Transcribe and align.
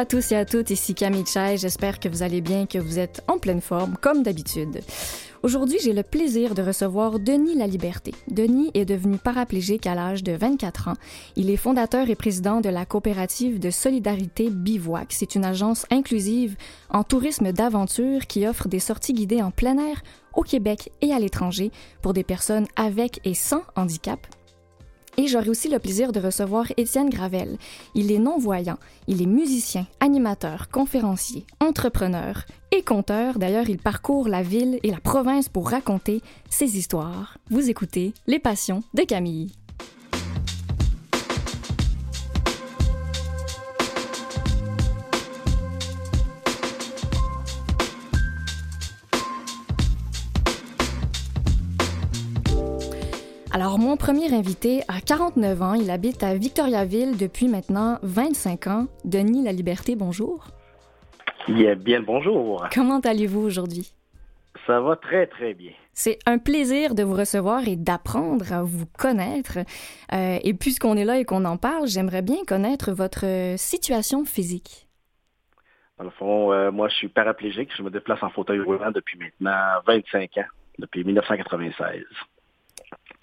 À 0.00 0.06
tous 0.06 0.32
et 0.32 0.36
à 0.36 0.46
toutes, 0.46 0.70
ici 0.70 0.94
Camille 0.94 1.26
Chai. 1.26 1.58
J'espère 1.58 2.00
que 2.00 2.08
vous 2.08 2.22
allez 2.22 2.40
bien, 2.40 2.64
que 2.64 2.78
vous 2.78 2.98
êtes 2.98 3.22
en 3.28 3.36
pleine 3.36 3.60
forme, 3.60 3.98
comme 4.00 4.22
d'habitude. 4.22 4.80
Aujourd'hui, 5.42 5.76
j'ai 5.84 5.92
le 5.92 6.02
plaisir 6.02 6.54
de 6.54 6.62
recevoir 6.62 7.18
Denis 7.18 7.54
Laliberté. 7.54 8.14
Denis 8.26 8.70
est 8.72 8.86
devenu 8.86 9.18
paraplégique 9.18 9.86
à 9.86 9.94
l'âge 9.94 10.22
de 10.22 10.32
24 10.32 10.88
ans. 10.88 10.96
Il 11.36 11.50
est 11.50 11.58
fondateur 11.58 12.08
et 12.08 12.14
président 12.14 12.62
de 12.62 12.70
la 12.70 12.86
coopérative 12.86 13.58
de 13.58 13.68
solidarité 13.68 14.48
Bivouac. 14.48 15.08
C'est 15.10 15.34
une 15.34 15.44
agence 15.44 15.84
inclusive 15.90 16.56
en 16.88 17.04
tourisme 17.04 17.52
d'aventure 17.52 18.26
qui 18.26 18.46
offre 18.46 18.68
des 18.68 18.80
sorties 18.80 19.12
guidées 19.12 19.42
en 19.42 19.50
plein 19.50 19.76
air 19.76 20.00
au 20.32 20.44
Québec 20.44 20.92
et 21.02 21.12
à 21.12 21.18
l'étranger 21.18 21.72
pour 22.00 22.14
des 22.14 22.24
personnes 22.24 22.66
avec 22.74 23.20
et 23.26 23.34
sans 23.34 23.64
handicap 23.76 24.26
et 25.16 25.26
j'aurai 25.26 25.48
aussi 25.48 25.68
le 25.68 25.78
plaisir 25.78 26.12
de 26.12 26.20
recevoir 26.20 26.66
Étienne 26.76 27.10
Gravel. 27.10 27.58
Il 27.94 28.12
est 28.12 28.18
non-voyant, 28.18 28.78
il 29.08 29.22
est 29.22 29.26
musicien, 29.26 29.86
animateur, 30.00 30.68
conférencier, 30.70 31.46
entrepreneur 31.60 32.44
et 32.72 32.82
conteur. 32.82 33.38
D'ailleurs, 33.38 33.68
il 33.68 33.78
parcourt 33.78 34.28
la 34.28 34.42
ville 34.42 34.78
et 34.82 34.90
la 34.90 35.00
province 35.00 35.48
pour 35.48 35.68
raconter 35.68 36.22
ses 36.48 36.78
histoires. 36.78 37.38
Vous 37.50 37.70
écoutez 37.70 38.14
Les 38.26 38.38
Passions 38.38 38.82
de 38.94 39.02
Camille. 39.02 39.52
Alors, 53.60 53.78
mon 53.78 53.98
premier 53.98 54.32
invité 54.32 54.80
a 54.88 55.02
49 55.02 55.60
ans. 55.60 55.74
Il 55.74 55.90
habite 55.90 56.22
à 56.22 56.34
Victoriaville 56.34 57.18
depuis 57.18 57.46
maintenant 57.46 57.98
25 58.02 58.66
ans. 58.68 58.86
Denis 59.04 59.44
La 59.44 59.52
Liberté, 59.52 59.96
bonjour. 59.96 60.46
Bien, 61.46 61.76
bien 61.76 62.00
bonjour. 62.00 62.66
Comment 62.72 63.00
allez-vous 63.00 63.42
aujourd'hui? 63.42 63.92
Ça 64.66 64.80
va 64.80 64.96
très, 64.96 65.26
très 65.26 65.52
bien. 65.52 65.72
C'est 65.92 66.18
un 66.24 66.38
plaisir 66.38 66.94
de 66.94 67.02
vous 67.02 67.12
recevoir 67.12 67.68
et 67.68 67.76
d'apprendre 67.76 68.50
à 68.50 68.62
vous 68.62 68.86
connaître. 68.98 69.58
Euh, 70.14 70.38
et 70.42 70.54
puisqu'on 70.54 70.96
est 70.96 71.04
là 71.04 71.18
et 71.18 71.26
qu'on 71.26 71.44
en 71.44 71.58
parle, 71.58 71.86
j'aimerais 71.86 72.22
bien 72.22 72.42
connaître 72.48 72.92
votre 72.92 73.26
situation 73.58 74.24
physique. 74.24 74.88
Dans 75.98 76.04
le 76.04 76.10
fond, 76.12 76.50
euh, 76.50 76.70
moi, 76.70 76.88
je 76.88 76.94
suis 76.94 77.08
paraplégique. 77.08 77.68
Je 77.76 77.82
me 77.82 77.90
déplace 77.90 78.22
en 78.22 78.30
fauteuil 78.30 78.60
roulant 78.60 78.90
depuis 78.90 79.18
maintenant 79.18 79.82
25 79.86 80.38
ans, 80.38 80.48
depuis 80.78 81.04
1996. 81.04 82.06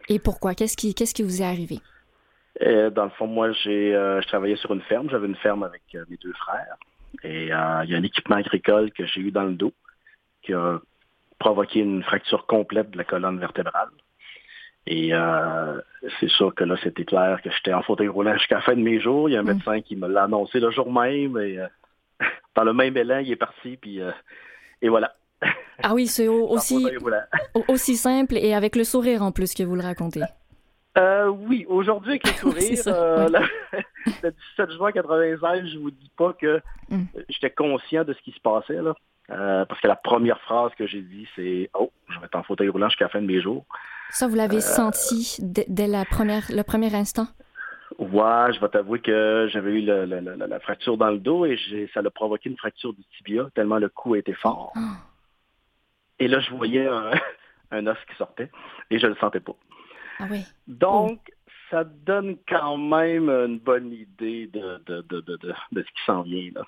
Et 0.09 0.19
pourquoi? 0.19 0.55
Qu'est-ce 0.55 0.77
qui, 0.77 0.93
qu'est-ce 0.93 1.13
qui 1.13 1.23
vous 1.23 1.41
est 1.41 1.45
arrivé? 1.45 1.79
Euh, 2.63 2.89
dans 2.89 3.05
le 3.05 3.09
fond, 3.11 3.27
moi, 3.27 3.51
j'ai, 3.51 3.95
euh, 3.95 4.21
je 4.21 4.27
travaillais 4.27 4.55
sur 4.55 4.73
une 4.73 4.81
ferme. 4.81 5.09
J'avais 5.09 5.27
une 5.27 5.35
ferme 5.35 5.63
avec 5.63 5.83
euh, 5.95 6.05
mes 6.09 6.17
deux 6.17 6.33
frères. 6.33 6.75
Et 7.23 7.43
il 7.43 7.47
y 7.47 7.51
a 7.51 7.79
un 7.79 8.03
équipement 8.03 8.35
agricole 8.35 8.91
que 8.91 9.05
j'ai 9.05 9.21
eu 9.21 9.31
dans 9.31 9.43
le 9.43 9.53
dos 9.53 9.73
qui 10.43 10.53
a 10.53 10.79
provoqué 11.39 11.79
une 11.79 12.03
fracture 12.03 12.45
complète 12.45 12.91
de 12.91 12.97
la 12.97 13.03
colonne 13.03 13.39
vertébrale. 13.39 13.89
Et 14.85 15.11
c'est 16.19 16.29
sûr 16.29 16.53
que 16.53 16.63
là, 16.63 16.75
c'était 16.83 17.05
clair 17.05 17.41
que 17.41 17.49
j'étais 17.49 17.73
en 17.73 17.81
fauteuil 17.81 18.07
roulant 18.07 18.33
jusqu'à 18.37 18.55
la 18.55 18.61
fin 18.61 18.75
de 18.75 18.81
mes 18.81 18.99
jours. 18.99 19.29
Il 19.29 19.33
y 19.33 19.35
a 19.35 19.39
un 19.39 19.43
mm. 19.43 19.47
médecin 19.47 19.81
qui 19.81 19.95
me 19.95 20.07
l'a 20.07 20.23
annoncé 20.23 20.59
le 20.59 20.69
jour 20.69 20.91
même. 20.91 21.37
Et 21.37 21.57
dans 22.55 22.63
le 22.63 22.73
même 22.73 22.95
élan, 22.95 23.19
il 23.19 23.31
est 23.31 23.37
parti. 23.37 23.77
Puis, 23.77 23.99
et 24.81 24.89
voilà. 24.89 25.15
Ah 25.83 25.93
oui, 25.93 26.07
c'est 26.07 26.27
aussi, 26.27 26.87
aussi 27.67 27.95
simple 27.95 28.37
et 28.37 28.53
avec 28.53 28.75
le 28.75 28.83
sourire 28.83 29.23
en 29.23 29.31
plus 29.31 29.53
que 29.53 29.63
vous 29.63 29.75
le 29.75 29.83
racontez. 29.83 30.21
Euh, 30.97 31.27
oui, 31.27 31.65
aujourd'hui 31.69 32.11
avec 32.11 32.27
le 32.27 32.33
sourire, 32.33 32.79
euh, 32.87 33.29
le, 34.23 34.31
17 34.57 34.71
juin 34.71 34.91
96, 34.91 35.67
je 35.71 35.77
vous 35.77 35.91
dis 35.91 36.11
pas 36.17 36.33
que 36.33 36.59
mm. 36.89 37.03
j'étais 37.29 37.51
conscient 37.51 38.03
de 38.03 38.13
ce 38.13 38.21
qui 38.21 38.31
se 38.31 38.39
passait 38.39 38.81
là, 38.81 38.95
euh, 39.29 39.65
parce 39.65 39.79
que 39.79 39.87
la 39.87 39.95
première 39.95 40.39
phrase 40.41 40.71
que 40.75 40.87
j'ai 40.87 41.01
dit 41.01 41.27
c'est 41.35 41.69
oh, 41.75 41.91
je 42.09 42.19
vais 42.19 42.25
être 42.25 42.35
en 42.35 42.43
fauteuil 42.43 42.69
roulant 42.69 42.89
jusqu'à 42.89 43.05
la 43.05 43.09
fin 43.09 43.21
de 43.21 43.27
mes 43.27 43.41
jours. 43.41 43.65
Ça, 44.09 44.27
vous 44.27 44.35
l'avez 44.35 44.61
senti 44.61 45.37
dès, 45.41 45.85
la 45.85 46.05
première, 46.05 46.45
le 46.49 46.63
premier 46.63 46.95
instant? 46.95 47.27
Ouais, 47.99 48.53
je 48.53 48.59
vais 48.61 48.69
t'avouer 48.69 48.99
que 48.99 49.49
j'avais 49.51 49.71
eu 49.71 49.81
la 49.81 50.59
fracture 50.61 50.97
dans 50.97 51.11
le 51.11 51.19
dos 51.19 51.45
et 51.45 51.57
ça 51.93 51.99
a 51.99 52.09
provoqué 52.09 52.49
une 52.49 52.57
fracture 52.57 52.93
du 52.93 53.03
tibia 53.17 53.49
tellement 53.53 53.77
le 53.77 53.89
coup 53.89 54.15
était 54.15 54.33
fort. 54.33 54.71
Ah. 54.75 54.97
Et 56.19 56.27
là, 56.27 56.39
je 56.39 56.51
voyais 56.51 56.87
un, 57.71 57.87
os 57.87 57.97
qui 58.09 58.15
sortait 58.17 58.49
et 58.89 58.99
je 58.99 59.05
ne 59.05 59.11
le 59.11 59.17
sentais 59.17 59.39
pas. 59.39 59.55
Ah 60.19 60.25
oui. 60.29 60.43
Donc, 60.67 61.19
ça 61.69 61.83
donne 61.83 62.37
quand 62.47 62.77
même 62.77 63.29
une 63.29 63.59
bonne 63.59 63.91
idée 63.91 64.47
de, 64.47 64.81
de, 64.85 65.01
de, 65.01 65.21
de, 65.21 65.53
ce 65.73 65.81
qui 65.81 66.05
s'en 66.05 66.21
vient. 66.21 66.49
Là. 66.55 66.63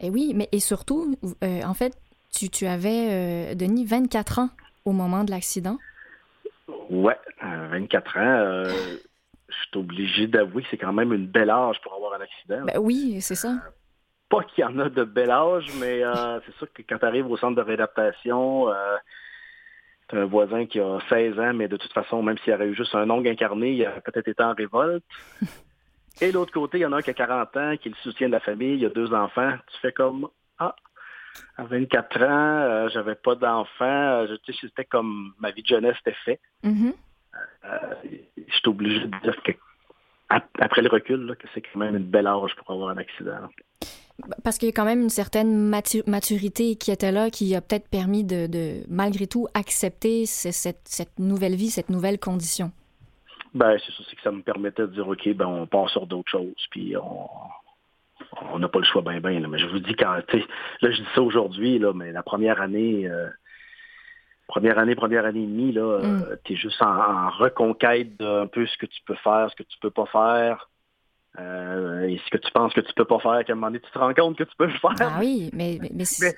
et 0.00 0.10
oui, 0.10 0.32
mais 0.34 0.48
et 0.52 0.60
surtout, 0.60 1.14
euh, 1.44 1.62
en 1.62 1.74
fait, 1.74 1.96
tu, 2.32 2.48
tu 2.48 2.66
avais, 2.66 3.52
euh, 3.52 3.54
Denis, 3.54 3.84
24 3.84 4.38
ans 4.40 4.48
au 4.84 4.92
moment 4.92 5.24
de 5.24 5.30
l'accident. 5.30 5.78
Ouais, 6.90 7.18
24 7.42 8.16
euh, 8.16 8.64
ans. 8.64 8.72
je 9.48 9.54
suis 9.54 9.78
obligé 9.78 10.26
d'avouer 10.26 10.62
que 10.62 10.68
c'est 10.70 10.78
quand 10.78 10.92
même 10.92 11.12
une 11.12 11.26
belle 11.26 11.50
âge 11.50 11.80
pour 11.82 11.94
avoir 11.94 12.14
un 12.14 12.20
accident. 12.20 12.64
Ben 12.64 12.78
oui, 12.78 13.20
c'est 13.20 13.34
ça 13.34 13.56
pas 14.28 14.42
qu'il 14.44 14.62
y 14.62 14.64
en 14.64 14.78
a 14.78 14.88
de 14.88 15.04
bel 15.04 15.30
âge, 15.30 15.66
mais 15.78 16.02
euh, 16.02 16.40
c'est 16.46 16.54
sûr 16.56 16.72
que 16.72 16.82
quand 16.82 16.98
tu 16.98 17.04
arrives 17.04 17.30
au 17.30 17.36
centre 17.36 17.56
de 17.56 17.62
réadaptation, 17.62 18.70
euh, 18.70 18.96
tu 20.08 20.16
as 20.16 20.20
un 20.22 20.24
voisin 20.24 20.66
qui 20.66 20.80
a 20.80 20.98
16 21.08 21.38
ans, 21.38 21.54
mais 21.54 21.68
de 21.68 21.76
toute 21.76 21.92
façon, 21.92 22.22
même 22.22 22.38
s'il 22.38 22.52
aurait 22.52 22.68
eu 22.68 22.74
juste 22.74 22.94
un 22.94 23.08
ongle 23.10 23.28
incarné, 23.28 23.72
il 23.72 23.84
a 23.84 24.00
peut-être 24.00 24.28
été 24.28 24.42
en 24.42 24.54
révolte. 24.54 25.04
Et 26.20 26.32
l'autre 26.32 26.52
côté, 26.52 26.78
il 26.78 26.80
y 26.80 26.86
en 26.86 26.92
a 26.92 26.96
un 26.96 27.02
qui 27.02 27.10
a 27.10 27.14
40 27.14 27.56
ans, 27.58 27.76
qui 27.76 27.88
est 27.88 27.90
le 27.90 27.96
soutien 28.02 28.28
de 28.28 28.32
la 28.32 28.40
famille, 28.40 28.78
il 28.78 28.86
a 28.86 28.88
deux 28.88 29.12
enfants. 29.12 29.52
Tu 29.70 29.80
fais 29.82 29.92
comme 29.92 30.28
Ah, 30.58 30.74
à 31.58 31.64
24 31.64 32.22
ans, 32.22 32.26
euh, 32.30 32.88
j'avais 32.88 33.16
pas 33.16 33.34
d'enfants. 33.34 34.26
C'était 34.58 34.86
comme 34.86 35.34
ma 35.38 35.50
vie 35.50 35.62
de 35.62 35.66
jeunesse 35.66 35.96
était 36.00 36.16
faite. 36.24 36.40
Mm-hmm. 36.64 36.94
je 38.48 38.52
suis 38.54 38.68
obligé 38.68 39.00
de 39.00 39.20
dire 39.22 39.42
que 39.42 39.52
après 40.28 40.82
le 40.82 40.88
recul, 40.88 41.36
que 41.38 41.46
c'est 41.54 41.60
quand 41.60 41.78
même 41.78 41.96
une 41.96 42.06
belle 42.06 42.26
âge 42.26 42.54
pour 42.56 42.70
avoir 42.70 42.90
un 42.90 42.96
accident. 42.96 43.48
Parce 44.42 44.56
qu'il 44.58 44.66
y 44.66 44.72
a 44.72 44.74
quand 44.74 44.84
même 44.84 45.02
une 45.02 45.10
certaine 45.10 45.68
maturité 46.06 46.76
qui 46.76 46.90
était 46.90 47.12
là, 47.12 47.30
qui 47.30 47.54
a 47.54 47.60
peut-être 47.60 47.88
permis 47.88 48.24
de, 48.24 48.82
malgré 48.88 49.26
tout, 49.26 49.46
accepter 49.54 50.24
cette, 50.26 51.18
nouvelle 51.18 51.54
vie, 51.54 51.68
cette 51.68 51.90
nouvelle 51.90 52.18
condition. 52.18 52.72
Ben, 53.54 53.76
c'est 53.78 53.92
ça, 53.92 54.02
c'est 54.08 54.16
que 54.16 54.22
ça 54.22 54.32
me 54.32 54.42
permettait 54.42 54.82
de 54.82 54.88
dire, 54.88 55.08
OK, 55.08 55.28
ben, 55.34 55.46
on 55.46 55.66
passe 55.66 55.92
sur 55.92 56.06
d'autres 56.06 56.30
choses, 56.30 56.66
puis 56.70 56.94
on 56.96 58.58
n'a 58.58 58.68
pas 58.68 58.78
le 58.78 58.84
choix 58.84 59.02
ben 59.02 59.20
ben. 59.20 59.46
Mais 59.48 59.58
je 59.58 59.66
vous 59.66 59.80
dis, 59.80 59.94
quand, 59.94 60.12
là, 60.12 60.20
je 60.82 60.88
dis 60.88 61.08
ça 61.14 61.22
aujourd'hui, 61.22 61.78
là, 61.78 61.92
mais 61.92 62.12
la 62.12 62.22
première 62.22 62.60
année, 62.60 63.08
euh, 63.08 63.28
première 64.46 64.78
année, 64.78 64.94
première 64.94 65.26
année 65.26 65.42
et 65.42 65.46
demie, 65.46 65.72
là, 65.72 65.98
mm. 65.98 66.22
euh, 66.22 66.36
tu 66.44 66.54
es 66.54 66.56
juste 66.56 66.80
en, 66.80 66.86
en 66.86 67.30
reconquête 67.30 68.16
d'un 68.18 68.46
peu 68.46 68.66
ce 68.66 68.76
que 68.78 68.86
tu 68.86 69.00
peux 69.06 69.16
faire, 69.16 69.50
ce 69.50 69.56
que 69.56 69.62
tu 69.62 69.78
peux 69.80 69.90
pas 69.90 70.06
faire. 70.06 70.68
Euh, 71.38 72.02
et 72.06 72.20
ce 72.24 72.30
que 72.30 72.38
tu 72.38 72.50
penses 72.52 72.72
que 72.72 72.80
tu 72.80 72.92
peux 72.94 73.04
pas 73.04 73.18
faire, 73.18 73.44
qu'à 73.44 73.52
un 73.52 73.56
moment 73.56 73.68
donné, 73.68 73.80
tu 73.80 73.90
te 73.90 73.98
rends 73.98 74.14
compte 74.14 74.36
que 74.36 74.44
tu 74.44 74.56
peux 74.56 74.66
le 74.66 74.72
faire. 74.72 74.94
Ah 75.00 75.18
oui, 75.20 75.50
mais, 75.52 75.78
mais, 75.92 76.04
c'est 76.04 76.36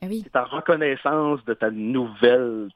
ah 0.00 0.06
oui. 0.08 0.24
ta 0.32 0.44
reconnaissance 0.44 1.44
de 1.44 1.54
ta 1.54 1.70
nouvelle, 1.70 2.68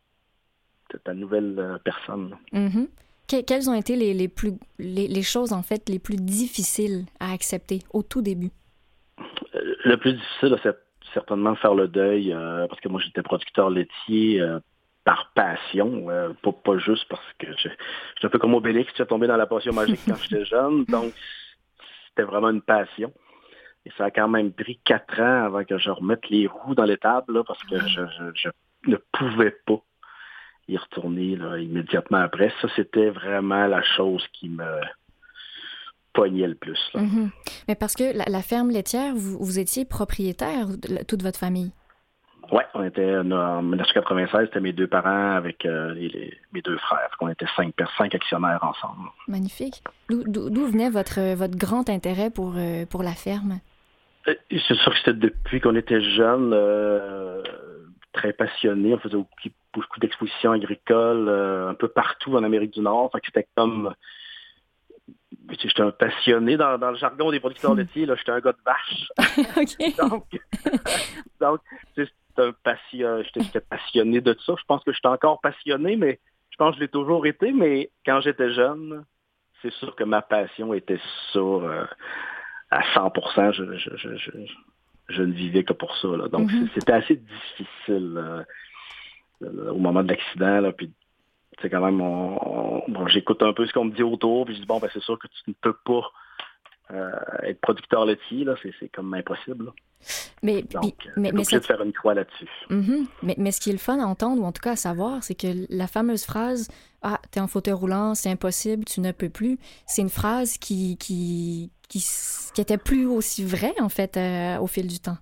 de 0.93 0.99
ta 0.99 1.15
nouvelle 1.15 1.57
euh, 1.59 1.79
personne. 1.83 2.37
Mm-hmm. 2.53 3.45
quelles 3.45 3.69
ont 3.69 3.75
été 3.75 3.97
les, 3.97 4.15
les 4.15 4.29
plus, 4.29 4.53
les, 4.79 5.09
les, 5.09 5.23
choses, 5.23 5.53
en 5.53 5.63
fait, 5.63 5.89
les 5.89 5.99
plus 5.99 6.17
difficiles 6.17 7.05
à 7.19 7.33
accepter 7.33 7.81
au 7.93 8.03
tout 8.03 8.23
début? 8.23 8.51
Euh, 9.55 9.75
le 9.85 9.97
plus 9.97 10.13
difficile, 10.13 10.57
c'est 10.63 10.77
certainement 11.15 11.57
faire 11.57 11.75
le 11.75 11.89
deuil, 11.89 12.35
parce 12.69 12.81
que 12.81 12.89
moi, 12.89 13.01
j'étais 13.01 13.23
producteur 13.23 13.71
laitier 13.71 14.45
par 15.05 15.33
passion, 15.35 16.07
pas, 16.43 16.53
pas 16.53 16.79
juste 16.79 17.07
parce 17.09 17.25
que 17.39 17.47
j'étais 17.57 18.27
un 18.27 18.29
peu 18.29 18.39
comme 18.39 18.55
Obélix 18.55 18.93
est 18.99 19.07
tombé 19.07 19.27
dans 19.27 19.37
la 19.37 19.47
passion 19.47 19.73
magique 19.73 20.01
quand 20.07 20.17
j'étais 20.17 20.45
jeune. 20.45 20.85
Donc, 20.85 21.15
c'était 22.17 22.29
vraiment 22.29 22.51
une 22.51 22.63
passion. 22.63 23.13
Et 23.85 23.93
ça 23.97 24.07
a 24.07 24.11
quand 24.11 24.29
même 24.29 24.53
pris 24.53 24.81
quatre 24.85 25.21
ans 25.21 25.45
avant 25.45 25.65
que 25.65 25.79
je 25.79 25.91
remette 25.91 26.29
les 26.29 26.47
roues 26.47 26.75
dans 26.75 26.85
l'étable, 26.85 27.45
parce 27.45 27.63
que 27.65 27.79
je, 27.79 28.49
ne 28.87 28.97
pouvais 29.13 29.55
pas 29.67 29.81
y 30.69 30.77
retourner 30.77 31.39
immédiatement 31.61 32.19
après. 32.19 32.53
Ça, 32.61 32.69
c'était 32.75 33.11
vraiment 33.11 33.67
la 33.67 33.83
chose 33.83 34.27
qui 34.33 34.49
me 34.49 34.81
poignait 36.13 36.49
le 36.49 36.57
plus. 36.57 36.81
Mm-hmm. 36.95 37.31
Mais 37.69 37.75
parce 37.77 37.95
que 37.95 38.17
la, 38.29 38.43
ferme 38.43 38.71
laitière, 38.71 39.15
vous, 39.15 39.59
étiez 39.59 39.85
propriétaire, 39.85 40.67
de 40.67 41.05
toute 41.05 41.23
votre 41.23 41.39
famille? 41.39 41.71
Oui, 42.53 42.63
on 42.75 42.85
était 42.85 43.17
en 43.17 43.63
1996, 43.63 44.47
c'était 44.47 44.61
mes 44.61 44.73
deux 44.73 44.87
parents 44.87 45.33
avec 45.33 45.65
euh, 45.67 45.95
mes 46.53 46.63
deux 46.63 46.79
frères. 46.79 47.11
On 47.21 47.29
était 47.29 47.47
cinq, 47.57 47.75
cinq 47.99 48.15
actionnaires 48.15 48.63
ensemble. 48.63 49.09
Magnifique. 49.27 49.83
D'où 50.09 50.67
venait 50.67 50.91
votre, 50.91 51.35
votre 51.35 51.57
grand 51.57 51.89
intérêt 51.89 52.31
pour, 52.31 52.55
euh, 52.57 52.87
pour 52.87 53.03
la 53.03 53.13
ferme? 53.13 53.59
Euh, 54.29 54.35
c'est 54.51 54.75
sûr 54.75 54.93
que 54.93 54.99
c'était 54.99 55.15
depuis 55.15 55.61
qu'on 55.61 55.77
était 55.77 56.01
jeunes, 56.01 56.55
très 58.13 58.33
passionnés. 58.33 58.95
On 58.95 58.99
faisait 58.99 59.17
beaucoup 59.75 60.01
d'expositions 60.01 60.53
agricoles 60.53 61.29
un 61.29 61.75
peu 61.75 61.89
partout 61.89 62.37
en 62.37 62.45
Amérique 62.45 62.73
du 62.73 62.81
Nord. 62.81 63.11
c'était 63.25 63.47
comme 63.57 63.93
j'étais 65.51 65.83
un 65.83 65.91
passionné 65.91 66.57
dans, 66.57 66.77
le 66.77 66.97
jargon 66.97 67.31
des 67.31 67.41
producteurs 67.41 67.75
laitiers, 67.77 68.07
là, 68.07 68.15
j'étais 68.17 68.33
un 68.33 68.41
gars 68.41 68.53
de 68.53 68.59
vache. 68.65 69.09
donc, 69.99 70.23
donc 71.41 71.61
un 72.39 72.53
passion, 72.53 73.23
j'étais 73.23 73.61
passionné 73.61 74.21
de 74.21 74.37
ça. 74.45 74.55
Je 74.59 74.65
pense 74.67 74.83
que 74.85 74.93
j'étais 74.93 75.09
encore 75.09 75.41
passionné, 75.41 75.97
mais 75.97 76.21
je 76.51 76.57
pense 76.57 76.73
que 76.73 76.77
je 76.77 76.81
l'ai 76.83 76.89
toujours 76.89 77.27
été, 77.27 77.53
mais 77.53 77.91
quand 78.05 78.21
j'étais 78.21 78.53
jeune, 78.53 79.05
c'est 79.63 79.73
sûr 79.75 79.95
que 79.97 80.05
ma 80.05 80.23
passion 80.23 80.75
était 80.75 81.01
sur 81.33 81.65
euh, 81.65 81.85
à 82.71 82.81
100%. 82.81 83.53
Je, 83.53 83.77
je, 83.77 83.97
je, 83.97 84.31
je, 85.09 85.23
ne 85.23 85.33
vivais 85.33 85.65
que 85.65 85.73
pour 85.73 85.97
ça. 85.97 86.09
Donc, 86.29 86.51
mm-hmm. 86.51 86.69
c'était 86.75 86.93
assez 86.93 87.17
difficile 87.17 88.45
euh, 89.43 89.71
au 89.71 89.79
moment 89.79 90.03
de 90.03 90.09
l'accident. 90.09 90.73
Puis, 90.73 90.93
c'est 91.61 91.71
quand 91.71 91.85
même, 91.85 91.99
bon, 91.99 93.07
j'écoute 93.09 93.43
un 93.43 93.53
peu 93.53 93.67
ce 93.67 93.73
qu'on 93.73 93.87
me 93.87 93.95
dit 93.95 94.03
autour, 94.03 94.45
puis 94.45 94.55
je 94.55 94.61
dis, 94.61 94.67
bon, 94.67 94.79
ben, 94.79 94.89
c'est 94.93 95.03
sûr 95.03 95.19
que 95.19 95.27
tu 95.27 95.51
ne 95.51 95.55
peux 95.61 95.77
pas 95.85 96.11
euh, 96.93 97.11
être 97.43 97.61
producteur 97.61 98.05
laitier, 98.05 98.45
là, 98.45 98.55
c'est, 98.63 98.89
comme 98.89 99.13
impossible. 99.15 99.73
Mais, 100.43 100.63
Donc, 100.63 100.95
mais, 101.17 101.33
mais 101.33 101.43
de 101.43 101.61
faire 101.61 101.83
une 101.83 101.93
croix 101.93 102.15
là-dessus. 102.15 102.49
Mm-hmm. 102.71 103.07
mais, 103.23 103.35
mais 103.39 103.51
ce 103.51 103.61
qui 103.61 103.71
est 103.71 103.73
le 103.73 103.79
fun 103.79 103.99
à 103.99 104.07
entendre, 104.07 104.43
ou 104.43 104.45
en 104.45 104.53
tout 104.53 104.63
cas 104.63 104.73
à 104.73 104.77
savoir, 104.77 105.25
c'est 105.25 105.35
que 105.35 105.67
la 105.69 105.87
fameuse 105.87 106.25
phrase 106.25 106.69
Ah, 107.03 107.21
t'es 107.31 107.41
en 107.41 107.49
fauteuil 107.49 107.75
roulant, 107.75 108.15
c'est 108.15 108.31
impossible, 108.31 108.85
tu 108.85 109.01
ne 109.01 109.11
peux 109.13 109.31
plus, 109.31 109.59
c'est 109.87 110.03
une 110.03 110.11
phrase 110.11 110.59
qui, 110.59 110.97
qui, 110.99 111.73
qui, 111.89 112.05
qui 112.55 112.61
était 112.61 112.79
plus 112.79 113.07
aussi 113.07 113.45
vraie, 113.45 113.75
en 113.81 113.89
fait, 113.89 114.17
euh, 114.17 114.59
au 114.59 114.67
fil 114.67 114.87
du 114.87 115.01
temps. 115.01 115.19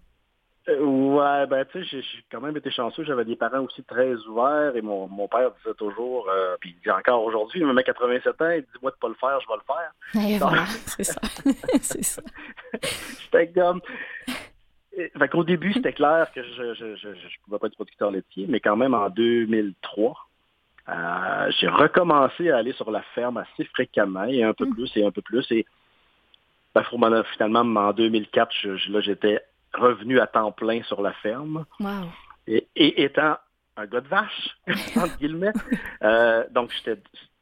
Ouais, 0.67 1.47
ben 1.47 1.67
tu 1.71 1.85
sais, 1.85 2.01
j'ai 2.01 2.25
quand 2.33 2.41
même 2.41 2.57
été 2.57 2.71
chanceux. 2.71 3.05
J'avais 3.05 3.27
des 3.27 3.37
parents 3.37 3.61
aussi 3.61 3.83
très 3.85 4.15
ouverts 4.27 4.75
et 4.75 4.81
mon, 4.81 5.07
mon 5.09 5.29
père 5.29 5.51
disait 5.59 5.75
toujours, 5.75 6.27
euh, 6.31 6.57
puis 6.59 6.75
il 6.75 6.83
dit 6.83 6.91
encore 6.91 7.23
aujourd'hui, 7.23 7.61
il 7.61 7.67
me 7.67 7.75
met 7.75 7.85
87 7.85 8.41
ans, 8.41 8.51
il 8.51 8.63
dit 8.63 8.69
moi 8.81 8.91
de 8.91 8.97
pas 8.97 9.09
le 9.09 9.15
faire, 9.15 9.39
je 9.41 9.47
vais 9.47 9.55
le 9.55 9.67
faire. 9.67 10.39
Voilà, 10.39 10.65
c'est 10.67 11.05
ça. 11.05 11.21
c'est 11.83 12.05
ça. 12.05 12.23
J'étais 13.23 13.49
comme. 13.49 13.83
Fait 15.19 15.29
qu'au 15.29 15.45
début, 15.45 15.73
c'était 15.75 15.93
clair 15.93 16.31
que 16.35 16.43
je 16.43 16.75
je, 16.75 16.97
je, 16.97 17.15
je, 17.15 17.41
pouvais 17.45 17.59
pas 17.59 17.67
être 17.67 17.75
producteur 17.75 18.11
laitier, 18.11 18.47
mais 18.49 18.61
quand 18.61 18.77
même 18.77 18.95
en 18.95 19.11
2003, 19.11 20.17
euh, 20.89 21.51
j'ai 21.59 21.69
recommencé 21.69 22.51
à 22.51 22.59
aller 22.59 22.73
sur 22.73 22.91
la 22.91 23.03
ferme 23.15 23.37
assez 23.37 23.65
fréquemment, 23.65 24.25
et 24.25 24.43
un 24.43 24.55
peu 24.55 24.65
mm. 24.67 24.75
plus 24.75 24.97
et 24.97 25.05
un 25.05 25.11
peu 25.11 25.21
plus. 25.21 25.45
Et 25.51 25.67
ben, 26.75 26.85
finalement, 27.33 27.81
en 27.81 27.93
2004, 27.93 28.53
je, 28.53 28.93
là, 28.93 29.01
j'étais 29.01 29.41
revenu 29.77 30.21
à 30.21 30.27
temps 30.27 30.53
plein 30.53 30.83
sur 30.85 31.03
la 31.03 31.13
ferme. 31.13 31.65
Et, 32.47 32.67
étant 32.77 33.37
un 33.77 33.87
gars 33.87 34.01
de 34.01 34.09
vache, 34.09 34.57
entre 34.97 35.19
guillemets, 35.19 35.53
euh, 36.03 36.45
donc 36.51 36.71
j'étais 36.71 37.01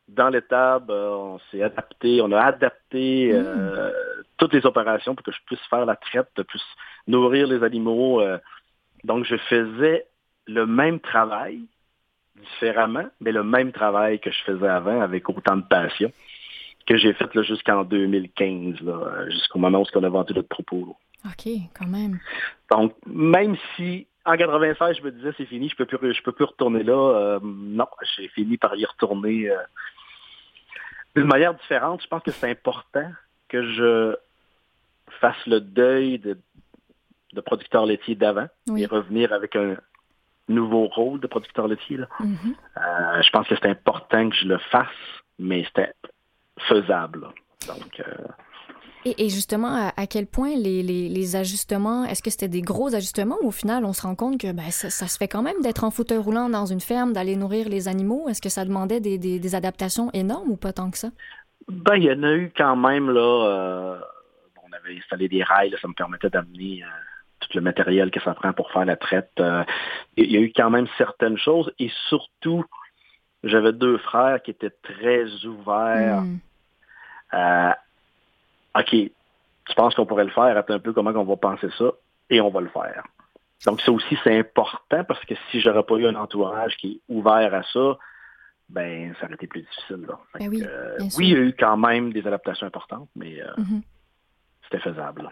dans 0.08 0.28
l'étable, 0.28 0.90
euh, 0.90 1.10
on 1.10 1.38
s'est 1.50 1.62
adapté, 1.62 2.20
on 2.22 2.32
a 2.32 2.40
adapté 2.40 3.30
euh, 3.32 3.90
mm. 3.90 3.92
toutes 4.38 4.54
les 4.54 4.64
opérations 4.64 5.14
pour 5.14 5.24
que 5.24 5.32
je 5.32 5.38
puisse 5.46 5.60
faire 5.68 5.84
la 5.84 5.96
traite, 5.96 6.42
puisse 6.48 6.62
nourrir 7.06 7.46
les 7.46 7.62
animaux. 7.62 8.22
donc 9.04 9.24
je 9.24 9.36
faisais 9.36 10.06
le 10.46 10.66
même 10.66 11.00
travail, 11.00 11.60
différemment, 12.36 13.08
mais 13.20 13.32
le 13.32 13.44
même 13.44 13.72
travail 13.72 14.18
que 14.18 14.30
je 14.30 14.42
faisais 14.44 14.68
avant 14.68 15.00
avec 15.00 15.28
autant 15.28 15.56
de 15.56 15.62
passion 15.62 16.10
que 16.86 16.96
j'ai 16.96 17.12
fait 17.12 17.42
jusqu'en 17.42 17.84
2015, 17.84 18.76
jusqu'au 19.30 19.58
moment 19.58 19.82
où 19.82 19.84
on 19.94 20.04
a 20.04 20.08
vendu 20.08 20.34
notre 20.34 20.48
propos. 20.48 20.96
OK, 21.24 21.48
quand 21.78 21.86
même. 21.86 22.18
Donc, 22.70 22.94
même 23.06 23.56
si 23.76 24.06
en 24.24 24.36
96, 24.36 24.96
je 24.98 25.02
me 25.02 25.10
disais 25.10 25.32
c'est 25.36 25.46
fini, 25.46 25.68
je 25.68 25.76
peux 25.76 25.86
plus, 25.86 26.14
je 26.14 26.22
peux 26.22 26.32
plus 26.32 26.44
retourner 26.44 26.82
là. 26.82 26.92
Euh, 26.94 27.40
non, 27.42 27.86
j'ai 28.16 28.28
fini 28.28 28.56
par 28.56 28.74
y 28.76 28.84
retourner 28.84 29.50
euh, 29.50 29.56
d'une 31.16 31.26
manière 31.26 31.54
différente. 31.54 32.02
Je 32.02 32.08
pense 32.08 32.22
que 32.22 32.30
c'est 32.30 32.50
important 32.50 33.10
que 33.48 33.62
je 33.72 34.16
fasse 35.20 35.46
le 35.46 35.60
deuil 35.60 36.18
de, 36.18 36.38
producteur 37.40 37.86
laitier 37.86 38.14
d'avant 38.14 38.48
et 38.76 38.86
revenir 38.86 39.32
avec 39.32 39.56
un 39.56 39.76
nouveau 40.48 40.86
rôle 40.86 41.20
de 41.20 41.26
producteur 41.26 41.66
laitier. 41.66 41.98
Mm-hmm. 41.98 42.54
Euh, 42.76 43.22
je 43.22 43.30
pense 43.30 43.48
que 43.48 43.54
c'est 43.56 43.68
important 43.68 44.28
que 44.28 44.36
je 44.36 44.46
le 44.46 44.58
fasse, 44.58 44.88
mais 45.38 45.64
c'était 45.64 45.92
faisable. 46.68 47.28
Donc, 47.66 48.02
et, 49.04 49.28
justement, 49.30 49.90
à, 49.96 50.06
quel 50.06 50.26
point 50.26 50.54
les, 50.56 50.82
les, 50.82 51.36
ajustements, 51.36 52.04
est-ce 52.04 52.22
que 52.22 52.30
c'était 52.30 52.48
des 52.48 52.62
gros 52.62 52.94
ajustements 52.94 53.36
ou 53.42 53.48
au 53.48 53.50
final, 53.50 53.84
on 53.84 53.92
se 53.92 54.02
rend 54.02 54.14
compte 54.14 54.40
que 54.40 54.52
ben, 54.52 54.70
ça, 54.70 54.90
se 54.90 55.18
fait 55.18 55.26
quand 55.26 55.42
même 55.42 55.60
d'être 55.60 55.82
en 55.82 55.90
fauteuil 55.90 56.18
roulant 56.18 56.48
dans 56.48 56.66
une 56.66 56.80
ferme, 56.80 57.12
d'aller 57.12 57.34
nourrir 57.34 57.68
les 57.68 57.88
animaux? 57.88 58.28
Est-ce 58.28 58.40
que 58.40 58.48
ça 58.48 58.64
demandait 58.64 59.00
des, 59.00 59.18
des, 59.18 59.54
adaptations 59.56 60.10
énormes 60.12 60.50
ou 60.50 60.56
pas 60.56 60.72
tant 60.72 60.90
que 60.90 60.98
ça? 60.98 61.08
Ben, 61.68 61.96
il 61.96 62.04
y 62.04 62.12
en 62.12 62.22
a 62.22 62.32
eu 62.32 62.52
quand 62.56 62.76
même, 62.76 63.10
là. 63.10 63.20
Euh, 63.20 63.98
on 64.62 64.72
avait 64.72 64.96
installé 64.96 65.28
des 65.28 65.42
rails, 65.42 65.74
ça 65.82 65.88
me 65.88 65.94
permettait 65.94 66.30
d'amener 66.30 66.84
euh, 66.84 66.86
tout 67.40 67.48
le 67.54 67.60
matériel 67.60 68.12
que 68.12 68.20
ça 68.20 68.34
prend 68.34 68.52
pour 68.52 68.70
faire 68.70 68.84
la 68.84 68.96
traite. 68.96 69.32
Euh, 69.40 69.64
il 70.16 70.30
y 70.30 70.36
a 70.36 70.40
eu 70.40 70.52
quand 70.54 70.70
même 70.70 70.86
certaines 70.96 71.38
choses 71.38 71.72
et 71.80 71.90
surtout, 72.08 72.64
j'avais 73.42 73.72
deux 73.72 73.98
frères 73.98 74.40
qui 74.42 74.52
étaient 74.52 74.74
très 74.82 75.44
ouverts. 75.44 76.22
Hmm. 77.32 77.72
OK, 78.74 78.90
tu 78.90 79.74
penses 79.76 79.94
qu'on 79.94 80.06
pourrait 80.06 80.24
le 80.24 80.30
faire, 80.30 80.56
attends 80.56 80.74
un 80.74 80.78
peu 80.78 80.92
comment 80.92 81.10
on 81.10 81.24
va 81.24 81.36
penser 81.36 81.68
ça, 81.78 81.92
et 82.30 82.40
on 82.40 82.50
va 82.50 82.60
le 82.60 82.68
faire. 82.68 83.04
Donc 83.66 83.80
ça 83.80 83.92
aussi, 83.92 84.18
c'est 84.24 84.38
important 84.38 85.04
parce 85.04 85.24
que 85.24 85.34
si 85.50 85.60
j'aurais 85.60 85.84
pas 85.84 85.94
eu 85.96 86.06
un 86.06 86.16
entourage 86.16 86.76
qui 86.78 86.92
est 86.92 87.00
ouvert 87.14 87.54
à 87.54 87.62
ça, 87.72 87.98
ben 88.68 89.14
ça 89.20 89.26
aurait 89.26 89.34
été 89.34 89.46
plus 89.46 89.60
difficile. 89.60 90.06
Ben 90.38 90.48
oui, 90.48 90.64
euh, 90.66 90.98
oui, 91.16 91.28
il 91.28 91.32
y 91.32 91.36
a 91.36 91.40
eu 91.40 91.54
quand 91.56 91.76
même 91.76 92.12
des 92.12 92.26
adaptations 92.26 92.66
importantes, 92.66 93.08
mais 93.14 93.40
euh, 93.40 93.52
mm-hmm. 93.58 93.82
c'était 94.64 94.82
faisable. 94.82 95.30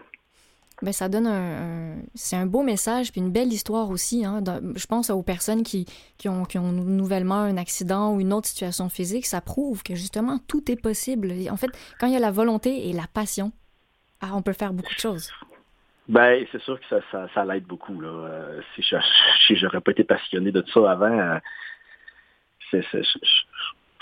Ben, 0.82 0.93
ça 0.93 1.09
donne 1.09 1.27
un, 1.27 1.97
c'est 2.15 2.37
un 2.37 2.47
beau 2.47 2.62
message 2.62 3.12
puis 3.12 3.21
une 3.21 3.32
belle 3.32 3.53
histoire 3.53 3.91
aussi. 3.91 4.25
Hein, 4.25 4.43
je 4.77 4.87
pense 4.87 5.11
aux 5.11 5.23
personnes 5.23 5.62
qui, 5.62 5.87
qui, 6.17 6.29
ont, 6.29 6.47
nouvellement 6.73 7.41
un 7.41 7.56
accident 7.59 8.15
ou 8.15 8.21
une 8.21 8.32
autre 8.32 8.49
situation 8.49 8.88
physique. 8.88 9.27
Ça 9.27 9.41
prouve 9.41 9.82
que 9.82 9.94
justement 9.94 10.38
tout 10.49 10.71
est 10.71 10.81
possible. 10.81 11.32
En 11.50 11.56
fait, 11.56 11.71
quand 11.99 12.06
il 12.06 12.15
y 12.15 12.17
a 12.17 12.21
la 12.21 12.31
volonté 12.31 12.88
et 12.88 12.93
la 12.93 13.06
passion, 13.12 13.53
ah, 14.23 14.31
on 14.35 14.43
peut 14.43 14.55
faire 14.55 14.73
beaucoup 14.73 14.94
de 14.94 15.00
choses. 15.00 15.31
Ben, 16.09 16.44
c'est 16.51 16.60
sûr 16.63 16.81
que 16.81 16.87
ça, 16.89 17.01
ça, 17.13 17.29
ça 17.34 17.44
l'aide 17.44 17.65
beaucoup. 17.65 18.01
Là. 18.01 18.08
Euh, 18.08 18.60
si 18.75 18.82
je 18.82 18.96
j'aurais 19.55 19.81
pas 19.81 19.93
été 19.93 20.05
passionné 20.05 20.51
de 20.51 20.65
ça 20.72 20.91
avant, 20.91 21.06
euh, 21.06 21.39
c'est, 22.70 22.82
je 22.93 23.19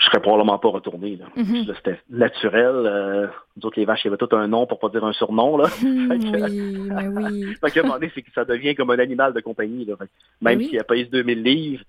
serais 0.05 0.21
probablement 0.21 0.57
pas 0.57 0.69
retourné. 0.69 1.17
Là. 1.17 1.25
Mm-hmm. 1.37 1.75
C'était 1.75 1.99
naturel. 2.09 2.83
Euh, 2.85 3.27
nous 3.57 3.65
autres, 3.65 3.79
les 3.79 3.85
vaches, 3.85 4.01
il 4.03 4.07
y 4.07 4.09
avait 4.09 4.17
tout 4.17 4.33
un 4.35 4.47
nom 4.47 4.65
pour 4.65 4.79
pas 4.79 4.89
dire 4.89 5.03
un 5.03 5.13
surnom. 5.13 5.57
Là. 5.57 5.69
Mm, 5.79 6.11
oui, 6.11 6.89
mais 6.89 7.07
oui. 7.07 7.55
fait 7.69 7.79
un 7.79 7.83
moment 7.83 7.95
donné, 7.95 8.11
c'est 8.13 8.21
que 8.21 8.31
ça 8.33 8.45
devient 8.45 8.75
comme 8.75 8.91
un 8.91 8.99
animal 8.99 9.33
de 9.33 9.39
compagnie. 9.39 9.85
Là. 9.85 9.95
même 10.41 10.61
s'il 10.61 10.79
a 10.79 10.83
payé 10.83 11.05
2000 11.05 11.41
livres, 11.41 11.83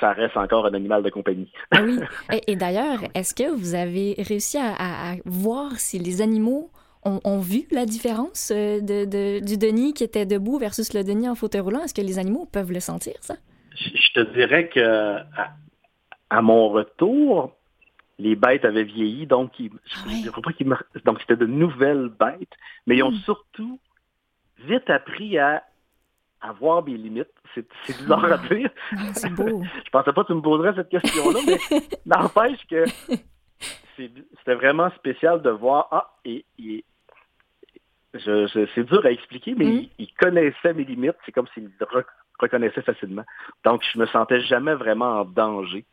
ça 0.00 0.12
reste 0.12 0.36
encore 0.36 0.66
un 0.66 0.74
animal 0.74 1.02
de 1.02 1.10
compagnie. 1.10 1.50
Ah 1.70 1.82
oui. 1.82 1.98
Et, 2.46 2.56
d'ailleurs, 2.56 3.00
est-ce 3.14 3.34
que 3.34 3.50
vous 3.50 3.74
avez 3.74 4.14
réussi 4.18 4.58
à, 4.58 5.14
voir 5.24 5.72
si 5.78 5.98
les 5.98 6.20
animaux 6.22 6.70
ont, 7.04 7.38
vu 7.40 7.66
la 7.70 7.86
différence 7.86 8.52
euh, 8.54 8.80
de, 8.80 9.04
de, 9.04 9.44
du 9.44 9.56
Denis 9.56 9.94
qui 9.94 10.04
était 10.04 10.26
debout 10.26 10.58
versus 10.58 10.92
le 10.92 11.02
Denis 11.02 11.28
en 11.28 11.34
fauteuil 11.34 11.62
roulant? 11.62 11.82
Est-ce 11.82 11.94
que 11.94 12.02
les 12.02 12.18
animaux 12.18 12.46
peuvent 12.52 12.72
le 12.72 12.80
sentir, 12.80 13.14
ça? 13.20 13.36
Je 13.74 14.12
te 14.14 14.34
dirais 14.34 14.68
que 14.68 14.80
à 14.80 15.54
mon 16.30 16.68
retour, 16.68 17.52
les 18.18 18.36
bêtes 18.36 18.64
avaient 18.64 18.84
vieilli, 18.84 19.26
donc 19.26 19.52
ah 19.60 21.00
donc 21.04 21.20
c'était 21.20 21.36
de 21.36 21.46
nouvelles 21.46 22.08
bêtes, 22.08 22.54
mais 22.86 22.96
ils 22.96 23.02
ont 23.02 23.10
hmm. 23.10 23.24
surtout 23.24 23.78
vite 24.58 24.90
appris 24.90 25.38
à 25.38 25.62
avoir 26.40 26.82
des 26.82 26.96
limites. 26.96 27.28
C'est 27.54 27.66
bizarre 27.86 28.24
à 28.24 28.38
ah. 28.42 28.54
dire. 28.54 28.70
C'est 29.14 29.30
beau. 29.30 29.62
je 29.84 29.90
pensais 29.90 30.12
pas 30.12 30.22
que 30.22 30.28
tu 30.28 30.34
me 30.34 30.42
poserais 30.42 30.74
cette 30.74 30.88
question-là, 30.88 31.40
mais 31.46 31.58
n'empêche 32.06 32.64
que 32.66 32.84
c'était 33.96 34.54
vraiment 34.54 34.90
spécial 34.90 35.42
de 35.42 35.50
voir 35.50 35.88
ah 35.90 36.14
et, 36.24 36.44
c'est 38.12 38.84
dur 38.84 39.04
à 39.04 39.10
expliquer, 39.10 39.54
mais 39.56 39.66
hmm. 39.66 39.86
il, 39.98 40.12
connaissait 40.14 40.74
mes 40.74 40.84
limites. 40.84 41.16
C'est 41.24 41.32
comme 41.32 41.46
s'il 41.54 41.70
reconnaissait 42.40 42.82
facilement. 42.82 43.24
Donc, 43.64 43.84
je 43.92 43.98
me 43.98 44.06
sentais 44.06 44.40
jamais 44.40 44.74
vraiment 44.74 45.20
en 45.20 45.24
danger. 45.24 45.84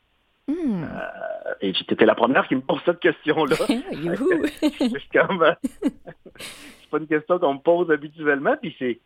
Hmm. 0.47 0.83
Euh, 0.83 1.53
et 1.61 1.73
j'étais 1.73 2.05
la 2.05 2.15
première 2.15 2.47
qui 2.47 2.55
me 2.55 2.61
pose 2.61 2.79
cette 2.85 2.99
question-là. 2.99 3.55
c'est 3.67 5.07
comme, 5.13 5.41
euh, 5.41 5.53
c'est 6.37 6.89
pas 6.89 6.97
une 6.97 7.07
question 7.07 7.39
qu'on 7.39 7.55
me 7.55 7.59
pose 7.59 7.89
habituellement, 7.91 8.55
puis 8.61 8.75
c'est, 8.77 8.99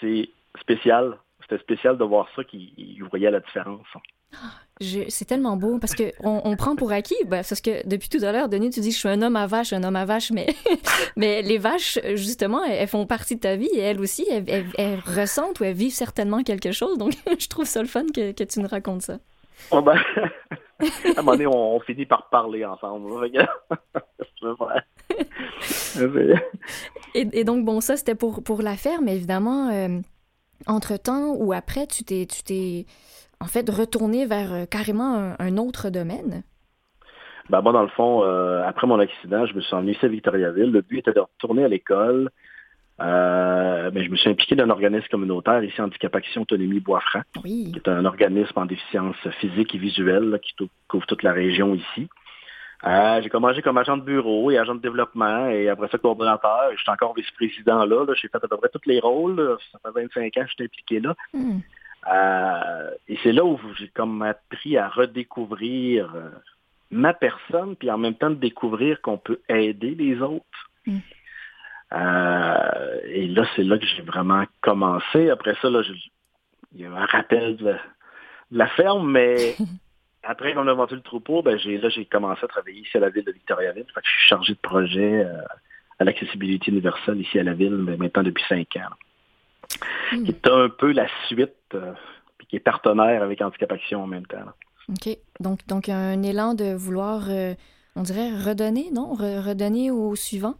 c'est 0.00 0.28
spécial. 0.60 1.16
C'était 1.42 1.58
spécial 1.58 1.96
de 1.96 2.04
voir 2.04 2.28
ça, 2.34 2.44
qu'il 2.44 3.02
voyait 3.10 3.30
la 3.30 3.40
différence. 3.40 3.86
c'est 4.80 5.24
tellement 5.24 5.56
beau 5.56 5.78
parce 5.80 5.94
que 5.94 6.12
on, 6.20 6.56
prend 6.56 6.76
pour 6.76 6.92
acquis, 6.92 7.16
ben, 7.24 7.42
parce 7.48 7.60
que 7.60 7.86
depuis 7.86 8.08
tout 8.08 8.24
à 8.24 8.30
l'heure, 8.30 8.48
Denis, 8.48 8.70
tu 8.70 8.80
dis 8.80 8.92
je 8.92 8.98
suis 8.98 9.08
un 9.08 9.22
homme 9.22 9.36
à 9.36 9.46
vache, 9.48 9.72
un 9.72 9.82
homme 9.82 9.96
à 9.96 10.04
vache, 10.04 10.30
mais, 10.30 10.46
mais 11.16 11.42
les 11.42 11.58
vaches, 11.58 11.98
justement, 12.14 12.64
elles, 12.64 12.88
font 12.88 13.06
partie 13.06 13.36
de 13.36 13.40
ta 13.40 13.56
vie 13.56 13.70
et 13.74 13.80
elles 13.80 14.00
aussi, 14.00 14.24
elles, 14.28 15.00
ressentent 15.04 15.60
ou 15.60 15.64
elles 15.64 15.74
vivent 15.74 15.92
certainement 15.92 16.42
quelque 16.42 16.72
chose. 16.72 16.96
Donc, 16.96 17.12
je 17.38 17.48
trouve 17.48 17.66
ça 17.66 17.82
le 17.82 17.88
fun 17.88 18.06
que, 18.14 18.32
que 18.32 18.44
tu 18.44 18.60
nous 18.60 18.68
racontes 18.68 19.02
ça. 19.02 19.18
Ben, 19.70 19.96
à 20.80 20.84
un 21.16 21.22
moment 21.22 21.32
donné, 21.32 21.46
on, 21.46 21.80
finit 21.80 22.06
par 22.06 22.28
parler 22.28 22.64
ensemble. 22.64 23.10
et, 27.14 27.44
donc, 27.44 27.64
bon, 27.64 27.80
ça, 27.80 27.96
c'était 27.96 28.14
pour, 28.14 28.42
pour 28.42 28.62
la 28.62 28.74
mais 29.02 29.16
évidemment, 29.16 29.68
euh, 29.70 30.00
entre-temps 30.66 31.34
ou 31.36 31.52
après, 31.52 31.86
tu 31.86 32.04
t'es, 32.04 32.26
tu 32.26 32.42
t'es 32.42 32.86
en 33.40 33.46
fait 33.46 33.68
retourné 33.68 34.26
vers 34.26 34.52
euh, 34.52 34.64
carrément 34.66 35.34
un, 35.38 35.56
autre 35.56 35.90
domaine? 35.90 36.42
Ben, 37.50 37.60
moi, 37.60 37.72
dans 37.72 37.82
le 37.82 37.88
fond, 37.88 38.22
euh, 38.24 38.62
après 38.64 38.86
mon 38.86 38.98
accident, 39.00 39.46
je 39.46 39.54
me 39.54 39.60
suis 39.60 39.74
emmené 39.74 39.96
à 40.00 40.08
Victoriaville. 40.08 40.70
Le 40.70 40.80
but 40.80 40.98
était 40.98 41.12
de 41.12 41.20
retourner 41.20 41.64
à 41.64 41.68
l'école. 41.68 42.30
Euh, 43.02 43.90
mais 43.92 44.04
je 44.04 44.10
me 44.10 44.16
suis 44.16 44.30
impliqué 44.30 44.54
dans 44.54 44.64
un 44.64 44.70
organisme 44.70 45.06
communautaire 45.10 45.62
ici, 45.64 45.80
Handicap 45.80 46.14
Action 46.14 46.42
Autonomie 46.42 46.80
Bois-Franc, 46.80 47.22
qui 47.42 47.72
est 47.74 47.88
un 47.88 48.04
organisme 48.04 48.56
en 48.56 48.66
déficience 48.66 49.16
physique 49.40 49.74
et 49.74 49.78
visuelle 49.78 50.38
qui 50.42 50.54
couvre 50.88 51.06
toute 51.06 51.22
la 51.22 51.32
région 51.32 51.74
ici. 51.74 52.08
j'ai 52.84 53.28
commencé 53.28 53.60
comme 53.60 53.78
agent 53.78 53.96
de 53.96 54.02
bureau 54.02 54.50
et 54.50 54.58
agent 54.58 54.76
de 54.76 54.80
développement 54.80 55.48
et 55.48 55.68
après 55.68 55.88
ça 55.88 55.98
coordonnateur. 55.98 56.70
Je 56.76 56.80
suis 56.80 56.90
encore 56.90 57.14
vice-président 57.14 57.84
là. 57.84 58.06
J'ai 58.14 58.28
fait 58.28 58.36
à 58.36 58.48
peu 58.48 58.56
près 58.56 58.68
tous 58.72 58.86
les 58.86 59.00
rôles. 59.00 59.56
Ça 59.72 59.78
fait 59.84 60.00
25 60.00 60.36
ans 60.36 60.42
que 60.42 60.48
je 60.48 60.54
suis 60.54 60.64
impliqué 60.64 61.00
là. 61.00 61.14
Hmm. 61.34 61.58
Euh, 62.10 62.90
et 63.08 63.18
c'est 63.22 63.32
là 63.32 63.44
où 63.44 63.58
j'ai 63.78 63.88
comme 63.88 64.22
appris 64.22 64.76
à 64.76 64.88
redécouvrir 64.88 66.12
euh, 66.14 66.30
ma 66.90 67.14
personne, 67.14 67.76
puis 67.76 67.90
en 67.90 67.98
même 67.98 68.14
temps 68.14 68.30
de 68.30 68.36
découvrir 68.36 69.00
qu'on 69.00 69.18
peut 69.18 69.40
aider 69.48 69.94
les 69.94 70.20
autres. 70.20 70.70
Mm. 70.86 70.98
Euh, 71.94 73.00
et 73.04 73.26
là, 73.28 73.44
c'est 73.54 73.64
là 73.64 73.78
que 73.78 73.86
j'ai 73.86 74.02
vraiment 74.02 74.44
commencé. 74.60 75.30
Après 75.30 75.54
ça, 75.60 75.68
là, 75.68 75.82
il 76.72 76.80
y 76.80 76.86
a 76.86 76.90
un 76.90 77.06
rappel 77.06 77.56
de, 77.56 77.74
la 78.50 78.66
ferme, 78.68 79.10
mais 79.10 79.56
après 80.22 80.54
qu'on 80.54 80.68
a 80.68 80.74
vendu 80.74 80.94
le 80.94 81.02
troupeau, 81.02 81.42
ben, 81.42 81.58
j'ai, 81.58 81.78
là, 81.78 81.88
j'ai 81.88 82.04
commencé 82.06 82.44
à 82.44 82.48
travailler 82.48 82.80
ici 82.80 82.96
à 82.96 83.00
la 83.00 83.10
ville 83.10 83.24
de 83.24 83.32
Victoriaville. 83.32 83.86
Fait 83.94 84.00
que 84.00 84.06
je 84.06 84.10
suis 84.10 84.28
chargé 84.28 84.54
de 84.54 84.58
projet 84.58 85.26
à 85.98 86.04
l'accessibilité 86.04 86.70
universelle 86.70 87.20
ici 87.20 87.38
à 87.38 87.42
la 87.42 87.54
ville, 87.54 87.76
mais 87.76 87.96
maintenant 87.96 88.22
depuis 88.22 88.44
cinq 88.48 88.76
ans 88.76 88.94
qui 90.10 90.30
est 90.30 90.46
un 90.46 90.68
peu 90.68 90.92
la 90.92 91.06
suite, 91.26 91.54
euh, 91.74 91.92
puis 92.38 92.46
qui 92.46 92.56
est 92.56 92.60
partenaire 92.60 93.22
avec 93.22 93.40
Handicap 93.40 93.72
Action 93.72 94.02
en 94.02 94.06
même 94.06 94.26
temps. 94.26 94.38
OK. 94.88 95.16
Donc, 95.40 95.66
donc 95.66 95.88
un 95.88 96.22
élan 96.22 96.54
de 96.54 96.74
vouloir, 96.74 97.30
euh, 97.30 97.54
on 97.96 98.02
dirait, 98.02 98.30
redonner, 98.30 98.90
non? 98.92 99.14
redonner 99.14 99.90
au 99.90 100.14
suivant? 100.16 100.54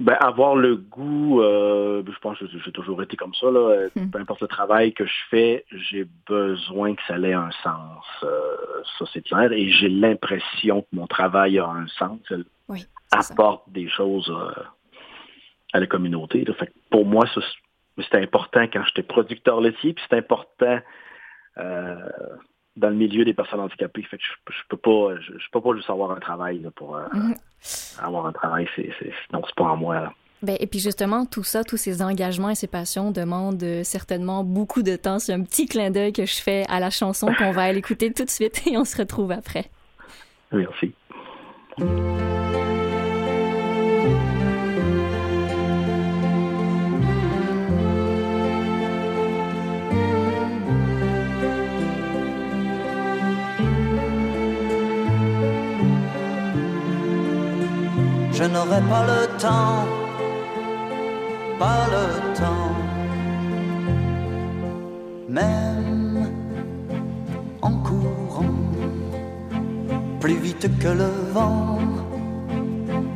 Ben, 0.00 0.16
avoir 0.20 0.56
le 0.56 0.76
goût, 0.76 1.42
euh, 1.42 2.02
je 2.06 2.18
pense 2.20 2.38
que 2.38 2.46
j'ai 2.46 2.72
toujours 2.72 3.02
été 3.02 3.16
comme 3.16 3.34
ça, 3.34 3.50
là. 3.50 3.86
Hmm. 3.94 4.10
peu 4.10 4.18
importe 4.18 4.40
le 4.40 4.48
travail 4.48 4.92
que 4.92 5.04
je 5.04 5.18
fais, 5.28 5.64
j'ai 5.70 6.06
besoin 6.26 6.94
que 6.94 7.02
ça 7.06 7.18
ait 7.18 7.34
un 7.34 7.50
sens. 7.62 8.04
ça, 8.20 9.04
c'est 9.12 9.22
clair. 9.22 9.52
Et 9.52 9.68
j'ai 9.68 9.88
l'impression 9.88 10.82
que 10.82 10.88
mon 10.92 11.06
travail 11.06 11.58
a 11.58 11.66
un 11.66 11.86
sens. 11.86 12.18
oui, 12.68 12.86
apporte 13.12 13.70
des 13.70 13.88
choses 13.88 14.32
à 15.72 15.80
la 15.80 15.86
communauté. 15.86 16.44
Fait 16.58 16.72
pour 16.90 17.04
moi, 17.04 17.26
c'était 17.98 18.22
important 18.22 18.62
quand 18.72 18.82
j'étais 18.86 19.02
producteur 19.02 19.60
laitier, 19.60 19.92
puis 19.92 20.04
c'est 20.08 20.16
important 20.16 20.80
euh, 21.58 21.96
dans 22.76 22.88
le 22.88 22.96
milieu 22.96 23.24
des 23.24 23.34
personnes 23.34 23.60
handicapées. 23.60 24.02
Fait 24.02 24.18
je, 24.20 24.52
je 24.52 24.62
peux 24.68 24.76
pas, 24.76 25.16
je, 25.20 25.50
peux 25.52 25.60
pas 25.60 25.74
juste 25.74 25.90
avoir 25.90 26.12
un 26.12 26.20
travail 26.20 26.66
pour 26.76 26.96
euh, 26.96 27.06
mhm. 27.12 27.34
avoir 27.98 28.26
un 28.26 28.32
travail, 28.32 28.68
c'est, 28.76 28.90
c'est, 28.98 29.12
non, 29.32 29.42
c'est 29.46 29.54
pas 29.54 29.64
en 29.64 29.76
moi. 29.76 30.12
Ben, 30.42 30.56
et 30.58 30.66
puis 30.66 30.78
justement, 30.78 31.26
tout 31.26 31.42
ça, 31.42 31.64
tous 31.64 31.76
ces 31.76 32.00
engagements 32.02 32.48
et 32.48 32.54
ces 32.54 32.66
passions 32.66 33.10
demandent 33.10 33.62
euh, 33.62 33.84
certainement 33.84 34.42
beaucoup 34.42 34.82
de 34.82 34.96
temps. 34.96 35.18
C'est 35.18 35.34
un 35.34 35.42
petit 35.42 35.66
clin 35.66 35.90
d'œil 35.90 36.14
que 36.14 36.24
je 36.24 36.40
fais 36.40 36.64
à 36.68 36.80
la 36.80 36.88
chanson 36.88 37.30
qu'on 37.38 37.50
va 37.50 37.64
aller 37.64 37.78
écouter 37.78 38.10
tout 38.12 38.24
de 38.24 38.30
suite 38.30 38.66
et 38.66 38.78
on 38.78 38.84
se 38.84 38.96
retrouve 38.96 39.32
après. 39.32 39.66
Merci. 40.50 40.94
Je 58.40 58.46
n'aurai 58.46 58.80
pas 58.92 59.04
le 59.12 59.20
temps, 59.38 59.84
pas 61.58 61.82
le 61.94 62.06
temps, 62.40 62.74
même 65.28 66.26
en 67.60 67.72
courant, 67.88 68.56
plus 70.20 70.38
vite 70.46 70.66
que 70.82 70.88
le 70.88 71.10
vent, 71.34 71.80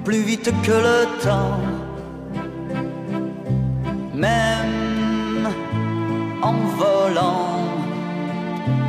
plus 0.04 0.22
vite 0.30 0.50
que 0.66 0.76
le 0.88 0.98
temps, 1.26 1.58
même 4.12 5.48
en 6.42 6.56
volant, 6.80 7.62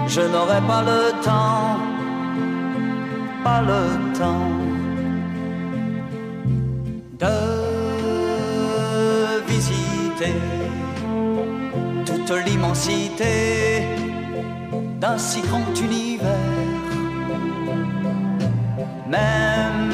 je 0.08 0.24
n'aurai 0.34 0.62
pas 0.72 0.84
le 0.92 1.02
temps, 1.24 1.78
pas 3.42 3.62
le 3.62 3.84
temps 4.20 4.75
toute 12.06 12.32
l'immensité 12.46 13.84
d'un 15.00 15.18
si 15.18 15.42
grand 15.42 15.74
univers. 15.82 16.30
Même 19.08 19.92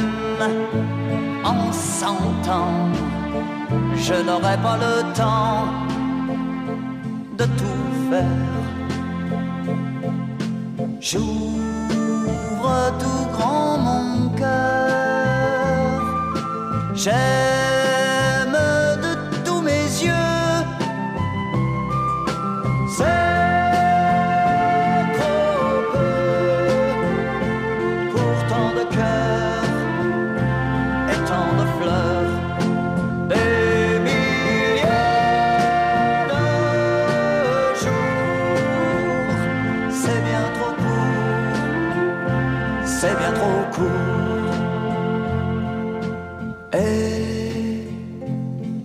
en 1.43 1.71
cent 1.71 2.49
ans, 2.49 2.89
je 3.95 4.13
n'aurai 4.13 4.57
pas 4.57 4.77
le 4.77 5.13
temps 5.13 5.65
de 7.37 7.45
tout 7.45 7.91
faire. 8.09 8.61
J'ouvre 10.99 12.73
tout 12.99 13.25
grand 13.33 13.77
mon 13.79 14.29
cœur 14.37 14.91
J'aime 16.93 17.50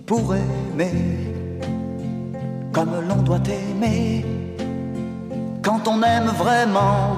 pour 0.07 0.33
aimer 0.33 1.17
comme 2.71 2.91
l'on 3.09 3.21
doit 3.23 3.47
aimer 3.47 4.25
quand 5.61 5.85
on 5.87 6.01
aime 6.01 6.31
vraiment. 6.43 7.17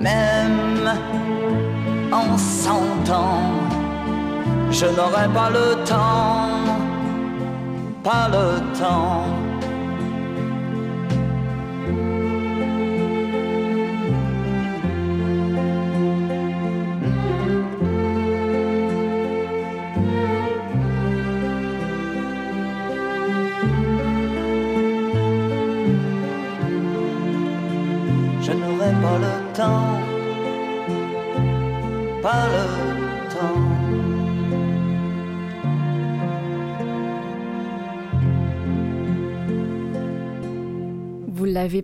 Même 0.00 0.90
en 2.12 2.36
cent 2.36 3.04
ans, 3.10 3.52
je 4.70 4.86
n'aurai 4.86 5.28
pas 5.32 5.50
le 5.50 5.84
temps, 5.84 6.50
pas 8.02 8.28
le 8.28 8.60
temps 8.78 9.43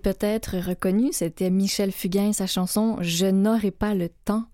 peut-être 0.02 0.56
reconnu, 0.58 1.12
c'était 1.12 1.50
Michel 1.50 1.92
Fugain, 1.92 2.32
sa 2.32 2.46
chanson 2.46 2.96
Je 3.00 3.26
n'aurai 3.26 3.70
pas 3.70 3.94
le 3.94 4.08
temps. 4.24 4.44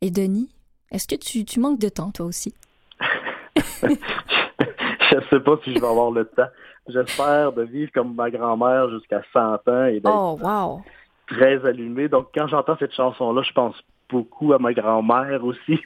Et 0.00 0.10
Denis, 0.10 0.50
est-ce 0.90 1.08
que 1.08 1.16
tu, 1.16 1.44
tu 1.44 1.60
manques 1.60 1.80
de 1.80 1.88
temps 1.88 2.10
toi 2.10 2.26
aussi? 2.26 2.54
Je 5.10 5.16
sais 5.28 5.40
pas 5.40 5.58
si 5.64 5.74
je 5.74 5.80
vais 5.80 5.86
avoir 5.86 6.10
le 6.10 6.24
temps. 6.24 6.48
J'espère 6.88 7.52
de 7.52 7.62
vivre 7.62 7.90
comme 7.92 8.14
ma 8.14 8.30
grand-mère 8.30 8.88
jusqu'à 8.90 9.22
100 9.32 9.68
ans 9.68 9.84
et 9.86 10.00
d'être 10.00 10.12
Oh, 10.12 10.38
wow! 10.40 10.82
très 11.26 11.64
allumé. 11.66 12.08
Donc, 12.08 12.28
quand 12.34 12.46
j'entends 12.48 12.76
cette 12.78 12.94
chanson-là, 12.94 13.42
je 13.42 13.52
pense 13.52 13.76
beaucoup 14.08 14.52
à 14.52 14.58
ma 14.58 14.72
grand-mère 14.72 15.44
aussi. 15.44 15.80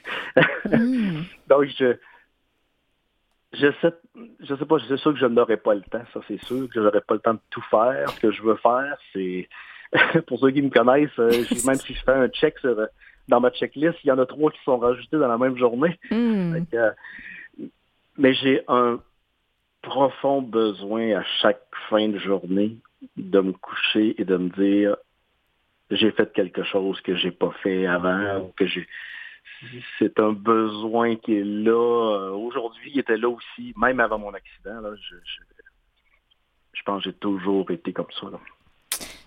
Hmm. 0.65 1.21
Donc, 1.49 1.65
je, 1.79 1.97
je 3.59 3.71
sais, 3.81 3.93
je 4.39 4.55
sais 4.55 4.65
pas, 4.65 4.77
c'est 4.87 4.97
sûr 4.97 5.13
que 5.13 5.19
je 5.19 5.25
n'aurai 5.25 5.57
pas 5.57 5.73
le 5.75 5.81
temps, 5.81 6.03
ça 6.13 6.19
c'est 6.27 6.43
sûr, 6.45 6.67
que 6.67 6.73
je 6.75 6.79
n'aurai 6.81 7.01
pas 7.01 7.13
le 7.15 7.19
temps 7.19 7.33
de 7.33 7.39
tout 7.49 7.63
faire. 7.69 8.09
Ce 8.11 8.19
que 8.19 8.31
je 8.31 8.41
veux 8.41 8.55
faire, 8.55 8.97
c'est, 9.13 9.47
pour 10.27 10.39
ceux 10.39 10.51
qui 10.51 10.61
me 10.61 10.69
connaissent, 10.69 11.17
euh, 11.19 11.31
je- 11.31 11.65
même 11.67 11.75
si 11.77 11.93
je 11.93 12.03
fais 12.03 12.11
un 12.13 12.27
check 12.29 12.57
sur, 12.59 12.77
euh, 12.77 12.85
dans 13.27 13.39
ma 13.39 13.49
checklist, 13.51 13.97
il 14.03 14.07
y 14.07 14.11
en 14.11 14.19
a 14.19 14.25
trois 14.25 14.51
qui 14.51 14.59
sont 14.63 14.77
rajoutés 14.77 15.17
dans 15.17 15.27
la 15.27 15.37
même 15.37 15.57
journée. 15.57 15.97
Hmm. 16.11 16.63
Que, 16.71 16.77
euh, 16.77 16.91
mais 18.17 18.33
j'ai 18.33 18.63
un 18.67 18.99
profond 19.81 20.41
besoin 20.41 21.19
à 21.19 21.23
chaque 21.41 21.61
fin 21.89 22.07
de 22.07 22.17
journée 22.17 22.77
de 23.17 23.39
me 23.39 23.51
coucher 23.51 24.19
et 24.19 24.25
de 24.25 24.37
me 24.37 24.49
dire 24.49 24.95
j'ai 25.91 26.11
fait 26.11 26.31
quelque 26.33 26.63
chose 26.63 26.99
que 27.01 27.15
j'ai 27.15 27.29
pas 27.31 27.51
fait 27.61 27.85
avant 27.85 28.39
ou 28.39 28.53
que 28.57 28.65
j'ai 28.65 28.87
c'est 29.99 30.19
un 30.19 30.33
besoin 30.33 31.15
qui 31.15 31.33
est 31.35 31.43
là 31.43 31.71
Euh, 31.71 32.31
aujourd'hui 32.31 32.91
il 32.93 32.99
était 32.99 33.17
là 33.17 33.29
aussi 33.29 33.73
même 33.75 33.99
avant 33.99 34.19
mon 34.19 34.33
accident 34.33 34.81
là 34.81 34.91
je, 34.95 35.15
pense 36.85 37.03
que 37.03 37.09
j'ai 37.09 37.15
toujours 37.15 37.71
été 37.71 37.93
comme 37.93 38.11
ça. 38.19 38.27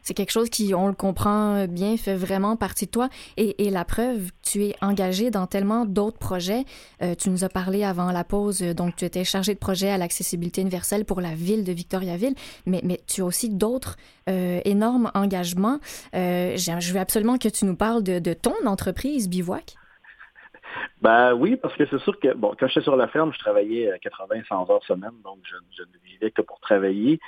C'est 0.03 0.15
quelque 0.15 0.31
chose 0.31 0.49
qui, 0.49 0.75
on 0.75 0.87
le 0.87 0.95
comprend 0.95 1.67
bien, 1.67 1.97
fait 1.97 2.15
vraiment 2.15 2.57
partie 2.57 2.87
de 2.87 2.91
toi. 2.93 3.09
Et, 3.37 3.69
la 3.69 3.85
preuve, 3.85 4.31
tu 4.43 4.65
es 4.65 4.77
engagé 4.81 5.31
dans 5.31 5.49
tellement 5.49 5.85
d'autres 5.85 6.19
projets. 6.19 6.65
Euh, 7.03 7.17
tu 7.17 7.31
nous 7.31 7.43
as 7.43 7.49
parlé 7.49 7.83
avant 7.83 8.13
la 8.13 8.23
pause, 8.23 8.63
euh, 8.63 8.75
donc 8.75 8.95
tu 8.95 9.05
étais 9.05 9.25
chargé 9.25 9.55
de 9.55 9.59
projet 9.59 9.91
à 9.91 9.99
l'accessibilité 9.99 10.61
universelle 10.61 11.05
pour 11.05 11.21
la 11.21 11.35
ville 11.35 11.65
de 11.65 11.73
Victoriaville, 11.73 12.37
mais, 12.65 12.81
tu 13.09 13.23
as 13.23 13.25
aussi 13.25 13.51
d'autres 13.51 13.97
énormes 14.29 15.11
engagements. 15.15 15.81
Je 16.13 16.93
veux 16.93 17.01
absolument 17.01 17.39
que 17.39 17.49
tu 17.49 17.65
nous 17.65 17.77
parles 17.77 18.05
de 18.05 18.33
ton 18.35 18.55
entreprise, 18.67 19.29
Bivouac. 19.29 19.77
Ben 21.01 21.35
oui, 21.35 21.57
parce 21.57 21.75
que 21.77 21.87
c'est 21.87 21.99
sûr 22.01 22.19
que, 22.19 22.35
bon, 22.35 22.55
quand 22.59 22.67
j'étais 22.67 22.83
sur 22.83 22.97
la 22.97 23.09
ferme, 23.09 23.33
je 23.33 23.39
travaillais 23.39 23.93
à 23.93 23.99
80, 23.99 24.43
100 24.49 24.71
heures 24.71 24.85
semaine, 24.85 25.15
donc 25.25 25.39
je, 25.45 25.57
je 25.77 25.83
ne 25.83 26.05
vivais 26.05 26.31
que 26.31 26.43
pour 26.43 26.61
travailler. 26.61 27.21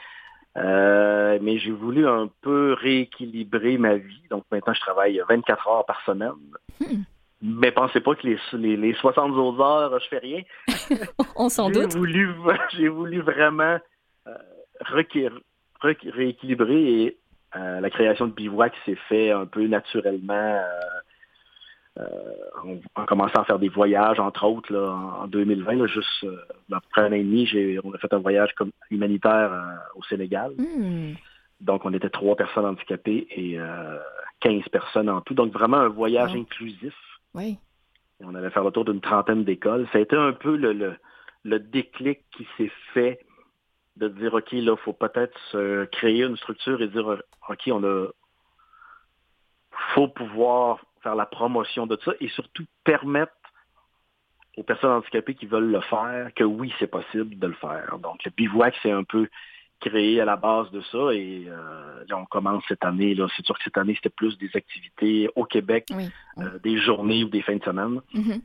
Euh, 0.57 1.39
mais 1.41 1.59
j'ai 1.59 1.71
voulu 1.71 2.09
un 2.09 2.29
peu 2.41 2.73
rééquilibrer 2.73 3.79
ma 3.79 3.97
vie. 3.97 4.23
Donc 4.31 4.45
maintenant, 4.51 4.75
je 4.75 4.81
travaille 4.81 5.23
24 5.29 5.69
heures 5.69 5.87
par 5.87 6.03
semaine. 6.05 6.33
Hmm. 6.81 7.03
Mais 7.43 7.73
pensez 7.73 8.01
pas 8.01 8.15
que 8.15 8.27
les, 8.27 8.39
les, 8.53 8.77
les 8.77 8.95
60 8.95 9.33
autres 9.33 9.61
heures, 9.63 9.99
je 10.01 10.09
fais 10.09 10.19
rien. 10.19 10.43
On 11.37 11.49
s'en 11.49 11.71
doute. 11.71 11.95
voulu, 11.95 12.35
j'ai 12.77 12.89
voulu 12.89 13.21
vraiment 13.21 13.79
euh, 14.27 14.35
rééquilibrer 15.81 17.03
et 17.03 17.19
euh, 17.57 17.81
la 17.81 17.91
création 17.91 18.27
de 18.27 18.33
Bivouac 18.33 18.75
s'est 18.85 18.99
fait 19.09 19.31
un 19.31 19.47
peu 19.47 19.67
naturellement. 19.67 20.61
Euh, 21.99 22.03
euh, 22.03 22.35
on, 22.65 22.81
on 22.97 23.03
a 23.03 23.07
commencé 23.07 23.33
à 23.37 23.45
faire 23.45 23.59
des 23.59 23.69
voyages, 23.69 24.21
entre 24.21 24.45
autres, 24.45 24.73
là, 24.73 24.91
en, 24.91 25.25
en 25.25 25.27
2020, 25.27 25.75
là, 25.75 25.87
juste 25.87 26.25
euh, 26.25 26.37
après 26.73 27.03
un 27.03 27.09
an 27.09 27.13
et 27.13 27.23
demi, 27.23 27.47
j'ai, 27.47 27.79
on 27.85 27.93
a 27.93 27.99
fait 27.99 28.13
un 28.13 28.19
voyage 28.19 28.55
comme 28.55 28.71
humanitaire 28.91 29.53
euh, 29.53 29.77
au 29.97 30.03
Sénégal. 30.05 30.53
Hmm. 30.57 31.15
Donc, 31.61 31.85
on 31.85 31.93
était 31.93 32.11
trois 32.11 32.37
personnes 32.37 32.65
handicapées 32.65 33.27
et 33.31 33.59
euh, 33.59 33.99
15 34.41 34.69
personnes 34.71 35.11
en 35.11 35.21
tout. 35.21 35.35
Donc, 35.35 35.53
vraiment 35.53 35.79
un 35.79 35.89
voyage 35.89 36.35
inclusif. 36.35 36.95
Oui. 37.35 37.59
Et 38.21 38.25
on 38.25 38.35
allait 38.35 38.51
faire 38.51 38.65
le 38.65 38.71
tour 38.71 38.85
d'une 38.85 39.01
trentaine 39.01 39.45
d'écoles. 39.45 39.87
Ça 39.93 39.99
a 39.99 40.01
été 40.01 40.17
un 40.17 40.33
peu 40.33 40.57
le, 40.57 40.73
le, 40.73 40.95
le 41.45 41.59
déclic 41.59 42.21
qui 42.37 42.47
s'est 42.57 42.73
fait 42.95 43.21
de 43.97 44.09
dire, 44.09 44.33
OK, 44.33 44.53
là, 44.53 44.75
il 44.79 44.83
faut 44.85 44.93
peut-être 44.93 45.39
se 45.51 45.85
créer 45.87 46.23
une 46.23 46.37
structure 46.37 46.81
et 46.81 46.89
dire, 46.89 47.21
OK, 47.49 47.61
on 47.67 47.85
a 47.85 48.07
faut 49.95 50.09
pouvoir 50.09 50.85
faire 51.03 51.15
la 51.15 51.27
promotion 51.27 51.87
de 51.87 51.99
ça 52.05 52.13
et 52.21 52.29
surtout 52.29 52.65
permettre 52.85 53.33
aux 54.57 54.63
personnes 54.63 54.91
handicapées 54.91 55.35
qui 55.35 55.47
veulent 55.47 55.71
le 55.71 55.81
faire 55.81 56.33
que 56.35 56.45
oui, 56.45 56.73
c'est 56.79 56.87
possible 56.87 57.39
de 57.39 57.47
le 57.47 57.55
faire. 57.55 57.99
Donc, 57.99 58.25
le 58.25 58.31
bivouac, 58.31 58.75
c'est 58.83 58.91
un 58.91 59.05
peu 59.05 59.29
créé 59.81 60.21
à 60.21 60.25
la 60.27 60.37
base 60.37 60.71
de 60.73 60.83
ça 60.83 61.13
et 61.13 61.47
euh, 61.49 62.05
là, 62.07 62.19
on 62.19 62.27
commence 62.27 62.63
cette 62.69 62.85
année. 62.85 63.15
Là, 63.15 63.27
c'est 63.35 63.45
sûr 63.47 63.57
que 63.57 63.65
cette 63.65 63.79
année, 63.79 63.95
c'était 63.95 64.11
plus 64.11 64.37
des 64.39 64.51
activités 64.55 65.31
au 65.37 65.45
Québec, 65.45 65.87
Oui. 65.95 66.11
euh, 66.39 66.59
des 66.59 66.77
journées 66.79 67.25
ou 67.25 67.29
des 67.29 67.41
fins 67.41 67.57
de 67.57 67.65
semaine. 67.65 68.01
Mhm. 68.13 68.43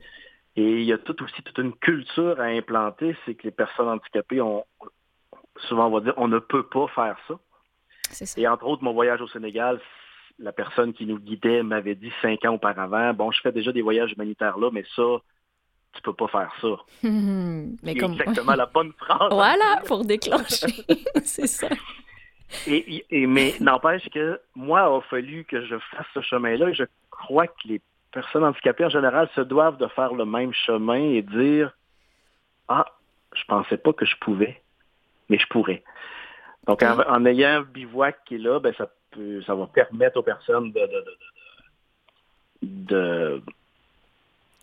Et 0.56 0.80
il 0.80 0.84
y 0.84 0.92
a 0.94 0.98
tout 0.98 1.22
aussi 1.22 1.42
toute 1.42 1.58
une 1.58 1.74
culture 1.74 2.40
à 2.40 2.44
implanter, 2.44 3.14
c'est 3.26 3.34
que 3.34 3.42
les 3.42 3.50
personnes 3.50 3.88
handicapées 3.88 4.40
ont 4.40 4.64
souvent 5.68 5.86
on 5.88 5.90
va 5.90 6.00
dire 6.00 6.14
on 6.16 6.28
ne 6.28 6.38
peut 6.38 6.66
pas 6.66 6.86
faire 6.88 7.16
ça. 7.28 7.34
Ça. 8.10 8.40
Et 8.40 8.48
entre 8.48 8.64
autres, 8.64 8.82
mon 8.82 8.92
voyage 8.94 9.20
au 9.20 9.28
Sénégal, 9.28 9.80
la 10.38 10.52
personne 10.52 10.92
qui 10.92 11.06
nous 11.06 11.18
guidait 11.18 11.62
m'avait 11.62 11.94
dit 11.94 12.12
cinq 12.22 12.44
ans 12.44 12.54
auparavant, 12.54 13.12
bon, 13.14 13.30
je 13.30 13.40
fais 13.40 13.52
déjà 13.52 13.72
des 13.72 13.82
voyages 13.82 14.12
humanitaires 14.12 14.58
là, 14.58 14.70
mais 14.72 14.84
ça, 14.94 15.02
tu 15.94 16.02
peux 16.02 16.12
pas 16.12 16.28
faire 16.28 16.52
ça. 16.60 16.76
Mais 17.82 17.94
comme... 17.94 18.12
exactement 18.12 18.54
la 18.54 18.66
bonne 18.66 18.92
phrase. 18.92 19.28
Voilà, 19.32 19.80
pour 19.86 20.04
déclencher. 20.04 20.66
c'est 21.24 21.46
ça. 21.46 21.68
Et, 22.66 23.04
et- 23.10 23.26
mais 23.26 23.54
n'empêche 23.60 24.08
que 24.10 24.40
moi, 24.54 24.80
il 24.88 24.96
a 24.98 25.00
fallu 25.08 25.44
que 25.44 25.64
je 25.64 25.76
fasse 25.90 26.06
ce 26.14 26.20
chemin-là 26.20 26.68
et 26.68 26.74
je 26.74 26.84
crois 27.10 27.46
que 27.46 27.54
les 27.64 27.80
personnes 28.12 28.44
handicapées 28.44 28.84
en 28.84 28.90
général 28.90 29.28
se 29.34 29.40
doivent 29.40 29.78
de 29.78 29.86
faire 29.88 30.12
le 30.14 30.24
même 30.24 30.52
chemin 30.52 30.94
et 31.12 31.22
dire 31.22 31.76
Ah, 32.68 32.86
je 33.34 33.42
pensais 33.48 33.76
pas 33.78 33.92
que 33.92 34.06
je 34.06 34.16
pouvais, 34.20 34.62
mais 35.28 35.38
je 35.38 35.46
pourrais. 35.48 35.82
Donc 36.66 36.82
en, 36.82 36.98
en 37.00 37.24
ayant 37.26 37.60
un 37.60 37.62
bivouac 37.62 38.16
qui 38.26 38.34
est 38.36 38.38
là, 38.38 38.58
ben 38.60 38.74
ça 38.76 38.90
peut 39.12 39.42
ça 39.46 39.54
va 39.54 39.66
permettre 39.66 40.18
aux 40.18 40.22
personnes 40.22 40.72
de, 40.72 40.80
de, 40.80 41.04
de, 42.62 42.68
de- 42.68 43.42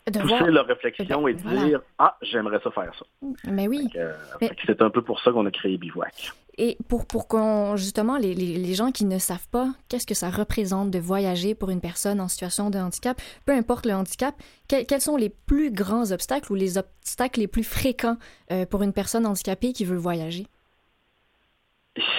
de 0.08 0.12
De 0.12 0.20
pousser 0.20 0.38
voir... 0.38 0.48
leur 0.52 0.68
réflexion 0.68 1.28
et 1.30 1.34
de 1.34 1.42
Voilà. 1.42 1.64
dire 1.66 1.82
Ah, 1.98 2.18
j'aimerais 2.22 2.60
ça 2.64 2.72
faire 2.72 2.92
ça. 2.98 3.06
Mais 3.46 3.68
oui. 3.70 3.88
Euh, 3.96 4.14
Mais- 4.42 4.52
C'est 4.66 4.82
un 4.82 4.90
peu 4.90 5.02
pour 5.02 5.22
ça 5.22 5.32
qu'on 5.32 5.46
a 5.46 5.52
créé 5.52 5.78
Bivouac. 5.78 6.34
Et 6.58 6.78
pour, 6.88 7.08
pour 7.08 7.28
qu'on, 7.28 7.78
justement, 7.78 8.18
les, 8.18 8.36
les, 8.36 8.58
les 8.58 8.74
gens 8.76 8.92
qui 8.92 9.06
ne 9.06 9.18
savent 9.18 9.48
pas 9.50 9.70
qu'est-ce 9.90 10.06
que 10.06 10.14
ça 10.14 10.30
représente 10.30 10.92
de 10.92 11.00
voyager 11.00 11.56
pour 11.56 11.70
une 11.72 11.82
personne 11.82 12.20
en 12.22 12.28
situation 12.28 12.70
de 12.70 12.78
handicap, 12.78 13.20
peu 13.46 13.54
importe 13.54 13.86
le 13.88 13.94
handicap, 13.94 14.36
quels, 14.68 14.86
quels 14.86 15.02
sont 15.02 15.16
les 15.18 15.30
plus 15.30 15.72
grands 15.72 16.12
obstacles 16.12 16.52
ou 16.52 16.56
les 16.56 16.78
obstacles 16.78 17.40
les 17.40 17.48
plus 17.48 17.64
fréquents 17.64 18.18
euh, 18.52 18.66
pour 18.68 18.84
une 18.84 18.94
personne 18.94 19.26
handicapée 19.26 19.74
qui 19.74 19.84
veut 19.86 19.96
voyager? 19.98 20.46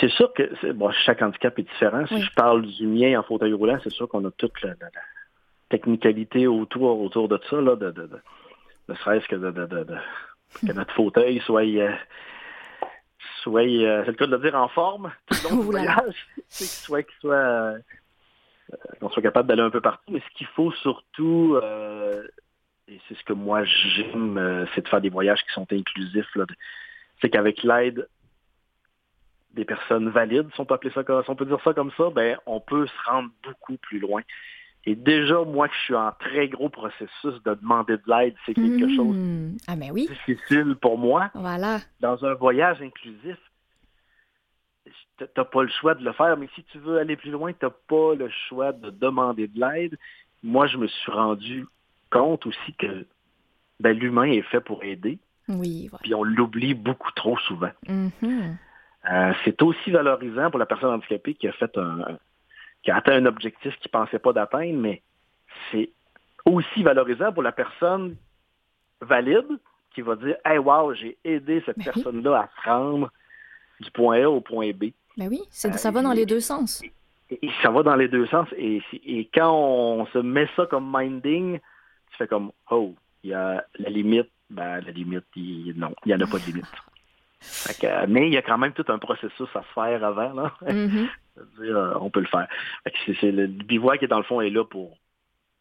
C'est 0.00 0.10
sûr 0.10 0.32
que 0.32 0.72
bon, 0.72 0.90
chaque 1.04 1.20
handicap 1.22 1.58
est 1.58 1.62
différent. 1.62 2.06
Si 2.06 2.14
Oui. 2.14 2.22
je 2.22 2.32
parle 2.34 2.62
du 2.62 2.87
mien 2.87 3.18
en 3.18 3.22
fauteuil 3.24 3.52
roulant, 3.52 3.78
c'est 3.82 3.90
sûr 3.90 4.08
qu'on 4.08 4.24
a 4.24 4.30
toute 4.30 4.62
la, 4.62 4.74
technicalité 5.68 6.46
autour, 6.46 7.00
autour 7.00 7.28
de 7.28 7.40
ça, 7.50 7.60
là, 7.60 7.74
de, 7.74 7.90
de, 7.90 8.06
de, 8.06 8.18
ne 8.88 8.94
serait-ce 8.94 9.26
que 9.26 9.34
de, 9.34 9.50
que 10.66 10.72
notre 10.72 10.94
fauteuil 10.94 11.40
soit, 11.40 11.62
euh, 11.64 11.92
soit 13.42 13.62
euh, 13.62 14.02
c'est 14.04 14.12
le 14.12 14.16
cas 14.16 14.26
de 14.26 14.37
le 14.37 14.38
dire, 14.42 14.54
en 14.54 14.68
forme 14.68 15.10
tout 15.26 15.37
le 15.42 15.50
long 15.50 15.56
du 15.62 15.70
voyage. 15.70 16.26
Qu'il 16.50 16.66
soit, 16.66 17.02
qu'il 17.02 17.16
soit, 17.20 17.34
euh, 17.34 17.78
qu'on 19.00 19.08
soit 19.10 19.22
capable 19.22 19.48
d'aller 19.48 19.62
un 19.62 19.70
peu 19.70 19.80
partout. 19.80 20.04
Mais 20.12 20.20
ce 20.20 20.38
qu'il 20.38 20.46
faut 20.48 20.70
surtout, 20.72 21.58
et 22.87 23.00
c'est 23.08 23.16
ce 23.16 23.24
que 23.24 23.32
moi 23.32 23.64
j'aime, 23.64 24.66
c'est 24.74 24.82
de 24.82 24.88
faire 24.88 25.00
des 25.00 25.10
voyages 25.10 25.42
qui 25.42 25.52
sont 25.52 25.66
inclusifs. 25.72 26.32
là, 26.37 26.44
C'est 27.20 27.30
qu'avec 27.30 27.62
l'aide 27.64 28.06
des 29.55 29.64
personnes 29.64 30.09
valides, 30.11 30.49
si 30.55 30.61
on 30.61 30.64
peut 30.64 30.75
appeler 30.75 30.93
ça 30.93 31.05
comme, 31.05 31.23
si 31.25 31.31
on 31.31 31.37
peut 31.37 31.47
dire 31.47 31.61
ça 31.64 31.73
comme 31.73 31.90
ça, 31.97 32.11
ben 32.11 32.37
on 32.47 32.61
peut 32.61 32.87
se 32.87 33.11
rendre 33.11 33.31
beaucoup 33.43 33.77
plus 33.79 33.99
loin. 33.99 34.23
Et 34.87 34.95
déjà, 34.95 35.43
moi, 35.45 35.69
que 35.69 35.75
je 35.75 35.81
suis 35.85 35.95
en 35.95 36.12
très 36.12 36.47
gros 36.49 36.69
processus 36.69 37.43
de 37.45 37.55
demander 37.55 37.97
de 37.97 38.03
l'aide, 38.07 38.35
c'est 38.45 38.53
quelque 38.55 38.95
chose 38.95 39.17
Hmm. 39.17 39.57
Ah, 39.67 39.77
mais 39.77 39.90
oui. 39.90 40.07
de 40.07 40.12
difficile 40.12 40.75
pour 40.81 40.99
moi. 40.99 41.31
Voilà. 41.35 41.79
Dans 42.01 42.23
un 42.27 42.35
voyage 42.35 42.83
inclusif, 42.83 43.38
t- 45.19 45.27
t'as 45.35 45.45
pas 45.45 45.62
le 45.62 45.69
choix 45.71 45.95
de 45.95 46.05
le 46.05 46.12
faire, 46.12 46.37
mais 46.37 46.49
si 46.55 46.62
tu 46.64 46.79
veux 46.79 46.99
aller 46.99 47.17
plus 47.17 47.31
loin, 47.31 47.53
t'as 47.53 47.71
pas 47.71 48.14
le 48.14 48.29
choix 48.49 48.73
de 48.73 48.90
demander 48.90 49.49
de 49.49 49.59
l'aide. 49.61 49.97
Moi, 50.43 50.67
je 50.67 50.77
me 50.77 50.87
suis 50.87 51.12
rendu 51.12 51.67
compte 52.11 52.45
aussi 52.47 52.75
que 52.79 53.07
ben, 53.81 53.97
l'humain 53.97 54.25
est 54.25 54.43
fait 54.43 54.61
pour 54.61 54.85
aider, 54.85 55.19
Oui, 55.49 55.88
voilà. 55.88 56.01
puis 56.03 56.14
on 56.14 56.23
l'oublie 56.25 56.75
beaucoup 56.75 57.11
trop 57.12 57.38
souvent. 57.38 57.71
Mhm. 57.88 58.57
Euh, 59.11 59.33
c'est 59.45 59.61
aussi 59.62 59.90
valorisant 59.90 60.51
pour 60.51 60.59
la 60.59 60.67
personne 60.67 60.90
handicapée 60.95 61.35
qui 61.35 61.47
a 61.49 61.53
fait 61.53 61.77
un 61.77 62.19
qui 62.83 62.90
a 62.90 62.97
atteint 62.97 63.17
un 63.17 63.27
objectif 63.27 63.75
qu'il 63.79 63.90
pensait 63.90 64.19
pas 64.19 64.33
d'atteindre, 64.35 64.79
mais 64.79 65.03
c'est 65.71 65.90
aussi 66.45 66.83
valorisant 66.83 67.33
pour 67.33 67.43
la 67.43 67.53
personne 67.53 68.17
valide 69.01 69.47
qui 69.95 70.03
va 70.03 70.17
dire 70.17 70.37
Hey 70.45 70.59
wow, 70.59 70.93
j'ai 70.95 71.17
aidé 71.25 71.62
cette 71.64 71.79
Ben 71.79 71.85
oui. 71.87 71.93
personne-là 71.95 72.40
à 72.40 72.49
se 72.62 72.69
rendre 72.69 73.11
du 73.81 73.90
point 73.90 74.23
A 74.23 74.29
au 74.29 74.40
point 74.40 74.71
B. 74.73 74.87
Ben 75.17 75.29
oui, 75.29 75.40
Euh, 75.64 75.73
ça 75.73 75.90
va 75.90 76.03
dans 76.03 76.12
les 76.12 76.27
deux 76.27 76.40
sens. 76.40 76.83
Et, 77.31 77.47
et 77.47 77.51
ça 77.62 77.71
va 77.71 77.83
dans 77.83 77.97
les 77.97 78.09
deux 78.09 78.27
sens. 78.27 78.49
Et, 78.57 78.83
et 79.05 79.29
quand 79.33 79.53
on 79.55 80.07
se 80.07 80.19
met 80.19 80.49
ça 80.57 80.67
comme 80.67 80.90
minding, 80.95 81.59
tu 82.11 82.17
fais 82.19 82.27
comme 82.29 82.53
Oh, 82.71 82.95
il 83.23 83.31
y 83.31 83.35
a 83.35 83.64
la 83.79 83.88
limite, 83.90 84.31
ben 84.51 84.81
la 84.81 84.90
limite, 84.93 85.25
il- 85.37 85.73
non, 85.77 85.95
il 86.05 86.09
n'y 86.09 86.14
en 86.14 86.21
a 86.21 86.27
pas 86.27 86.38
de 86.38 86.45
limite. 86.47 86.67
mais 88.09 88.26
il 88.26 88.33
y 88.33 88.37
a 88.37 88.42
quand 88.42 88.59
même 88.59 88.72
tout 88.72 88.85
un 88.88 88.98
processus 88.98 89.48
à 89.54 89.62
se 89.62 89.72
faire 89.74 90.04
avant. 90.04 90.33
Là. 90.33 90.54
Mm-hmm. 91.37 91.98
on 92.00 92.11
peut 92.11 92.20
le 92.20 92.26
faire. 92.26 92.46
C'est, 93.20 93.33
le 93.33 93.48
bivouac 93.48 93.98
qui, 93.98 94.07
dans 94.07 94.18
le 94.18 94.22
fond, 94.24 94.40
est 94.40 94.50
là 94.50 94.64
pour 94.64 94.96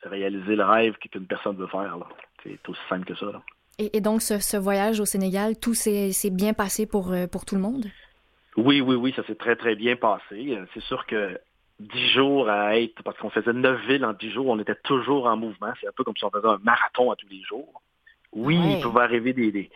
réaliser 0.03 0.55
le 0.55 0.63
rêve 0.63 0.95
qu'une 0.97 1.25
personne 1.25 1.55
veut 1.55 1.67
faire. 1.67 1.97
C'est 2.43 2.59
aussi 2.69 2.79
simple 2.89 3.05
que 3.05 3.15
ça. 3.15 3.41
Et, 3.79 4.01
donc, 4.01 4.21
ce, 4.21 4.57
voyage 4.57 4.99
au 4.99 5.05
Sénégal, 5.05 5.57
tout 5.57 5.73
s'est, 5.73 6.11
bien 6.31 6.53
passé 6.53 6.85
pour, 6.85 7.11
euh, 7.11 7.25
pour 7.25 7.43
tout 7.43 7.55
le 7.55 7.61
monde? 7.61 7.85
Oui, 8.55 8.81
oui, 8.81 8.95
oui, 8.95 9.13
ça 9.15 9.23
s'est 9.25 9.35
très, 9.35 9.55
très 9.55 9.75
bien 9.75 9.95
passé. 9.95 10.59
C'est 10.75 10.83
sûr 10.83 11.07
que 11.07 11.39
dix 11.79 12.09
jours 12.09 12.49
à 12.49 12.77
être, 12.77 13.01
parce 13.03 13.17
qu'on 13.17 13.31
faisait 13.31 13.53
neuf 13.53 13.81
villes 13.87 14.05
en 14.05 14.13
dix 14.13 14.31
jours, 14.31 14.47
on 14.47 14.59
était 14.59 14.75
toujours 14.83 15.25
en 15.25 15.37
mouvement. 15.37 15.73
C'est 15.81 15.87
un 15.87 15.91
peu 15.95 16.03
comme 16.03 16.15
si 16.15 16.23
on 16.23 16.29
faisait 16.29 16.47
un 16.47 16.59
marathon 16.63 17.11
à 17.11 17.15
tous 17.15 17.27
les 17.29 17.41
jours. 17.41 17.81
Oui, 18.31 18.57
il 18.57 18.81
pouvait 18.81 19.01
arriver 19.01 19.33
des, 19.33 19.51
des, 19.51 19.69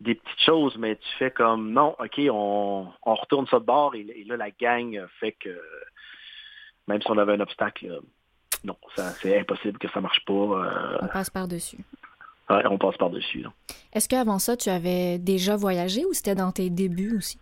petites 0.00 0.40
choses, 0.44 0.76
mais 0.76 0.96
tu 0.96 1.08
fais 1.18 1.30
comme, 1.30 1.72
non, 1.72 1.96
OK, 1.98 2.20
on, 2.30 2.86
on 3.02 3.14
retourne 3.14 3.46
ça 3.46 3.58
de 3.58 3.64
bord, 3.64 3.94
et, 3.94 4.24
là, 4.26 4.36
la 4.36 4.50
gang 4.50 5.06
fait 5.20 5.32
que, 5.32 5.60
même 6.86 7.00
si 7.00 7.10
on 7.10 7.18
avait 7.18 7.32
un 7.32 7.40
obstacle, 7.40 8.00
non, 8.64 8.76
c'est 9.22 9.38
impossible 9.38 9.78
que 9.78 9.88
ça 9.90 10.00
marche 10.00 10.24
pas. 10.24 10.32
Euh. 10.32 10.98
on 11.02 11.08
passe 11.08 11.30
par-dessus. 11.30 11.78
Ouais, 12.50 12.62
on 12.66 12.78
passe 12.78 12.96
par-dessus. 12.96 13.44
Est-ce 13.92 14.08
qu'avant 14.08 14.38
ça, 14.38 14.56
tu 14.56 14.68
avais 14.70 15.18
déjà 15.18 15.56
voyagé 15.56 16.04
ou 16.04 16.12
c'était 16.12 16.34
dans 16.34 16.52
tes 16.52 16.70
débuts 16.70 17.16
aussi? 17.16 17.38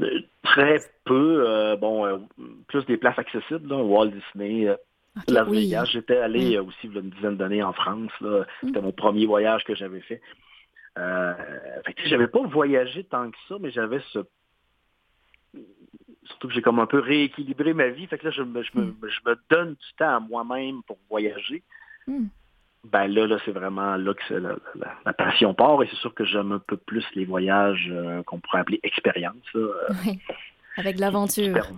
Euh, 0.00 0.20
très 0.42 0.80
peu. 1.04 1.44
Euh, 1.46 1.76
bon, 1.76 2.28
plus 2.68 2.84
des 2.86 2.96
places 2.96 3.18
accessibles, 3.18 3.72
Walt 3.72 4.10
Disney, 4.10 4.68
Las 5.28 5.48
Vegas. 5.48 5.86
J'étais 5.86 6.18
allé 6.18 6.58
aussi 6.58 6.76
il 6.84 6.94
y 6.94 6.96
a 6.98 7.00
une 7.00 7.10
dizaine 7.10 7.36
d'années 7.36 7.62
en 7.62 7.72
France. 7.72 8.10
Mm. 8.20 8.42
C'était 8.64 8.80
mon 8.80 8.92
premier 8.92 9.26
voyage 9.26 9.64
que 9.64 9.74
j'avais 9.74 10.00
fait. 10.00 10.20
Euh, 10.98 11.34
j'avais 12.04 12.28
pas 12.28 12.42
voyagé 12.42 13.04
tant 13.04 13.30
que 13.30 13.36
ça, 13.48 13.56
mais 13.60 13.70
j'avais 13.70 14.00
ce 14.12 14.20
surtout 16.24 16.48
que 16.48 16.54
j'ai 16.54 16.62
comme 16.62 16.78
un 16.78 16.86
peu 16.86 16.98
rééquilibré 16.98 17.74
ma 17.74 17.88
vie. 17.88 18.06
Fait 18.06 18.18
que 18.18 18.26
là, 18.26 18.30
je 18.30 18.42
me, 18.42 18.62
je 18.62 18.70
me, 18.74 18.84
hmm. 18.84 19.36
donne 19.50 19.70
du 19.70 19.94
temps 19.98 20.16
à 20.16 20.20
moi-même 20.20 20.82
pour 20.84 20.98
voyager. 21.08 21.62
Hmm. 22.06 22.26
Ben 22.84 23.06
là, 23.06 23.26
là 23.26 23.38
c'est 23.44 23.52
vraiment 23.52 23.96
là 23.96 24.12
que 24.12 24.34
la, 24.34 25.12
passion 25.12 25.54
part 25.54 25.82
et 25.82 25.88
c'est 25.88 25.96
sûr 25.96 26.12
que 26.14 26.24
j'aime 26.24 26.50
un 26.50 26.58
peu 26.58 26.76
plus 26.76 27.04
les 27.14 27.24
voyages 27.24 27.88
euh, 27.92 28.24
qu'on 28.24 28.40
pourrait 28.40 28.60
appeler 28.60 28.80
expérience. 28.82 29.36
Euh, 29.54 29.72
oui, 30.04 30.18
avec 30.76 30.98
l'aventure. 30.98 31.68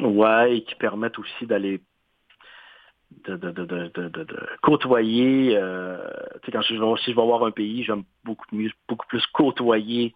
Ouais, 0.00 0.56
et 0.56 0.64
qui 0.64 0.74
permettent 0.76 1.18
aussi 1.18 1.46
d'aller 1.46 1.82
de, 3.26 3.36
de, 3.36 3.50
de, 3.50 4.08
de, 4.08 4.26
côtoyer. 4.62 5.56
Euh, 5.56 5.98
tu 6.42 6.46
sais, 6.46 6.52
quand 6.52 6.62
je, 6.62 6.74
si 7.02 7.10
je 7.10 7.16
vais 7.16 7.22
voir 7.26 7.44
un 7.44 7.50
pays, 7.50 7.84
j'aime 7.84 8.04
beaucoup, 8.24 8.46
beaucoup 8.88 9.06
plus 9.06 9.24
côtoyer 9.32 10.14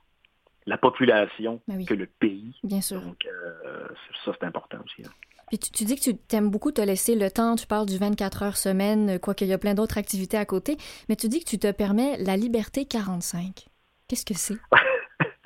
la 0.66 0.78
population 0.78 1.60
ben 1.66 1.84
que 1.84 1.94
le 1.94 2.06
pays. 2.06 2.54
Bien 2.62 2.80
sûr. 2.80 3.00
Donc, 3.00 3.26
euh, 3.26 3.88
ça, 4.24 4.32
c'est 4.38 4.46
important 4.46 4.78
aussi. 4.84 5.06
Hein. 5.06 5.10
Puis 5.48 5.58
tu, 5.58 5.84
dis 5.84 5.96
que 5.96 6.00
tu 6.00 6.16
t'aimes 6.16 6.50
beaucoup 6.50 6.72
te 6.72 6.80
laisser 6.80 7.14
le 7.14 7.30
temps, 7.30 7.56
tu 7.56 7.66
parles 7.66 7.84
du 7.84 7.98
24 7.98 8.42
heures 8.42 8.56
semaine, 8.56 9.18
quoique 9.18 9.44
il 9.44 9.48
y 9.48 9.52
a 9.52 9.58
plein 9.58 9.74
d'autres 9.74 9.98
activités 9.98 10.38
à 10.38 10.46
côté, 10.46 10.78
mais 11.10 11.16
tu 11.16 11.28
dis 11.28 11.40
que 11.40 11.48
tu 11.48 11.58
te 11.58 11.70
permets 11.70 12.16
la 12.18 12.38
liberté 12.38 12.86
45. 12.86 13.66
Qu'est-ce 14.08 14.24
que 14.24 14.32
c'est? 14.32 14.56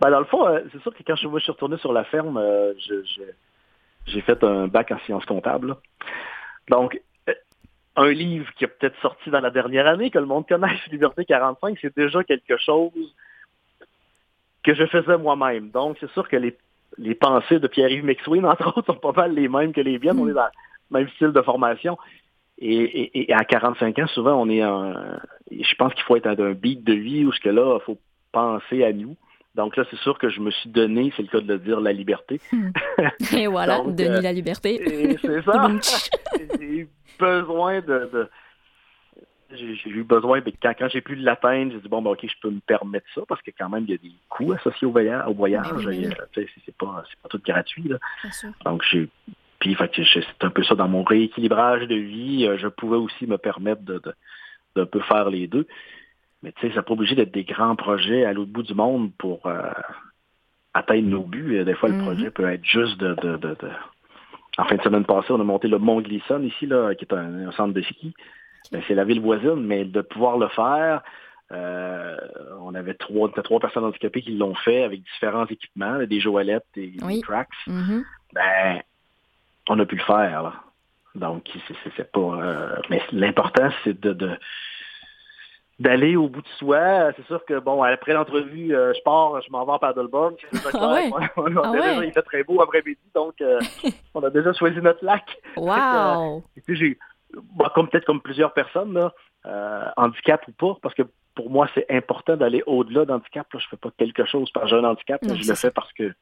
ben, 0.00 0.10
dans 0.10 0.18
le 0.18 0.24
fond, 0.24 0.44
euh, 0.44 0.60
c'est 0.72 0.82
sûr 0.82 0.92
que 0.92 1.04
quand 1.06 1.14
je, 1.14 1.28
suis 1.38 1.52
retourné 1.52 1.78
sur 1.78 1.92
la 1.92 2.02
ferme, 2.04 2.36
euh, 2.36 2.74
j'ai 4.06 4.20
fait 4.22 4.42
un 4.42 4.66
bac 4.66 4.90
en 4.90 4.98
sciences 5.00 5.24
comptables. 5.24 5.76
Donc, 6.68 7.00
un 7.96 8.10
livre 8.10 8.50
qui 8.54 8.64
a 8.64 8.68
peut-être 8.68 8.98
sorti 9.00 9.30
dans 9.30 9.40
la 9.40 9.50
dernière 9.50 9.86
année, 9.86 10.10
que 10.10 10.18
le 10.18 10.26
monde 10.26 10.46
connaisse, 10.46 10.78
Liberté 10.90 11.24
45, 11.24 11.76
c'est 11.80 11.96
déjà 11.96 12.22
quelque 12.22 12.56
chose 12.56 13.14
que 14.62 14.74
je 14.74 14.86
faisais 14.86 15.18
moi-même. 15.18 15.70
Donc, 15.70 15.96
c'est 16.00 16.10
sûr 16.12 16.28
que 16.28 16.36
les, 16.36 16.56
les 16.96 17.14
pensées 17.14 17.58
de 17.58 17.66
Pierre-Yves 17.66 18.04
McSween, 18.04 18.46
entre 18.46 18.68
autres, 18.68 18.86
sont 18.86 19.00
pas 19.00 19.12
mal 19.12 19.34
les 19.34 19.48
mêmes 19.48 19.72
que 19.72 19.80
les 19.80 19.98
miennes. 19.98 20.18
On 20.18 20.28
est 20.28 20.32
dans 20.32 20.48
le 20.90 20.98
même 21.00 21.08
style 21.10 21.32
de 21.32 21.42
formation. 21.42 21.98
Et, 22.60 23.32
à 23.32 23.44
45 23.44 23.98
ans, 24.00 24.06
souvent, 24.08 24.34
on 24.34 24.48
est 24.48 24.64
en... 24.64 24.94
Je 25.50 25.74
pense 25.76 25.94
qu'il 25.94 26.02
faut 26.02 26.16
être 26.16 26.28
dans 26.34 26.44
un 26.44 26.52
beat 26.52 26.82
de 26.84 26.92
vie 26.92 27.24
où 27.24 27.32
ce 27.32 27.40
que 27.40 27.48
là, 27.48 27.78
il 27.80 27.84
faut 27.84 27.98
penser 28.32 28.84
à 28.84 28.92
nous. 28.92 29.16
Donc 29.54 29.76
là, 29.76 29.84
c'est 29.90 29.98
sûr 30.00 30.18
que 30.18 30.28
je 30.28 30.40
me 30.40 30.50
suis 30.50 30.70
donné, 30.70 31.12
c'est 31.16 31.22
le 31.22 31.28
cas 31.28 31.40
de 31.40 31.52
le 31.52 31.58
dire, 31.58 31.80
la 31.80 31.92
liberté. 31.92 32.40
Hmm. 32.52 32.70
Et 33.36 33.46
voilà, 33.46 33.80
donner 33.86 34.20
la 34.20 34.32
liberté. 34.32 35.16
C'est 35.20 35.42
ça. 35.42 35.68
J'ai 36.60 36.88
besoin 37.18 37.80
de 37.80 38.28
j'ai 39.50 39.88
eu 39.88 40.04
besoin, 40.04 40.42
mais 40.44 40.52
quand, 40.60 40.74
quand 40.78 40.88
j'ai 40.88 41.00
pu 41.00 41.14
l'atteindre, 41.14 41.72
j'ai 41.72 41.80
dit 41.80 41.88
bon 41.88 42.02
ben 42.02 42.10
ok, 42.10 42.20
je 42.22 42.40
peux 42.42 42.50
me 42.50 42.60
permettre 42.60 43.06
ça 43.14 43.22
parce 43.26 43.40
que 43.40 43.50
quand 43.56 43.70
même 43.70 43.84
il 43.84 43.90
y 43.90 43.94
a 43.94 43.96
des 43.96 44.12
coûts 44.28 44.52
associés 44.52 44.86
au 44.86 44.90
voyage, 44.90 45.26
au 45.26 45.32
voyage. 45.32 45.66
C'est 46.34 46.76
pas 46.76 47.04
tout 47.30 47.40
gratuit 47.42 47.88
là. 47.88 47.96
Donc 48.64 48.82
j'ai 48.90 49.08
puis 49.58 49.76
c'est 49.96 50.44
un 50.44 50.50
peu 50.50 50.62
ça 50.62 50.74
dans 50.76 50.88
mon 50.88 51.02
rééquilibrage 51.02 51.88
de 51.88 51.96
vie, 51.96 52.46
euh, 52.46 52.56
je 52.58 52.68
pouvais 52.68 52.96
aussi 52.96 53.26
me 53.26 53.38
permettre 53.38 53.82
de, 53.82 53.94
de, 53.98 54.14
de 54.76 54.84
peu 54.84 55.00
faire 55.00 55.30
les 55.30 55.48
deux. 55.48 55.66
Mais 56.42 56.52
tu 56.52 56.68
sais, 56.68 56.74
ça 56.74 56.82
pas 56.82 56.92
obligé 56.92 57.14
d'être 57.14 57.32
des 57.32 57.44
grands 57.44 57.76
projets 57.76 58.24
à 58.24 58.32
l'autre 58.32 58.52
bout 58.52 58.62
du 58.62 58.74
monde 58.74 59.10
pour 59.18 59.46
euh, 59.46 59.70
atteindre 60.74 61.08
nos 61.08 61.24
buts. 61.24 61.64
Des 61.64 61.74
fois, 61.74 61.88
le 61.88 61.96
mm-hmm. 61.96 62.02
projet 62.02 62.30
peut 62.30 62.48
être 62.48 62.64
juste 62.64 62.98
de, 62.98 63.14
de, 63.14 63.36
de, 63.36 63.56
En 64.56 64.64
fin 64.64 64.76
de 64.76 64.82
semaine 64.82 65.04
passée, 65.04 65.32
on 65.32 65.40
a 65.40 65.44
monté 65.44 65.68
le 65.68 65.78
Mont 65.78 66.00
Glisson 66.00 66.42
ici, 66.42 66.66
là, 66.66 66.94
qui 66.94 67.04
est 67.04 67.14
un 67.14 67.50
centre 67.52 67.74
de 67.74 67.82
ski. 67.82 68.14
Ben, 68.70 68.82
c'est 68.86 68.94
la 68.94 69.04
ville 69.04 69.20
voisine, 69.20 69.64
mais 69.64 69.84
de 69.84 70.00
pouvoir 70.00 70.38
le 70.38 70.48
faire, 70.48 71.02
euh, 71.52 72.16
on 72.60 72.74
avait 72.74 72.94
trois, 72.94 73.30
trois 73.42 73.60
personnes 73.60 73.84
handicapées 73.84 74.22
qui 74.22 74.36
l'ont 74.36 74.54
fait 74.54 74.82
avec 74.82 75.02
différents 75.02 75.46
équipements, 75.46 75.98
des 76.04 76.20
joalettes 76.20 76.66
et 76.76 76.90
des 76.90 77.20
tracks. 77.22 77.48
Mm-hmm. 77.66 78.02
Ben, 78.34 78.82
on 79.68 79.78
a 79.78 79.86
pu 79.86 79.96
le 79.96 80.02
faire. 80.02 80.62
Donc, 81.14 81.48
c'est 81.96 82.12
pas. 82.12 82.20
Euh, 82.20 82.76
mais 82.90 83.02
l'important, 83.12 83.70
c'est 83.82 83.98
de, 83.98 84.38
d'aller 85.78 86.16
au 86.16 86.28
bout 86.28 86.42
de 86.42 86.48
soi. 86.58 87.12
C'est 87.16 87.26
sûr 87.26 87.44
que, 87.44 87.58
bon, 87.60 87.82
après 87.82 88.12
l'entrevue, 88.12 88.74
euh, 88.74 88.92
je 88.94 89.02
pars, 89.02 89.40
je 89.42 89.50
m'en 89.50 89.64
vais 89.64 89.72
en 89.72 89.78
paddleboard. 89.78 90.36
Ah 90.74 90.92
ouais? 90.92 91.10
ah 91.36 91.70
ouais? 91.70 92.06
Il 92.08 92.12
fait 92.12 92.22
très 92.22 92.42
beau 92.42 92.60
après-midi, 92.60 93.00
donc 93.14 93.34
on 94.14 94.22
a 94.22 94.30
déjà 94.30 94.52
choisi 94.52 94.78
notre 94.80 95.04
lac. 95.04 95.24
Wow! 95.56 96.42
bah, 97.56 97.70
comme 97.74 97.88
peut-être 97.88 98.06
comme 98.06 98.20
plusieurs 98.20 98.52
personnes, 98.52 98.94
là, 98.94 99.12
euh, 99.46 99.84
handicap 99.96 100.46
ou 100.48 100.52
pas, 100.52 100.78
parce 100.82 100.94
que 100.94 101.02
pour 101.34 101.50
moi, 101.50 101.68
c'est 101.74 101.86
important 101.90 102.36
d'aller 102.36 102.62
au-delà 102.66 103.04
d'handicap. 103.04 103.46
Je 103.52 103.58
ne 103.58 103.62
fais 103.70 103.76
pas 103.76 103.90
quelque 103.96 104.24
chose 104.24 104.50
par 104.50 104.72
un 104.72 104.84
handicap, 104.84 105.20
je 105.22 105.48
le 105.48 105.54
fais 105.54 105.70
parce 105.70 105.92
que 105.92 106.12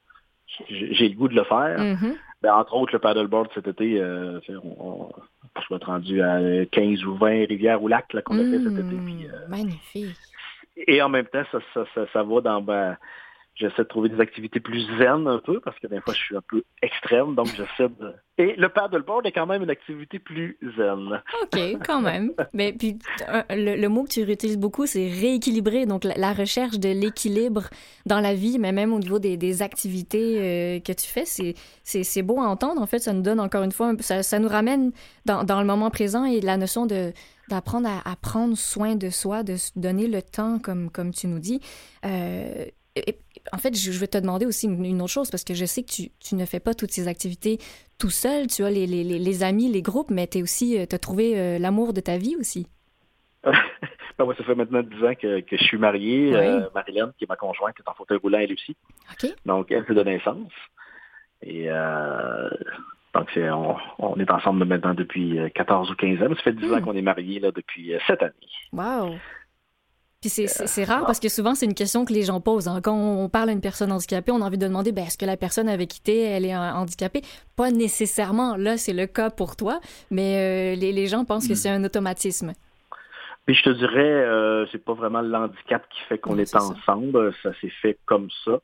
j'ai 0.68 1.08
le 1.08 1.14
goût 1.14 1.28
de 1.28 1.34
le 1.34 1.44
faire. 1.44 1.78
Mm-hmm. 1.78 2.16
ben, 2.42 2.54
entre 2.54 2.74
autres, 2.74 2.92
le 2.92 2.98
paddleboard 2.98 3.48
cet 3.54 3.68
été, 3.68 4.00
euh, 4.00 4.40
on, 4.48 5.08
je 5.56 5.68
vais 5.70 5.76
être 5.76 5.86
rendu 5.86 6.22
à 6.22 6.66
15 6.70 7.04
ou 7.04 7.16
20 7.16 7.46
rivières 7.48 7.82
ou 7.82 7.88
lacs 7.88 8.06
qu'on 8.24 8.38
a 8.38 8.50
fait 8.50 8.62
cet 8.62 8.72
été. 8.72 8.96
Puis, 9.04 9.26
euh, 9.26 9.48
Magnifique. 9.48 10.16
Et 10.76 11.00
en 11.00 11.08
même 11.08 11.26
temps, 11.26 11.44
ça, 11.50 11.58
ça, 11.72 11.84
ça, 11.94 12.06
ça 12.12 12.22
va 12.22 12.40
dans... 12.40 12.60
Ben, 12.60 12.96
J'essaie 13.56 13.82
de 13.82 13.88
trouver 13.88 14.10
des 14.10 14.20
activités 14.20 14.60
plus 14.60 14.82
zen 14.98 15.26
un 15.26 15.38
peu, 15.38 15.60
parce 15.60 15.78
que 15.78 15.86
des 15.86 16.00
fois, 16.00 16.12
je 16.12 16.18
suis 16.18 16.36
un 16.36 16.42
peu 16.46 16.62
extrême, 16.82 17.34
donc 17.34 17.46
j'essaie 17.46 17.88
de... 17.88 18.12
Et 18.36 18.54
le 18.56 18.68
paddleboard 18.68 19.26
est 19.26 19.32
quand 19.32 19.46
même 19.46 19.62
une 19.62 19.70
activité 19.70 20.18
plus 20.18 20.58
zen. 20.76 21.22
OK, 21.42 21.58
quand 21.86 22.02
même. 22.02 22.32
Mais 22.52 22.74
puis, 22.74 22.98
le, 23.48 23.86
mot 23.88 24.04
que 24.04 24.10
tu 24.10 24.24
réutilises 24.24 24.58
beaucoup, 24.58 24.84
c'est 24.84 25.08
rééquilibrer. 25.08 25.86
Donc, 25.86 26.04
la, 26.04 26.34
recherche 26.34 26.78
de 26.78 26.90
l'équilibre 26.90 27.62
dans 28.04 28.20
la 28.20 28.34
vie, 28.34 28.58
mais 28.58 28.72
même 28.72 28.92
au 28.92 28.98
niveau 28.98 29.18
des, 29.18 29.62
activités 29.62 30.36
euh, 30.38 30.80
que 30.80 30.92
tu 30.92 31.06
fais, 31.06 31.24
c'est 31.24 32.22
beau 32.22 32.38
à 32.38 32.44
entendre. 32.44 32.82
En 32.82 32.86
fait, 32.86 32.98
ça 32.98 33.14
nous 33.14 33.22
donne 33.22 33.40
encore 33.40 33.62
une 33.62 33.72
fois, 33.72 33.94
ça, 34.00 34.22
ça 34.22 34.38
nous 34.38 34.48
ramène 34.48 34.92
dans, 35.24 35.44
dans, 35.44 35.60
le 35.60 35.66
moment 35.66 35.88
présent 35.88 36.26
et 36.26 36.42
la 36.42 36.58
notion 36.58 36.84
de 36.84 37.12
d'apprendre 37.48 37.88
à, 37.88 38.16
prendre 38.16 38.56
soin 38.56 38.96
de 38.96 39.08
soi, 39.10 39.42
de 39.42 39.56
se 39.56 39.70
donner 39.76 40.08
le 40.08 40.22
temps, 40.22 40.58
comme, 40.58 40.90
comme 40.90 41.12
tu 41.12 41.26
nous 41.28 41.38
dis. 41.38 41.60
Euh, 42.04 42.66
en 43.52 43.58
fait, 43.58 43.76
je 43.76 43.90
vais 43.98 44.06
te 44.06 44.18
demander 44.18 44.46
aussi 44.46 44.66
une, 44.66 45.02
autre 45.02 45.12
chose, 45.12 45.30
parce 45.30 45.44
que 45.44 45.54
je 45.54 45.64
sais 45.64 45.82
que 45.82 45.90
tu, 45.90 46.34
ne 46.34 46.44
fais 46.44 46.60
pas 46.60 46.74
toutes 46.74 46.90
ces 46.90 47.08
activités 47.08 47.58
tout 47.98 48.10
seul. 48.10 48.46
Tu 48.46 48.64
as 48.64 48.70
les, 48.70 49.42
amis, 49.42 49.70
les 49.70 49.82
groupes, 49.82 50.10
mais 50.10 50.26
tu 50.26 50.42
aussi, 50.42 50.78
euh, 50.78 50.84
as 50.90 50.98
trouvé 50.98 51.38
euh, 51.38 51.58
l'amour 51.58 51.92
de 51.92 52.00
ta 52.00 52.18
vie 52.18 52.36
aussi. 52.38 52.66
ben, 53.44 53.54
moi, 54.18 54.34
ça 54.36 54.44
fait 54.44 54.54
maintenant 54.54 54.82
10 54.82 55.04
ans 55.04 55.14
que, 55.14 55.42
je 55.50 55.64
suis 55.64 55.78
marié. 55.78 56.34
Euh, 56.34 56.68
Marilyn, 56.74 57.12
qui 57.18 57.24
est 57.24 57.28
ma 57.28 57.36
conjointe, 57.36 57.74
qui 57.74 57.82
est 57.82 57.88
en 57.88 57.94
fauteuil 57.94 58.18
roulant, 58.18 58.38
elle 58.38 58.52
aussi. 58.52 58.76
Donc, 59.44 59.70
elle, 59.70 59.84
c'est 59.86 59.94
de 59.94 60.02
naissance. 60.02 60.52
Et 61.42 61.68
donc, 63.14 63.28
on, 63.98 64.16
est 64.18 64.30
ensemble 64.30 64.64
maintenant 64.64 64.94
depuis 64.94 65.38
14 65.54 65.90
ou 65.90 65.94
15 65.94 66.22
ans. 66.22 66.34
Ça 66.34 66.42
fait 66.42 66.52
10 66.52 66.72
ans 66.72 66.80
hmm. 66.80 66.82
qu'on 66.82 66.96
est 66.96 67.02
mariés 67.02 67.40
là, 67.40 67.50
depuis 67.52 67.92
7 68.06 68.22
années. 68.22 68.32
Wow! 68.72 69.16
Puis 70.26 70.48
c'est 70.48 70.84
rare 70.84 71.06
parce 71.06 71.20
que 71.20 71.28
souvent, 71.28 71.54
c'est 71.54 71.66
une 71.66 71.74
question 71.74 72.04
que 72.04 72.12
les 72.12 72.22
gens 72.22 72.40
posent. 72.40 72.66
Hein. 72.66 72.80
Quand 72.82 72.96
on 72.96 73.28
parle 73.28 73.50
à 73.50 73.52
une 73.52 73.60
personne 73.60 73.92
handicapée, 73.92 74.32
on 74.32 74.42
a 74.42 74.44
envie 74.44 74.58
de 74.58 74.66
demander 74.66 74.90
ben, 74.90 75.04
est-ce 75.04 75.16
que 75.18 75.24
la 75.24 75.36
personne 75.36 75.68
avait 75.68 75.86
quitté, 75.86 76.22
elle 76.22 76.44
est 76.44 76.56
handicapée? 76.56 77.22
Pas 77.54 77.70
nécessairement. 77.70 78.56
Là, 78.56 78.76
c'est 78.76 78.92
le 78.92 79.06
cas 79.06 79.30
pour 79.30 79.54
toi, 79.54 79.78
mais 80.10 80.74
euh, 80.74 80.80
les, 80.80 81.06
gens 81.06 81.24
pensent 81.24 81.46
que 81.46 81.52
hmm. 81.52 81.56
c'est 81.56 81.70
un 81.70 81.84
automatisme. 81.84 82.52
Puis 83.46 83.54
je 83.54 83.62
te 83.62 83.70
dirais, 83.70 84.24
euh, 84.24 84.66
c'est 84.72 84.84
pas 84.84 84.94
vraiment 84.94 85.20
le 85.20 85.32
handicap 85.32 85.88
qui 85.88 86.00
fait 86.08 86.18
qu'on 86.18 86.38
est, 86.38 86.56
ensemble. 86.56 87.32
Ça, 87.42 87.52
s'est 87.60 87.72
fait 87.80 87.98
comme 88.04 88.28
ça. 88.44 88.58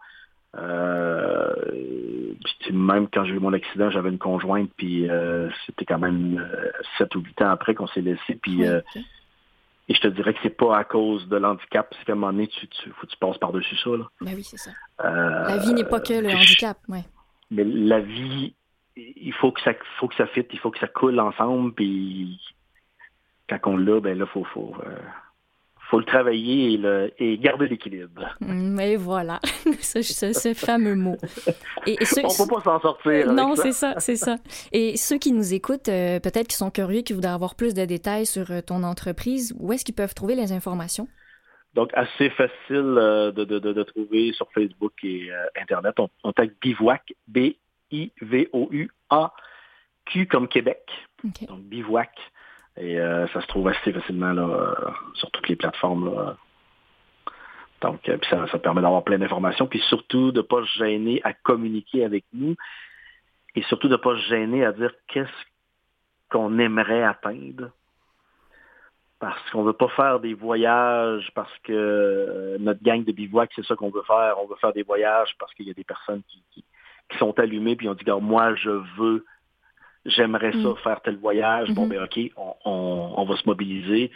Euh, 0.58 1.54
puis 2.60 2.72
même 2.72 3.06
quand 3.08 3.24
j'ai 3.24 3.34
eu 3.34 3.38
mon 3.38 3.52
accident, 3.52 3.88
j'avais 3.90 4.10
une 4.10 4.18
conjointe, 4.18 4.70
puis 4.76 5.08
euh, 5.08 5.48
c'était 5.64 5.84
quand 5.84 6.00
même 6.00 6.44
sept 6.98 7.14
ou 7.14 7.20
huit 7.20 7.40
ans 7.40 7.50
après 7.50 7.74
qu'on 7.74 7.86
s'est 7.86 8.00
laissé. 8.00 8.34
Puis 8.42 8.62
et 9.88 9.94
je 9.94 10.00
te 10.00 10.08
dirais 10.08 10.32
que 10.34 10.40
c'est 10.42 10.56
pas 10.56 10.76
à 10.76 10.84
cause 10.84 11.28
de 11.28 11.36
l'handicap, 11.36 11.92
c'est 11.98 12.04
qu'à 12.04 12.12
un 12.12 12.16
moment 12.16 12.32
donné, 12.32 12.48
tu, 12.48 12.68
tu, 12.68 12.90
faut 12.90 13.06
que 13.06 13.12
tu 13.12 13.18
passes 13.18 13.38
par-dessus 13.38 13.76
ça. 13.76 13.90
Là. 13.90 14.08
Ben 14.20 14.34
oui, 14.34 14.44
c'est 14.44 14.56
ça. 14.56 14.70
la 14.98 15.58
vie 15.58 15.74
n'est 15.74 15.84
pas 15.84 16.00
que 16.00 16.14
le 16.14 16.30
handicap, 16.30 16.78
ouais. 16.88 17.04
Mais 17.50 17.64
la 17.64 18.00
vie, 18.00 18.54
il 18.96 19.34
faut 19.34 19.52
que 19.52 19.60
ça 19.62 19.72
faut 19.98 20.08
que 20.08 20.14
ça 20.14 20.26
fitte, 20.26 20.48
il 20.52 20.58
faut 20.58 20.70
que 20.70 20.78
ça 20.78 20.88
coule 20.88 21.18
ensemble, 21.20 21.74
puis 21.74 22.40
quand 23.48 23.58
on 23.72 23.76
l'a, 23.76 24.00
ben 24.00 24.18
là, 24.18 24.26
faut, 24.26 24.44
faut, 24.44 24.74
euh, 24.86 24.98
faut 25.92 25.98
le 25.98 26.06
travailler 26.06 26.72
et, 26.72 26.76
le, 26.78 27.12
et 27.18 27.36
garder 27.36 27.68
l'équilibre. 27.68 28.34
Mais 28.40 28.96
voilà, 28.96 29.40
ce, 29.80 30.54
fameux 30.54 30.94
mot. 30.94 31.18
Et, 31.86 31.98
on 32.00 32.04
ne 32.28 32.46
peut 32.46 32.54
pas 32.54 32.62
s'en 32.62 32.80
sortir. 32.80 33.30
Non, 33.30 33.54
c'est 33.56 33.72
ça, 33.72 33.96
c'est 33.98 34.16
ça. 34.16 34.36
Et 34.72 34.96
ceux 34.96 35.18
qui 35.18 35.32
nous 35.32 35.52
écoutent, 35.52 35.90
euh, 35.90 36.18
peut-être 36.18 36.48
qui 36.48 36.56
sont 36.56 36.70
curieux, 36.70 37.02
qui 37.02 37.12
voudraient 37.12 37.28
avoir 37.28 37.56
plus 37.56 37.74
de 37.74 37.84
détails 37.84 38.24
sur 38.24 38.50
euh, 38.50 38.62
ton 38.62 38.84
entreprise, 38.84 39.54
où 39.60 39.70
est-ce 39.74 39.84
qu'ils 39.84 39.94
peuvent 39.94 40.14
trouver 40.14 40.34
les 40.34 40.52
informations? 40.52 41.08
Donc, 41.74 41.90
assez 41.92 42.30
facile 42.30 42.94
de, 43.36 43.44
de, 43.44 43.58
de, 43.58 43.82
trouver 43.82 44.32
sur 44.32 44.50
Facebook 44.52 44.94
et 45.02 45.28
Internet. 45.60 45.94
On, 45.98 46.08
on 46.24 46.32
tape 46.32 46.52
Bivouac, 46.62 47.12
B-I-V-O-U-A-Q 47.28 47.66
comme 50.26 50.48
Québec. 50.48 50.88
Donc, 51.48 51.60
Bivouac. 51.60 52.10
Et 52.76 52.98
euh, 52.98 53.26
ça 53.28 53.40
se 53.40 53.46
trouve 53.48 53.68
assez 53.68 53.92
facilement 53.92 54.32
là, 54.32 54.42
euh, 54.42 54.90
sur 55.14 55.30
toutes 55.30 55.48
les 55.48 55.56
plateformes. 55.56 56.36
Donc, 57.82 58.08
euh, 58.08 58.16
ça, 58.30 58.46
ça, 58.48 58.58
permet 58.58 58.80
d'avoir 58.80 59.04
plein 59.04 59.18
d'informations, 59.18 59.66
puis 59.66 59.80
surtout 59.88 60.32
de 60.32 60.38
ne 60.38 60.42
pas 60.42 60.62
se 60.64 60.78
gêner 60.78 61.20
à 61.24 61.32
communiquer 61.32 62.04
avec 62.04 62.24
nous 62.32 62.54
et 63.54 63.62
surtout 63.64 63.88
de 63.88 63.94
ne 63.94 63.98
pas 63.98 64.16
se 64.16 64.28
gêner 64.28 64.64
à 64.64 64.72
dire 64.72 64.92
qu'est-ce 65.08 65.30
qu'on 66.30 66.58
aimerait 66.58 67.02
atteindre. 67.02 67.70
Parce 69.18 69.50
qu'on 69.50 69.62
ne 69.62 69.66
veut 69.66 69.72
pas 69.74 69.88
faire 69.88 70.18
des 70.18 70.34
voyages 70.34 71.30
parce 71.34 71.56
que 71.62 72.56
notre 72.58 72.82
gang 72.82 73.04
de 73.04 73.12
bivouac, 73.12 73.50
c'est 73.54 73.64
ça 73.64 73.76
qu'on 73.76 73.90
veut 73.90 74.02
faire. 74.02 74.36
On 74.42 74.46
veut 74.46 74.56
faire 74.56 74.72
des 74.72 74.82
voyages 74.82 75.36
parce 75.38 75.52
qu'il 75.54 75.66
y 75.66 75.70
a 75.70 75.74
des 75.74 75.84
personnes 75.84 76.22
qui, 76.28 76.42
qui, 76.52 76.64
sont 77.18 77.38
allumées 77.38 77.76
puis 77.76 77.88
on 77.88 77.94
dit, 77.94 78.04
moi, 78.20 78.54
je 78.54 78.70
veux 78.70 79.24
j'aimerais 80.06 80.52
ça 80.52 80.58
mm. 80.58 80.76
faire 80.82 81.00
tel 81.02 81.16
voyage. 81.16 81.70
Bon, 81.70 81.86
mm-hmm. 81.86 81.88
ben 81.88 82.32
OK, 82.36 82.54
on, 82.64 83.24
va 83.24 83.36
se 83.36 83.46
mobiliser, 83.46 84.10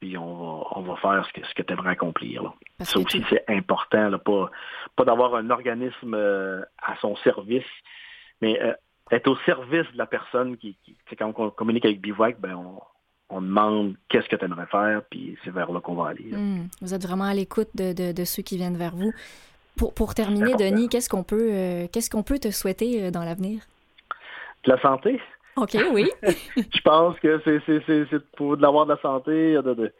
puis 0.00 0.16
on 0.16 0.34
va, 0.34 0.66
on 0.76 0.80
va 0.82 0.96
faire 0.96 1.26
ce 1.26 1.32
que, 1.32 1.46
ce 1.46 1.54
que 1.54 1.62
tu 1.62 1.72
aimerais 1.72 1.90
accomplir. 1.90 2.42
Là. 2.42 2.54
Ça 2.80 2.98
aussi, 2.98 3.22
c'est 3.28 3.44
important, 3.48 4.08
là, 4.08 4.18
pas, 4.18 4.50
pas 4.96 5.04
d'avoir 5.04 5.34
un 5.34 5.50
organisme 5.50 6.14
euh, 6.14 6.62
à 6.82 6.96
son 7.00 7.16
service, 7.16 7.64
mais 8.40 8.60
euh, 8.62 8.72
être 9.10 9.28
au 9.28 9.36
service 9.38 9.90
de 9.92 9.98
la 9.98 10.06
personne 10.06 10.56
qui, 10.56 10.76
qui 10.84 10.96
quand 11.16 11.32
on 11.36 11.50
communique 11.50 11.84
avec 11.84 12.00
Bivouac, 12.00 12.40
ben 12.40 12.54
on, 12.54 12.80
on 13.30 13.40
demande 13.40 13.94
qu'est-ce 14.08 14.28
que 14.28 14.36
tu 14.36 14.44
aimerais 14.44 14.66
faire, 14.66 15.02
puis 15.10 15.36
c'est 15.44 15.50
vers 15.50 15.70
là 15.72 15.80
qu'on 15.80 15.94
va 15.94 16.08
aller. 16.08 16.30
Mm. 16.30 16.68
Vous 16.80 16.94
êtes 16.94 17.02
vraiment 17.02 17.24
à 17.24 17.34
l'écoute 17.34 17.68
de, 17.74 18.12
de, 18.12 18.24
ceux 18.24 18.42
qui 18.42 18.56
viennent 18.56 18.76
vers 18.76 18.94
vous. 18.94 19.12
Pour, 19.76 19.94
pour 19.94 20.14
terminer, 20.14 20.54
Denis, 20.54 20.88
qu'est-ce 20.88 21.08
qu'on 21.08 21.22
peut, 21.22 21.50
euh, 21.52 21.86
qu'est-ce 21.92 22.10
qu'on 22.10 22.24
peut 22.24 22.40
te 22.40 22.50
souhaiter 22.50 23.12
dans 23.12 23.24
l'avenir? 23.24 23.60
De 24.64 24.72
la 24.72 24.80
santé. 24.80 25.20
OK, 25.56 25.76
oui. 25.92 26.08
je 26.22 26.80
pense 26.82 27.18
que 27.20 27.40
c'est 27.44 28.18
pour 28.36 28.56
l'avoir 28.56 28.86
de 28.86 28.92
la 28.92 29.00
santé. 29.00 29.54
De, 29.54 29.92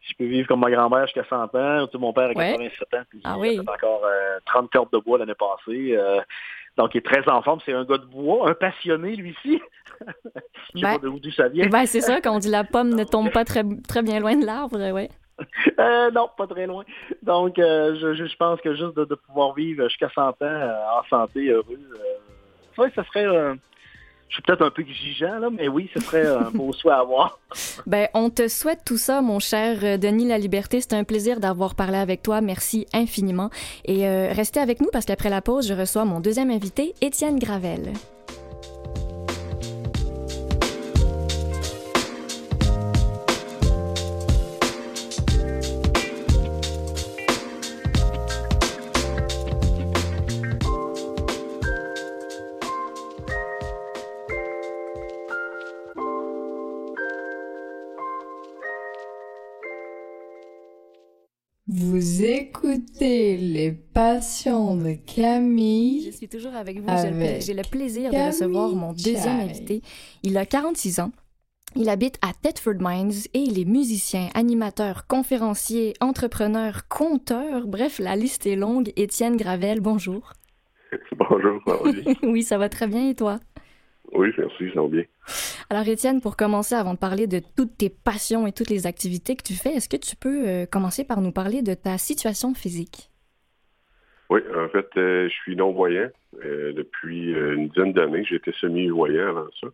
je 0.00 0.14
peux 0.16 0.24
vivre 0.24 0.48
comme 0.48 0.60
ma 0.60 0.70
grand-mère 0.70 1.06
jusqu'à 1.06 1.24
100 1.24 1.54
ans. 1.54 1.88
mon 1.94 2.12
père 2.12 2.30
a 2.30 2.34
87 2.34 2.94
ans. 2.94 3.02
Puis 3.10 3.20
ah 3.24 3.36
oui. 3.38 3.54
Il 3.54 3.68
a 3.68 3.72
encore 3.72 4.02
30 4.46 4.64
euh, 4.64 4.68
cordes 4.72 4.92
de 4.92 4.98
bois 4.98 5.18
l'année 5.18 5.34
passée. 5.34 5.96
Euh, 5.96 6.20
donc, 6.76 6.94
il 6.94 6.98
est 6.98 7.06
très 7.06 7.28
en 7.28 7.42
forme. 7.42 7.60
C'est 7.64 7.72
un 7.72 7.84
gars 7.84 7.98
de 7.98 8.04
bois, 8.04 8.50
un 8.50 8.54
passionné, 8.54 9.16
lui-ci. 9.16 9.60
je 10.00 10.80
sais 10.80 10.82
ben, 10.82 10.98
pas 10.98 11.06
d'où 11.06 11.30
ça 11.32 11.48
vient. 11.48 11.66
Ben, 11.66 11.86
c'est 11.86 12.00
ça, 12.00 12.20
quand 12.20 12.36
on 12.36 12.38
dit 12.38 12.50
la 12.50 12.64
pomme 12.64 12.94
ne 12.94 13.04
tombe 13.04 13.30
pas 13.30 13.44
très, 13.44 13.64
très 13.88 14.02
bien 14.02 14.20
loin 14.20 14.36
de 14.36 14.46
l'arbre, 14.46 14.78
oui. 14.92 15.08
Euh, 15.78 16.10
non, 16.12 16.30
pas 16.34 16.46
très 16.46 16.66
loin. 16.66 16.82
Donc, 17.22 17.56
je, 17.58 18.14
je, 18.14 18.36
pense 18.36 18.58
que 18.62 18.74
juste 18.74 18.96
de, 18.96 19.14
pouvoir 19.14 19.52
vivre 19.52 19.86
jusqu'à 19.88 20.08
100 20.08 20.22
ans 20.22 20.34
en 20.40 21.04
santé, 21.10 21.50
heureux, 21.50 21.78
ça, 22.74 22.84
ça 22.94 23.04
serait 23.04 23.26
je 24.28 24.34
suis 24.34 24.42
peut-être 24.42 24.62
un 24.62 24.70
peu 24.70 24.82
exigeant, 24.82 25.50
mais 25.50 25.68
oui, 25.68 25.88
ce 25.94 26.00
serait 26.00 26.26
un 26.26 26.50
beau 26.50 26.72
souhait 26.72 26.92
à 26.92 26.98
avoir. 26.98 27.38
ben, 27.86 28.08
on 28.14 28.30
te 28.30 28.48
souhaite 28.48 28.80
tout 28.84 28.98
ça, 28.98 29.22
mon 29.22 29.38
cher 29.38 29.78
euh, 29.82 29.96
Denis 29.96 30.26
La 30.26 30.38
Liberté. 30.38 30.80
C'est 30.80 30.94
un 30.94 31.04
plaisir 31.04 31.40
d'avoir 31.40 31.74
parlé 31.74 31.96
avec 31.96 32.22
toi. 32.22 32.40
Merci 32.40 32.86
infiniment. 32.92 33.50
Et 33.84 34.06
euh, 34.06 34.32
restez 34.32 34.60
avec 34.60 34.80
nous 34.80 34.88
parce 34.92 35.06
qu'après 35.06 35.30
la 35.30 35.42
pause, 35.42 35.68
je 35.68 35.74
reçois 35.74 36.04
mon 36.04 36.20
deuxième 36.20 36.50
invité, 36.50 36.94
Étienne 37.00 37.38
Gravel. 37.38 37.92
Vous 61.78 62.24
écoutez 62.24 63.36
les 63.36 63.70
passions 63.70 64.78
de 64.78 64.94
Camille. 64.94 66.06
Je 66.06 66.16
suis 66.16 66.26
toujours 66.26 66.54
avec 66.54 66.80
vous. 66.80 66.86
J'ai 66.88 67.52
le, 67.52 67.68
plaisir 67.68 68.10
de 68.10 68.16
recevoir 68.16 68.70
mon 68.70 68.94
deuxième 68.94 69.40
invité. 69.40 69.82
Il 70.22 70.38
a 70.38 70.46
46 70.46 71.00
ans. 71.00 71.12
Il 71.74 71.90
habite 71.90 72.18
à 72.22 72.32
Thetford 72.32 72.80
Mines 72.80 73.12
et 73.34 73.40
il 73.40 73.58
est 73.58 73.66
musicien, 73.66 74.30
animateur, 74.32 75.06
conférencier, 75.06 75.92
entrepreneur, 76.00 76.88
conteur. 76.88 77.66
Bref, 77.66 77.98
la 77.98 78.16
liste 78.16 78.46
est 78.46 78.56
longue. 78.56 78.94
Étienne 78.96 79.36
Gravel, 79.36 79.80
bonjour. 79.80 80.32
bonjour, 81.18 81.60
oui, 82.22 82.42
ça 82.42 82.56
va 82.56 82.70
très 82.70 82.86
bien 82.86 83.10
et 83.10 83.14
toi? 83.14 83.38
Oui, 84.12 84.32
merci, 84.38 84.70
ça 84.72 84.82
va 84.82 84.88
bien. 84.88 85.04
Alors, 85.70 85.86
Étienne, 85.88 86.20
pour 86.20 86.36
commencer, 86.36 86.74
avant 86.74 86.94
de 86.94 86.98
parler 86.98 87.26
de 87.26 87.40
toutes 87.56 87.76
tes 87.76 87.90
passions 87.90 88.46
et 88.46 88.52
toutes 88.52 88.70
les 88.70 88.86
activités 88.86 89.36
que 89.36 89.42
tu 89.42 89.54
fais, 89.54 89.70
est-ce 89.70 89.88
que 89.88 89.96
tu 89.96 90.16
peux 90.16 90.48
euh, 90.48 90.66
commencer 90.66 91.04
par 91.04 91.20
nous 91.20 91.32
parler 91.32 91.62
de 91.62 91.74
ta 91.74 91.98
situation 91.98 92.54
physique? 92.54 93.10
Oui, 94.30 94.40
en 94.56 94.68
fait, 94.68 94.88
euh, 94.96 95.28
je 95.28 95.34
suis 95.34 95.56
non-voyant 95.56 96.08
euh, 96.44 96.72
depuis 96.72 97.32
une 97.32 97.68
dizaine 97.68 97.92
d'années. 97.92 98.24
J'étais 98.24 98.52
semi-voyant 98.60 99.28
avant 99.28 99.48
ça. 99.60 99.68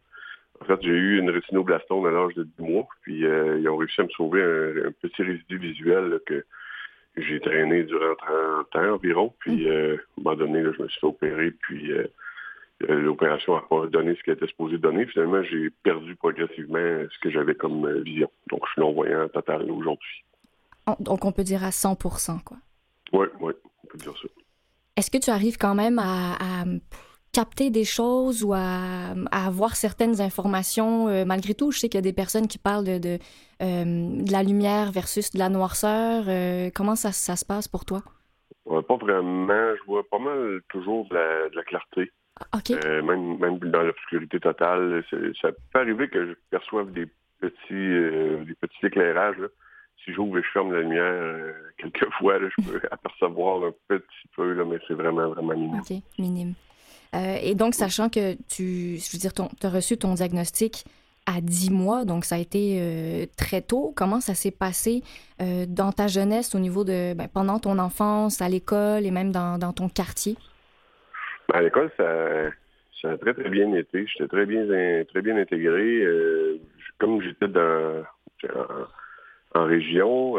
En 0.60 0.64
fait, 0.64 0.78
j'ai 0.82 0.90
eu 0.90 1.18
une 1.18 1.30
rétinoblastome 1.30 2.06
à 2.06 2.10
l'âge 2.10 2.34
de 2.34 2.44
10 2.44 2.62
mois, 2.62 2.86
puis 3.02 3.20
ils 3.20 3.68
ont 3.68 3.76
réussi 3.76 4.00
à 4.00 4.04
me 4.04 4.10
sauver 4.10 4.42
un, 4.42 4.92
petit 4.92 5.22
résidu 5.22 5.58
visuel 5.58 6.20
que 6.24 6.44
j'ai 7.16 7.40
traîné 7.40 7.82
durant 7.82 8.14
30 8.14 8.76
ans 8.76 8.94
environ. 8.94 9.34
Puis, 9.40 9.66
mmh. 9.66 9.70
à 9.70 9.74
un 9.74 9.96
moment 10.18 10.36
donné, 10.36 10.62
je 10.62 10.82
me 10.82 10.88
suis 10.88 11.00
fait 11.00 11.06
opérer, 11.06 11.50
puis 11.50 11.90
euh, 11.90 12.06
l'opération 12.88 13.54
n'a 13.54 13.62
pas 13.62 13.86
donné 13.86 14.14
ce 14.14 14.22
qu'elle 14.22 14.34
était 14.34 14.46
supposée 14.46 14.78
donner. 14.78 15.06
Finalement, 15.06 15.42
j'ai 15.42 15.70
perdu 15.82 16.16
progressivement 16.16 16.78
ce 17.10 17.18
que 17.20 17.30
j'avais 17.30 17.54
comme 17.54 17.84
euh, 17.86 18.00
vision. 18.00 18.30
Donc, 18.50 18.60
je 18.66 18.72
suis 18.72 18.80
non-voyant 18.80 19.28
total 19.28 19.70
aujourd'hui. 19.70 20.24
Donc, 20.98 21.24
on 21.24 21.32
peut 21.32 21.44
dire 21.44 21.64
à 21.64 21.70
100% 21.70 22.42
quoi. 22.42 22.56
Oui, 23.12 23.26
oui, 23.40 23.52
on 23.84 23.86
peut 23.86 23.98
dire 23.98 24.14
ça. 24.20 24.28
Est-ce 24.96 25.10
que 25.10 25.18
tu 25.18 25.30
arrives 25.30 25.56
quand 25.56 25.74
même 25.74 25.98
à, 25.98 26.64
capter 27.32 27.70
des 27.70 27.84
choses 27.84 28.44
ou 28.44 28.52
à, 28.52 29.14
avoir 29.30 29.76
certaines 29.76 30.20
informations? 30.20 31.08
Euh, 31.08 31.24
malgré 31.24 31.54
tout? 31.54 31.70
Je 31.70 31.78
sais 31.78 31.88
qu'il 31.88 31.98
y 31.98 31.98
a 31.98 32.02
des 32.02 32.12
personnes 32.12 32.48
qui 32.48 32.58
parlent 32.58 32.84
de, 32.84 32.98
de, 32.98 33.18
la 34.30 34.42
lumière 34.42 34.92
versus 34.92 35.30
de 35.30 35.38
la 35.38 35.48
noirceur. 35.48 36.24
comment 36.74 36.96
ça, 36.96 37.12
se 37.12 37.44
passe 37.44 37.68
pour 37.68 37.84
toi? 37.84 38.02
pas 38.64 38.96
vraiment. 38.96 39.74
Je 39.76 39.84
vois 39.86 40.02
pas 40.08 40.18
mal 40.18 40.60
toujours 40.68 41.08
de 41.08 41.54
la 41.54 41.62
clarté. 41.62 42.10
Euh, 42.70 43.02
même, 43.02 43.38
même 43.38 43.58
dans 43.58 43.82
l'obscurité 43.82 44.40
totale, 44.40 45.04
ça 45.40 45.48
peut 45.72 45.80
arriver 45.80 46.08
que 46.08 46.26
je 46.26 46.32
perçoive 46.50 46.92
des 46.92 47.06
petits, 47.40 47.72
euh, 47.72 48.44
des 48.44 48.54
petits 48.54 48.86
éclairages. 48.86 49.36
Si 50.04 50.12
j'ouvre 50.12 50.38
et 50.38 50.42
je 50.42 50.48
ferme 50.52 50.72
la 50.72 50.80
lumière, 50.80 51.02
euh, 51.02 51.52
quelquefois, 51.78 52.38
je 52.40 52.64
peux 52.64 52.80
apercevoir 52.90 53.64
un 53.64 53.72
petit 53.88 54.28
peu, 54.34 54.52
là, 54.52 54.64
mais 54.64 54.78
c'est 54.88 54.94
vraiment, 54.94 55.28
vraiment 55.28 55.54
minime. 55.54 55.80
OK, 55.80 55.96
minime. 56.18 56.54
et 57.14 57.54
donc, 57.54 57.74
sachant 57.74 58.08
que 58.08 58.34
tu, 58.48 58.98
je 58.98 59.12
veux 59.12 59.18
dire, 59.18 59.32
tu 59.32 59.42
as 59.66 59.70
reçu 59.70 59.96
ton 59.96 60.14
diagnostic 60.14 60.84
à 61.26 61.40
10 61.40 61.70
mois, 61.70 62.04
donc 62.04 62.24
ça 62.24 62.34
a 62.34 62.38
été 62.38 63.28
très 63.36 63.62
tôt. 63.62 63.92
Comment 63.94 64.20
ça 64.20 64.34
s'est 64.34 64.50
passé 64.50 65.04
dans 65.38 65.92
ta 65.92 66.08
jeunesse 66.08 66.52
au 66.56 66.58
niveau 66.58 66.82
de, 66.82 67.14
ben, 67.14 67.28
pendant 67.28 67.60
ton 67.60 67.78
enfance, 67.78 68.42
à 68.42 68.48
l'école 68.48 69.06
et 69.06 69.12
même 69.12 69.30
dans, 69.30 69.56
dans 69.56 69.72
ton 69.72 69.88
quartier? 69.88 70.36
À 71.52 71.62
l'école, 71.62 71.90
ça, 71.96 73.10
a 73.10 73.18
très, 73.18 73.34
très 73.34 73.50
bien 73.50 73.72
été. 73.74 74.06
J'étais 74.06 74.28
très 74.28 74.46
bien, 74.46 74.64
très 75.04 75.22
bien 75.22 75.36
intégré. 75.36 76.02
Euh, 76.02 76.58
comme 76.98 77.20
j'étais 77.20 77.46
en 79.54 79.64
région. 79.64 80.36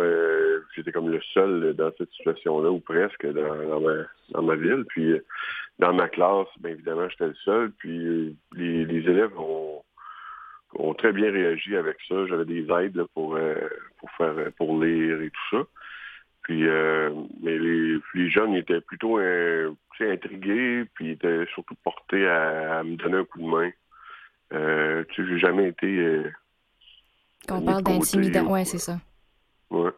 J'étais 0.76 0.92
comme 0.92 1.10
le 1.10 1.22
seul 1.34 1.76
dans 1.76 1.92
cette 1.98 2.12
situation-là, 2.12 2.72
ou 2.72 2.80
presque, 2.80 3.28
dans, 3.28 4.42
ma, 4.42 4.56
ville. 4.56 4.86
Puis 4.90 5.14
dans 5.80 5.94
ma 5.94 6.10
classe, 6.10 6.48
bien 6.60 6.72
évidemment, 6.72 7.08
j'étais 7.10 7.28
le 7.28 7.36
seul. 7.46 7.72
Puis 7.78 8.36
les, 8.56 9.10
élèves 9.10 9.38
ont, 9.38 9.84
ont, 10.76 10.94
très 10.96 11.12
bien 11.12 11.32
réagi 11.32 11.76
avec 11.76 11.98
ça. 12.08 12.26
J'avais 12.28 12.46
des 12.46 12.66
aides 12.72 13.04
pour, 13.14 13.38
pour 14.00 14.12
faire 14.18 14.36
pour 14.58 14.84
lire 14.84 15.22
et 15.22 15.30
tout 15.30 15.58
ça. 15.58 15.64
Puis, 16.44 16.68
euh, 16.68 17.10
mais 17.42 17.58
les, 17.58 17.98
les 18.14 18.30
jeunes 18.30 18.54
étaient 18.54 18.82
plutôt 18.82 19.18
euh, 19.18 19.74
intrigués, 20.02 20.84
puis 20.94 21.12
étaient 21.12 21.46
surtout 21.54 21.76
portés 21.84 22.28
à, 22.28 22.84
me 22.84 22.96
donner 22.98 23.18
un 23.18 23.26
coup 23.26 23.40
de 23.40 23.48
main. 23.48 23.72
Euh, 24.54 25.04
tu 25.10 25.24
sais, 25.24 25.30
j'ai 25.30 25.40
jamais 25.40 25.70
été. 25.70 25.88
Euh, 25.88 26.30
Quand 27.48 27.60
on 27.60 27.66
parle 27.66 27.84
d'intimidation, 27.84 28.52
ouais, 28.52 28.66
c'est 28.66 28.78
ça. 28.78 29.00
Ouais. 29.70 29.92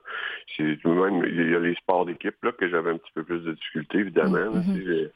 C'est 0.55 0.86
même 0.86 1.25
il 1.25 1.51
y 1.51 1.55
a 1.55 1.60
les 1.60 1.75
sports 1.75 2.05
d'équipe 2.05 2.36
là 2.43 2.51
que 2.53 2.69
j'avais 2.69 2.91
un 2.91 2.97
petit 2.97 3.12
peu 3.13 3.23
plus 3.23 3.39
de 3.39 3.51
difficulté, 3.51 3.99
évidemment. 3.99 4.51
Mm 4.53 5.10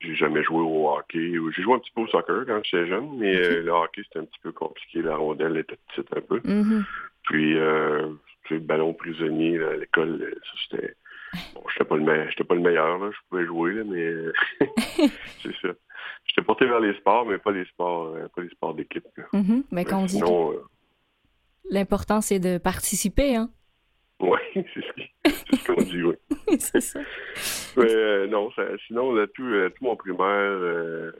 j'ai 0.00 0.14
jamais 0.14 0.44
joué 0.44 0.60
au 0.60 0.88
hockey. 0.88 1.32
J'ai 1.56 1.62
joué 1.64 1.74
un 1.74 1.80
petit 1.80 1.90
peu 1.92 2.02
au 2.02 2.06
soccer 2.06 2.46
quand 2.46 2.60
j'étais 2.62 2.86
jeune, 2.86 3.18
mais 3.18 3.34
le 3.34 3.68
hockey 3.70 4.02
c'était 4.04 4.20
un 4.20 4.26
petit 4.26 4.38
peu 4.40 4.52
compliqué. 4.52 5.02
La 5.02 5.16
rondelle 5.16 5.56
était 5.56 5.76
petite 5.88 6.16
un 6.16 6.20
peu. 6.20 6.38
Mm-hmm. 6.38 6.84
Puis 7.24 7.56
le 8.50 8.60
ballon 8.60 8.94
prisonnier 8.94 9.58
à 9.62 9.76
l'école, 9.76 10.34
ça 10.42 10.52
c'était. 10.62 10.94
Bon, 11.54 11.62
j'étais 11.70 11.84
pas 11.84 11.96
le 11.96 12.04
meilleur, 12.04 12.30
j'étais 12.30 12.44
pas 12.44 12.54
le 12.54 12.62
meilleur, 12.62 12.98
là. 12.98 13.10
je 13.12 13.18
pouvais 13.28 13.44
jouer, 13.44 13.74
là, 13.74 13.84
mais 13.84 14.12
c'est 15.42 15.54
ça. 15.60 15.74
J'étais 16.26 16.42
porté 16.42 16.66
vers 16.66 16.80
les 16.80 16.94
sports, 16.94 17.26
mais 17.26 17.38
pas 17.38 17.52
les 17.52 17.64
sports, 17.66 18.14
euh, 18.14 18.28
pas 18.34 18.42
les 18.42 18.48
sports 18.50 18.74
d'équipe. 18.74 19.04
Mm-hmm. 19.32 19.64
Mais 19.70 19.84
quand 19.84 20.02
on 20.02 20.06
dit 20.06 20.22
euh, 20.22 20.60
l'important 21.70 22.20
c'est 22.20 22.38
de 22.38 22.58
participer, 22.58 23.36
hein? 23.36 23.50
Oui, 24.20 24.38
c'est 24.54 25.56
ce 25.56 25.66
qu'on 25.66 25.82
dit, 25.82 26.02
oui. 26.02 26.16
c'est 26.58 26.80
ça. 26.80 27.00
Mais 27.76 27.90
euh, 27.90 28.26
non, 28.26 28.50
ça, 28.52 28.64
sinon, 28.86 29.12
là, 29.12 29.26
tout, 29.28 29.48
tout, 29.76 29.84
mon 29.84 29.96
primaire, 29.96 31.12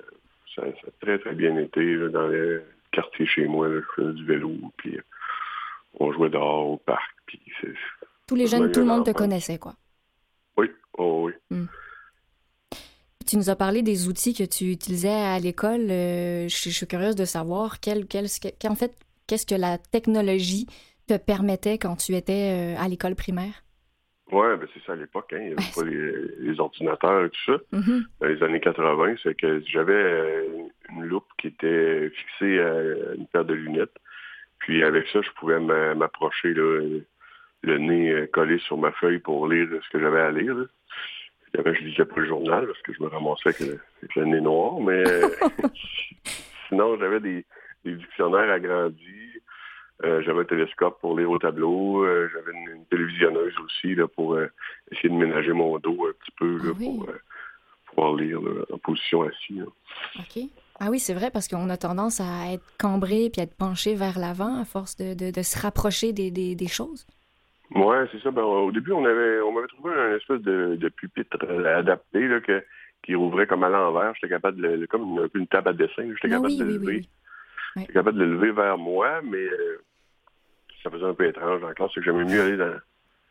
ça, 0.55 0.63
ça, 0.63 0.89
a 0.89 0.91
très, 1.01 1.19
très 1.19 1.35
bien 1.35 1.57
été 1.59 1.97
dans 2.09 2.27
le 2.27 2.65
quartier 2.91 3.27
chez 3.27 3.47
moi. 3.47 3.69
Là, 3.69 3.81
je 3.81 4.03
faisais 4.03 4.15
du 4.15 4.25
vélo, 4.25 4.53
puis 4.79 4.99
on 6.01 6.13
jouait 6.13 6.31
dehors 6.31 6.71
au 6.71 6.77
parc. 6.79 7.18
Tous 8.27 8.35
les 8.35 8.47
jeunes, 8.47 8.71
tout 8.73 8.81
le 8.81 8.87
monde 8.87 9.07
te 9.07 9.13
connaissait, 9.13 9.59
quoi. 9.59 9.75
Oui, 10.57 10.71
oh, 10.99 11.27
oui. 11.27 11.33
Hmm. 11.51 11.67
Tu 13.27 13.37
nous 13.37 13.51
as 13.51 13.57
parlé 13.57 13.83
des 13.83 14.09
outils 14.09 14.35
que 14.35 14.45
tu 14.45 14.71
utilisais 14.73 15.09
à 15.09 15.39
l'école. 15.39 15.91
Euh, 15.91 16.49
je, 16.49 16.71
suis 16.71 16.87
curieuse 16.87 17.15
de 17.15 17.25
savoir 17.27 17.81
quel, 17.81 18.07
quel, 18.07 18.27
en 18.65 18.75
fait, 18.75 18.93
qu'est-ce 19.27 19.47
que 19.47 19.55
la 19.55 19.77
technologie 19.77 20.67
te 21.07 21.17
permettait 21.17 21.79
quand 21.79 21.97
tu 21.97 22.15
étais 22.15 22.77
euh, 22.77 22.83
à 22.83 22.89
l'école 22.89 23.15
primaire? 23.15 23.63
Oui, 24.31 24.47
ben 24.59 24.67
c'est 24.75 24.83
ça 24.85 24.93
à 24.93 24.97
l'époque. 24.97 25.33
Hein. 25.33 25.41
Il 25.41 25.47
n'y 25.47 25.53
avait 25.53 25.75
pas 25.75 25.85
les, 25.85 26.61
ordinateurs 26.61 27.25
et 27.25 27.31
tout 27.31 27.53
ça. 27.53 27.79
Mm-hmm. 27.79 28.03
Dans 28.21 28.27
les 28.27 28.43
années 28.43 28.61
80, 28.61 29.15
c'est 29.23 29.35
que 29.35 29.63
j'avais 29.67 29.93
euh, 29.93 30.69
une 30.91 31.05
loupe 31.05 31.29
qui 31.39 31.49
était 31.49 32.11
fixée 32.11 32.61
à 32.61 33.15
une 33.15 33.27
paire 33.27 33.45
de 33.45 33.55
lunettes. 33.55 33.97
Puis 34.59 34.83
avec 34.83 35.07
ça, 35.09 35.21
je 35.23 35.31
pouvais 35.39 35.61
m'approcher 35.61 36.53
le 37.63 37.79
nez 37.79 38.11
euh, 38.11 38.27
collé 38.27 38.59
sur 38.59 38.77
ma 38.79 38.93
feuille 38.93 39.19
pour 39.19 39.49
lire 39.49 39.69
ce 39.85 39.91
que 39.91 40.01
j'avais 40.01 40.21
à 40.21 40.31
lire. 40.31 40.57
Évidemment, 41.55 41.77
je 41.77 41.85
lisais 41.85 42.05
pas 42.05 42.21
le 42.21 42.27
journal 42.27 42.67
parce 42.67 42.83
que 42.83 42.93
je 42.93 43.03
me 43.03 43.09
ramassais 43.09 43.49
avec 43.49 44.15
le, 44.17 44.25
nez 44.25 44.41
noir, 44.41 44.81
mais 44.81 45.07
euh, 45.09 45.29
sinon, 46.69 46.99
j'avais 46.99 47.21
des, 47.21 47.45
dictionnaires 47.85 48.51
agrandis. 48.51 49.05
Euh, 50.05 50.23
j'avais 50.23 50.41
un 50.41 50.45
télescope 50.45 51.01
pour 51.01 51.19
lire 51.19 51.31
au 51.31 51.39
tableau. 51.39 52.05
j'avais 52.05 52.53
une, 52.53 52.85
télévisionneuse 52.87 53.55
aussi 53.65 53.95
là, 53.95 54.07
pour 54.07 54.39
essayer 54.93 55.09
de 55.09 55.15
ménager 55.15 55.53
mon 55.53 55.79
dos 55.79 56.07
un 56.07 56.13
petit 56.13 56.31
peu 56.39 56.59
ah 56.63 56.75
pour 56.77 57.09
pouvoir 57.87 58.15
lire 58.15 58.41
en 58.71 58.79
position 58.79 59.23
assise. 59.23 59.65
OK. 60.19 60.45
Ah 60.81 60.91
oui, 60.91 61.01
c'est 61.01 61.15
vrai, 61.15 61.31
parce 61.33 61.49
qu'on 61.49 61.71
a 61.71 61.77
tendance 61.77 62.21
à 62.21 62.53
être 62.53 62.65
cambré 62.79 63.31
puis 63.31 63.41
à 63.41 63.45
être 63.45 63.57
penché 63.57 63.97
vers 63.97 64.19
l'avant 64.19 64.61
à 64.61 64.65
force 64.65 64.97
de, 64.97 65.15
de, 65.15 65.43
se 65.43 65.59
rapprocher 65.59 66.13
des, 66.13 66.31
des, 66.31 66.55
des 66.55 66.69
choses. 66.69 67.07
Oui, 67.75 67.97
c'est 68.13 68.23
ça. 68.23 68.31
Ben, 68.31 68.43
au 68.43 68.73
début, 68.73 68.93
on 68.93 69.05
avait 69.05 69.41
on 69.41 69.53
m'avait 69.53 69.67
trouvé 69.69 69.93
un 69.95 70.17
espèce 70.17 70.41
de, 70.41 70.77
de 70.77 70.89
pupitre 70.89 71.37
adapté 71.67 72.27
là, 72.27 72.41
que, 72.41 72.65
qui 73.03 73.15
rouvrait 73.15 73.47
comme 73.47 73.65
à 73.65 73.69
l'envers. 73.69 74.15
J'étais 74.15 74.29
capable 74.29 74.61
de 74.61 74.69
le, 74.69 74.87
comme 74.87 75.03
une, 75.03 75.29
une 75.35 75.47
table 75.47 75.69
à 75.69 75.73
dessin. 75.73 76.05
J'étais 76.15 76.29
ah 76.35 76.37
capable 76.37 76.47
oui, 76.47 76.59
de 76.59 76.65
le 76.65 76.71
oui, 76.71 76.79
lever. 76.79 76.97
Oui, 76.97 77.83
J'étais 77.83 77.93
capable 77.93 78.19
de 78.19 78.25
le 78.25 78.33
lever 78.35 78.53
vers 78.53 78.79
moi, 78.79 79.21
mais 79.23 79.45
euh, 79.45 79.83
ça 80.83 80.91
faisait 80.91 81.05
un 81.05 81.15
peu 81.15 81.27
étrange 81.27 81.63
en 81.63 81.73
classe. 81.73 81.91
C'est 81.95 82.01
que 82.01 82.07
j'aimais 82.07 82.25
mieux 82.25 82.41
aller 82.41 82.57
dans, 82.57 82.75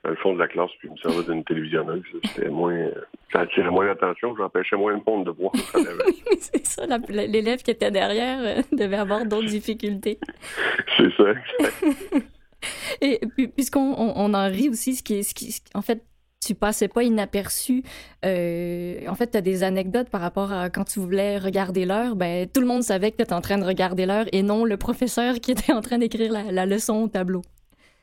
dans, 0.04 0.10
le 0.12 0.16
fond 0.18 0.34
de 0.34 0.40
la 0.40 0.48
classe 0.48 0.70
puis 0.80 0.90
me 0.90 0.98
servir 0.98 1.24
d'une 1.24 1.44
télévisionneuse. 1.44 2.04
C'était 2.24 2.50
moins. 2.50 2.74
Euh, 2.74 2.92
ça 3.32 3.42
attirait 3.42 3.70
moins 3.70 3.86
l'attention, 3.86 4.36
j'empêchais 4.38 4.78
moins 4.78 4.94
le 4.94 5.02
monde 5.06 5.26
de 5.26 5.32
voir. 5.32 5.52
c'est 6.40 6.66
ça, 6.66 6.86
l'élève 7.10 7.62
qui 7.62 7.72
était 7.72 7.92
derrière 7.92 8.40
euh, 8.42 8.62
devait 8.72 8.98
avoir 8.98 9.26
d'autres 9.26 9.48
difficultés. 9.48 10.20
c'est 10.98 11.12
ça, 11.14 11.34
Et 13.02 13.20
puisqu'on 13.56 13.94
on, 13.98 14.34
en 14.34 14.48
rit 14.50 14.70
aussi, 14.70 14.96
ce 14.96 15.04
qui, 15.04 15.24
ce 15.24 15.34
qui, 15.34 15.62
en 15.74 15.82
fait, 15.82 16.04
tu 16.46 16.56
passais 16.56 16.88
pas 16.88 17.04
inaperçu. 17.04 17.84
Euh, 18.26 19.00
en 19.08 19.16
fait, 19.16 19.32
tu 19.32 19.38
as 19.38 19.42
des 19.42 19.64
anecdotes 19.64 20.10
par 20.10 20.22
rapport 20.22 20.52
à 20.52 20.70
quand 20.70 20.86
tu 20.86 21.00
voulais 21.00 21.38
regarder 21.38 21.86
l'heure. 21.86 22.16
Ben, 22.16 22.48
tout 22.48 22.62
le 22.62 22.68
monde 22.68 22.84
savait 22.84 23.12
que 23.12 23.18
tu 23.18 23.24
étais 23.24 23.34
en 23.34 23.42
train 23.42 23.58
de 23.58 23.66
regarder 23.66 24.06
l'heure 24.06 24.26
et 24.32 24.44
non 24.44 24.66
le 24.66 24.78
professeur 24.78 25.36
qui 25.36 25.52
était 25.52 25.74
en 25.74 25.82
train 25.82 25.98
d'écrire 25.98 26.32
la, 26.32 26.66
leçon 26.66 27.04
au 27.04 27.08
tableau. 27.08 27.42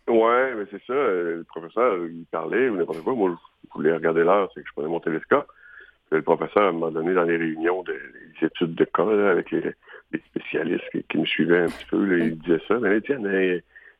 Ouais, 0.09 0.55
mais 0.55 0.64
c'est 0.71 0.83
ça. 0.87 0.93
Euh, 0.93 1.38
le 1.38 1.45
professeur, 1.45 1.97
il 2.07 2.27
parlait 2.31 2.69
ou 2.69 2.77
n'importe 2.77 3.03
quoi. 3.03 3.14
Moi, 3.14 3.38
je 3.64 3.73
voulais 3.75 3.95
regarder 3.95 4.25
l'heure, 4.25 4.51
c'est 4.55 4.62
que 4.62 4.69
je 4.69 4.73
prenais 4.75 4.88
mon 4.88 5.01
télescope. 5.01 5.47
le 6.11 6.23
professeur, 6.23 6.73
m'a 6.75 6.90
donné, 6.90 7.14
dans 7.14 7.25
les 7.25 7.37
réunions 7.37 7.83
des 7.85 8.47
études 8.47 8.75
de 8.75 8.85
cas 8.85 9.31
avec 9.31 9.51
les, 9.51 9.75
spécialistes 10.31 10.85
qui, 11.09 11.19
me 11.19 11.25
suivaient 11.25 11.62
un 11.62 11.67
petit 11.67 11.87
peu, 11.90 12.19
il 12.21 12.38
disait 12.38 12.61
ça. 12.69 12.79
Mais 12.79 13.01
tiens, 13.01 13.19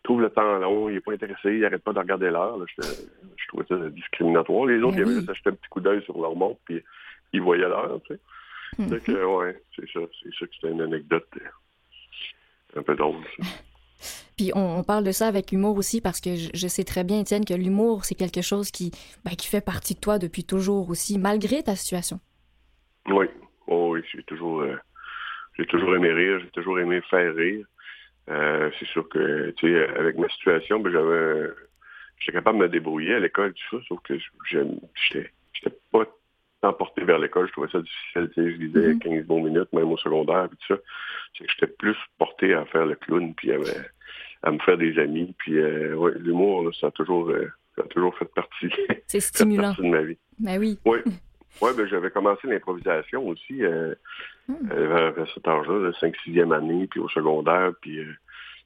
trouve 0.05 0.21
le 0.21 0.31
temps 0.31 0.59
long, 0.59 0.89
il 0.89 0.95
n'est 0.95 1.01
pas 1.01 1.13
intéressé, 1.13 1.55
il 1.55 1.61
n'arrête 1.61 1.83
pas 1.83 1.93
de 1.93 1.99
regarder 1.99 2.31
l'heure. 2.31 2.59
Je, 2.67 2.83
je, 2.83 3.49
trouvais 3.49 3.65
ça 3.67 3.77
discriminatoire. 3.91 4.67
Les 4.67 4.81
autres, 4.81 4.97
ben 4.97 4.99
ils 4.99 5.03
avaient 5.03 5.15
juste 5.17 5.31
acheté 5.31 5.51
un 5.51 5.55
petit 5.55 5.69
coup 5.69 5.81
d'œil 5.81 6.03
sur 6.05 6.21
leur 6.21 6.37
montre, 6.37 6.61
puis 6.65 6.83
ils 7.33 7.43
voyaient 7.43 7.69
l'heure. 7.69 8.01
Tu 8.07 8.15
sais. 8.15 8.21
Mm 8.79 9.25
ouais, 9.25 9.63
c'est 9.75 9.89
ça. 9.93 10.01
C'est 10.23 10.35
ça 10.39 10.47
que 10.47 10.55
c'était 10.55 10.71
une 10.71 10.81
anecdote 10.81 11.29
euh, 11.37 12.81
un 12.81 12.83
peu 12.83 12.95
drôle. 12.95 13.17
Puis 14.37 14.51
on, 14.55 14.83
parle 14.83 15.05
de 15.05 15.13
ça 15.13 15.29
avec 15.29 15.53
humour 15.53 15.77
aussi 15.77 16.01
parce 16.01 16.21
que 16.21 16.31
je, 16.35 16.67
sais 16.67 16.83
très 16.83 17.05
bien, 17.05 17.21
Étienne, 17.21 17.45
que 17.45 17.55
l'humour, 17.55 18.05
c'est 18.05 18.17
quelque 18.17 18.43
chose 18.43 18.73
qui, 18.73 18.91
ben, 19.25 19.31
qui 19.37 19.47
fait 19.47 19.65
partie 19.65 19.95
de 19.95 20.01
toi 20.01 20.19
depuis 20.19 20.45
toujours 20.45 20.91
aussi, 20.91 21.19
malgré 21.19 21.63
ta 21.63 21.77
situation. 21.77 22.19
Oui, 23.07 23.27
oh, 23.69 23.91
oui, 23.93 24.01
j'ai 24.13 24.25
toujours, 24.25 24.63
euh, 24.63 24.77
j'ai 25.57 25.67
toujours 25.67 25.95
aimé 25.95 26.11
rire, 26.11 26.41
j'ai 26.41 26.51
toujours 26.51 26.81
aimé 26.81 27.01
faire 27.09 27.33
rire. 27.35 27.65
Euh, 28.31 28.71
c'est 28.79 28.89
sûr 28.89 29.09
que, 29.09 29.51
tu 29.57 29.69
sais, 29.69 29.89
avec 29.99 30.17
ma 30.17 30.29
situation, 30.29 30.81
ben, 30.81 30.93
j'avais, 30.93 31.51
j'étais 32.19 32.33
capable 32.33 32.59
de 32.59 32.65
me 32.65 32.69
débrouiller 32.69 33.15
à 33.15 33.21
l'école, 33.21 33.53
tout 33.53 33.79
ça, 33.79 33.85
sauf 33.89 34.01
que 34.03 34.15
j'étais, 34.49 35.31
j'étais 35.53 35.77
pas 35.93 36.07
emporté 36.63 37.05
vers 37.05 37.19
l'école. 37.19 37.47
Je 37.49 37.53
trouvais 37.53 37.71
ça 37.71 37.81
difficile. 37.81 38.31
Tu 38.35 38.43
sais, 38.43 38.51
je 38.53 38.57
lisais 38.57 38.99
15 38.99 39.13
mm-hmm. 39.13 39.25
bons 39.25 39.43
minutes, 39.43 39.73
même 39.73 39.91
au 39.91 39.99
secondaire, 39.99 40.49
puis 40.49 40.59
tout 40.67 40.75
ça. 40.75 40.81
J'étais 41.35 41.73
plus 41.73 41.97
porté 42.19 42.55
à 42.55 42.65
faire 42.67 42.87
le 42.87 42.95
clown, 42.95 43.35
puis 43.35 43.53
à, 43.53 44.51
me 44.51 44.59
faire 44.61 44.79
des 44.79 44.99
amis. 44.99 45.35
Puis, 45.39 45.59
euh, 45.59 45.95
ouais, 45.95 46.13
l'humour, 46.17 46.71
ça 46.75 46.87
a 46.89 46.91
toujours, 46.91 47.29
euh, 47.31 47.51
ça 47.77 47.83
a 47.83 47.87
toujours 47.89 48.17
fait 48.17 48.33
partie, 48.35 48.71
C'est 49.07 49.21
stimulant. 49.21 49.75
de 49.79 49.87
ma 49.87 50.03
vie. 50.03 50.19
Ben 50.39 50.59
oui. 50.59 50.79
Oui. 50.85 50.99
Oui, 51.61 51.71
ben, 51.77 51.87
j'avais 51.87 52.11
commencé 52.11 52.47
l'improvisation 52.47 53.27
aussi 53.29 53.65
euh, 53.65 53.95
hmm. 54.49 54.55
euh, 54.73 55.13
vers, 55.13 55.29
cet 55.33 55.47
âge-là, 55.47 55.91
5-6e 56.01 56.55
année, 56.55 56.87
puis 56.89 57.01
au 57.01 57.09
secondaire. 57.09 57.73
Puis 57.81 57.99
euh, 57.99 58.13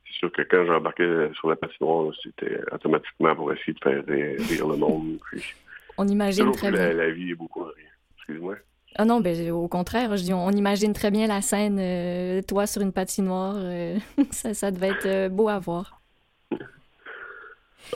c'est 0.07 0.18
sûr 0.18 0.32
que 0.32 0.43
quand 0.43 0.64
j'embarquais 0.66 1.30
sur 1.34 1.49
la 1.51 1.57
patinoire, 1.57 2.12
c'était 2.22 2.61
automatiquement 2.72 3.34
pour 3.34 3.53
essayer 3.53 3.74
de 3.74 3.80
faire 3.80 4.03
rire, 4.07 4.68
le 4.68 4.76
monde. 4.76 5.18
on 5.99 6.09
imagine 6.09 6.51
très 6.53 6.70
bien. 6.70 6.93
La, 6.93 7.11
vie 7.11 7.32
est 7.32 7.34
beaucoup 7.34 7.62
rire. 7.62 7.74
Excuse-moi. 8.16 8.57
Ah 8.97 9.05
non, 9.05 9.20
ben, 9.20 9.51
au 9.51 9.68
contraire, 9.68 10.16
je 10.16 10.22
dis, 10.22 10.32
on, 10.32 10.51
imagine 10.51 10.93
très 10.93 11.11
bien 11.11 11.26
la 11.26 11.43
scène, 11.43 12.43
toi 12.47 12.66
sur 12.66 12.80
une 12.82 12.93
patinoire. 12.93 13.57
ça, 14.30 14.55
ça 14.55 14.70
devait 14.70 14.89
être 14.89 15.28
beau 15.28 15.49
à 15.49 15.59
voir. 15.59 16.01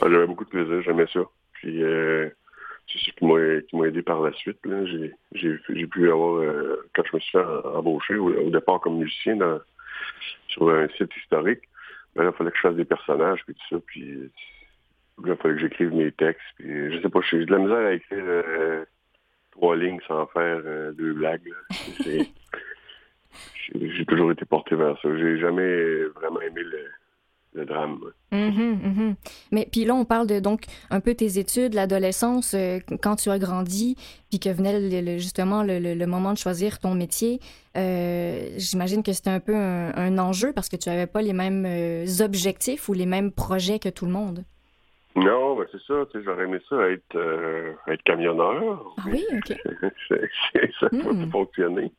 Ah, 0.01 0.07
j'avais 0.09 0.27
beaucoup 0.27 0.45
de 0.45 0.49
plaisir, 0.49 0.81
j'aimais 0.83 1.07
ça. 1.11 1.21
Puis 1.53 1.81
c'est 2.91 2.99
ce 2.99 3.11
qui 3.11 3.25
m'a 3.25 3.87
aidé 3.87 4.01
par 4.01 4.21
la 4.21 4.33
suite. 4.33 4.59
J'ai 5.33 5.87
pu 5.87 6.11
avoir, 6.11 6.35
euh, 6.35 6.89
quand 6.93 7.03
je 7.09 7.15
me 7.15 7.21
suis 7.21 7.31
fait 7.31 7.43
embaucher 7.43 8.15
au, 8.15 8.49
départ 8.49 8.79
comme 8.81 8.97
musicien 8.97 9.37
sur 10.47 10.69
un 10.69 10.87
site 10.89 11.15
historique, 11.17 11.61
ben 12.15 12.23
là, 12.23 12.31
il 12.33 12.37
fallait 12.37 12.51
que 12.51 12.57
je 12.57 12.61
fasse 12.61 12.75
des 12.75 12.85
personnages, 12.85 13.43
puis 13.45 13.55
tout 13.55 13.75
ça, 13.75 13.81
puis 13.85 14.31
il 15.25 15.35
fallait 15.35 15.55
que 15.55 15.61
j'écrive 15.61 15.93
mes 15.93 16.11
textes, 16.11 16.45
puis 16.57 16.93
je 16.93 17.01
sais 17.01 17.09
pas, 17.09 17.21
j'ai 17.29 17.45
de 17.45 17.51
la 17.51 17.59
misère 17.59 17.87
à 17.87 17.93
écrire 17.93 18.23
euh, 18.23 18.85
trois 19.51 19.75
lignes 19.75 19.99
sans 20.07 20.27
faire 20.27 20.61
euh, 20.65 20.91
deux 20.91 21.13
blagues. 21.13 21.49
J'ai 23.73 24.05
toujours 24.05 24.31
été 24.31 24.45
porté 24.45 24.75
vers 24.75 24.99
ça. 25.01 25.17
J'ai 25.17 25.39
jamais 25.39 26.03
vraiment 26.15 26.41
aimé 26.41 26.61
le, 26.61 26.85
le 27.53 27.65
drame. 27.65 27.99
Mhm, 28.31 28.79
mhm. 28.83 29.15
Mais 29.51 29.67
puis 29.71 29.85
là, 29.85 29.93
on 29.93 30.05
parle 30.05 30.27
de 30.27 30.39
donc 30.39 30.63
un 30.89 30.99
peu 30.99 31.13
tes 31.13 31.37
études, 31.37 31.73
l'adolescence, 31.73 32.53
euh, 32.53 32.79
quand 33.01 33.15
tu 33.15 33.29
as 33.29 33.39
grandi, 33.39 33.95
puis 34.29 34.39
que 34.39 34.49
venait 34.49 35.19
justement 35.19 35.63
le, 35.63 36.05
moment 36.05 36.33
de 36.33 36.37
choisir 36.37 36.79
ton 36.79 36.95
métier. 36.95 37.39
Euh, 37.75 38.49
j'imagine 38.57 39.03
que 39.03 39.13
c'était 39.13 39.29
un 39.29 39.39
peu 39.39 39.55
un, 39.55 40.17
enjeu 40.17 40.53
parce 40.53 40.69
que 40.69 40.75
tu 40.75 40.89
n'avais 40.89 41.07
pas 41.07 41.21
les 41.21 41.33
mêmes 41.33 41.65
euh, 41.65 42.05
objectifs 42.21 42.89
ou 42.89 42.93
les 42.93 43.05
mêmes 43.05 43.31
projets 43.31 43.79
que 43.79 43.89
tout 43.89 44.05
le 44.05 44.11
monde. 44.11 44.43
Non, 45.15 45.55
ben 45.55 45.67
c'est 45.71 45.81
ça. 45.83 46.05
J'aurais 46.25 46.45
aimé 46.45 46.57
ça 46.67 46.89
être, 46.89 47.15
être 47.87 48.01
camionneur. 48.03 48.83
Ah 48.97 49.03
oui, 49.11 49.23
ok. 49.31 49.55
ça 50.79 50.87
n'a 50.91 51.03
pas 51.03 51.31
fonctionné. 51.31 51.91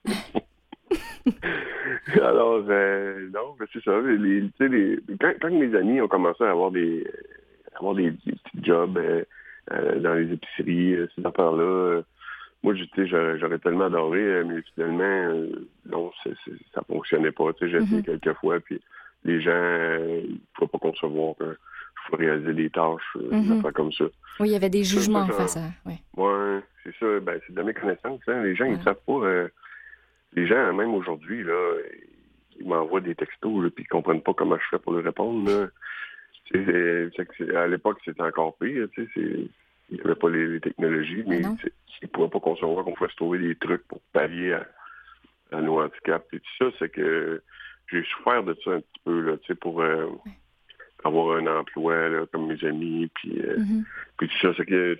Alors, 2.22 2.64
euh, 2.68 3.28
non, 3.32 3.56
c'est 3.72 3.82
ça. 3.82 4.00
Les, 4.00 4.42
les, 4.60 4.98
quand, 5.20 5.32
quand, 5.40 5.50
mes 5.50 5.74
amis 5.76 6.00
ont 6.00 6.08
commencé 6.08 6.44
à 6.44 6.50
avoir 6.50 6.70
des, 6.70 7.06
avoir 7.74 7.94
des, 7.94 8.10
petits 8.10 8.62
jobs 8.62 8.96
euh, 8.98 9.24
euh, 9.72 9.98
dans 10.00 10.14
les 10.14 10.32
épiceries, 10.32 10.96
ces 11.14 11.26
affaires-là, 11.26 12.02
moi, 12.62 12.74
j'aurais 12.74 13.58
tellement 13.58 13.84
adoré, 13.84 14.42
mais 14.44 14.62
finalement, 14.74 15.46
non, 15.86 16.10
ça 16.74 16.82
fonctionnait 16.86 17.32
pas. 17.32 17.50
J'ai 17.60 17.76
essayé 17.76 18.00
mm-hmm. 18.00 18.20
quelques 18.20 18.38
fois, 18.38 18.58
puis 18.60 18.80
les 19.24 19.40
gens 19.40 19.50
ne 19.50 20.36
pouvaient 20.54 20.70
pas 20.72 20.78
concevoir 20.78 21.34
que 21.38 21.44
je 21.44 22.10
pouvais 22.10 22.26
réaliser 22.26 22.54
des 22.54 22.70
tâches, 22.70 23.02
des 23.16 23.36
mm-hmm. 23.36 23.58
affaires 23.58 23.72
comme 23.74 23.92
ça. 23.92 24.04
Oui, 24.40 24.48
il 24.48 24.52
y 24.52 24.56
avait 24.56 24.70
des 24.70 24.82
jugements 24.82 25.26
face 25.26 25.58
à... 25.58 25.68
Oui, 25.84 25.94
ouais, 26.16 26.60
c'est 26.82 26.94
ça. 26.98 27.20
Ben, 27.20 27.38
c'est 27.46 27.54
de 27.54 27.62
mes 27.62 27.74
connaissances. 27.74 28.20
Hein. 28.28 28.42
Les 28.42 28.54
gens, 28.54 28.64
ils 28.64 28.78
ne 28.78 28.82
savent 28.82 29.00
pas 29.06 29.48
les 30.34 30.46
gens, 30.46 30.72
même 30.72 30.94
aujourd'hui, 30.94 31.42
là, 31.42 31.76
ils 32.58 32.66
m'envoient 32.66 33.00
des 33.00 33.14
textos, 33.14 33.62
là, 33.62 33.70
puis 33.70 33.84
ils 33.84 33.88
comprennent 33.88 34.22
pas 34.22 34.34
comment 34.34 34.56
je 34.58 34.68
fais 34.70 34.78
pour 34.78 34.92
leur 34.92 35.04
répondre. 35.04 35.70
à 36.54 37.66
l'époque, 37.66 37.98
c'était 38.04 38.22
encore 38.22 38.56
pire. 38.58 38.88
Il 38.96 39.48
n'y 39.90 40.00
avait 40.00 40.14
pas 40.14 40.30
les, 40.30 40.60
technologies, 40.60 41.24
mais 41.26 41.40
ils 41.40 41.48
ne 42.02 42.08
pouvaient 42.08 42.28
pas 42.28 42.40
concevoir 42.40 42.84
qu'on 42.84 42.96
fasse 42.96 43.14
trouver 43.16 43.38
des 43.38 43.54
trucs 43.56 43.86
pour 43.86 44.00
pallier 44.12 44.56
à, 45.52 45.60
nos 45.60 45.80
handicaps. 45.80 46.26
Et 46.32 46.40
tout 46.40 46.56
ça, 46.58 46.76
c'est 46.78 46.88
que 46.88 47.42
j'ai 47.90 48.02
souffert 48.04 48.42
de 48.42 48.56
ça 48.64 48.72
un 48.72 48.80
petit 48.80 49.00
peu, 49.04 49.20
là, 49.20 49.36
pour 49.60 49.82
euh, 49.82 50.06
avoir 51.04 51.36
un 51.36 51.46
emploi 51.46 52.08
là, 52.08 52.26
comme 52.32 52.48
mes 52.48 52.64
amis. 52.64 53.10
Puis, 53.14 53.40
euh, 53.40 53.58
mm-hmm. 53.58 53.84
puis 54.16 54.28
tout 54.28 54.38
ça, 54.40 54.54
c'est 54.56 54.66
que 54.66 54.96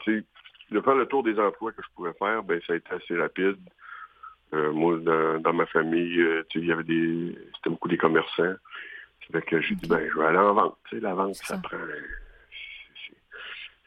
de 0.70 0.80
faire 0.80 0.94
le 0.94 1.06
tour 1.06 1.22
des 1.22 1.38
emplois 1.38 1.72
que 1.72 1.82
je 1.82 1.88
pouvais 1.94 2.12
faire, 2.18 2.42
ben 2.42 2.60
ça 2.66 2.74
a 2.74 2.76
été 2.76 2.92
assez 2.92 3.16
rapide. 3.16 3.58
Euh, 4.52 4.72
moi, 4.72 4.98
dans, 4.98 5.52
ma 5.52 5.66
famille, 5.66 6.20
euh, 6.20 6.44
il 6.54 6.66
y 6.66 6.72
avait 6.72 6.84
des. 6.84 7.36
C'était 7.56 7.70
beaucoup 7.70 7.88
des 7.88 7.96
commerçants. 7.96 8.54
C'est 9.26 9.44
que 9.44 9.60
j'ai 9.60 9.74
dit, 9.74 9.88
ben, 9.88 10.06
je 10.12 10.18
vais 10.18 10.26
aller 10.26 10.38
en 10.38 10.54
vente. 10.54 10.76
Tu 10.88 10.96
sais, 10.96 11.02
la 11.02 11.14
vente, 11.14 11.34
ça, 11.34 11.58
prend. 11.58 11.78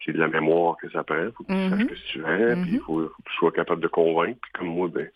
C'est 0.03 0.13
de 0.13 0.17
la 0.17 0.27
mémoire 0.27 0.77
que 0.77 0.89
ça 0.89 1.03
prend. 1.03 1.23
Il 1.23 1.31
faut 1.31 1.43
que 1.43 1.53
tu 1.53 1.69
saches 1.69 1.79
mm-hmm. 1.79 1.87
que 1.87 2.11
tu 2.11 2.19
vends, 2.21 2.61
puis 2.63 2.71
il 2.71 2.79
mm-hmm. 2.79 2.83
faut, 2.83 3.01
que 3.01 3.29
tu 3.29 3.35
sois 3.35 3.51
capable 3.51 3.81
de 3.81 3.87
convaincre. 3.87 4.39
Puis 4.41 4.51
comme 4.53 4.67
moi, 4.67 4.87
ben, 4.87 5.09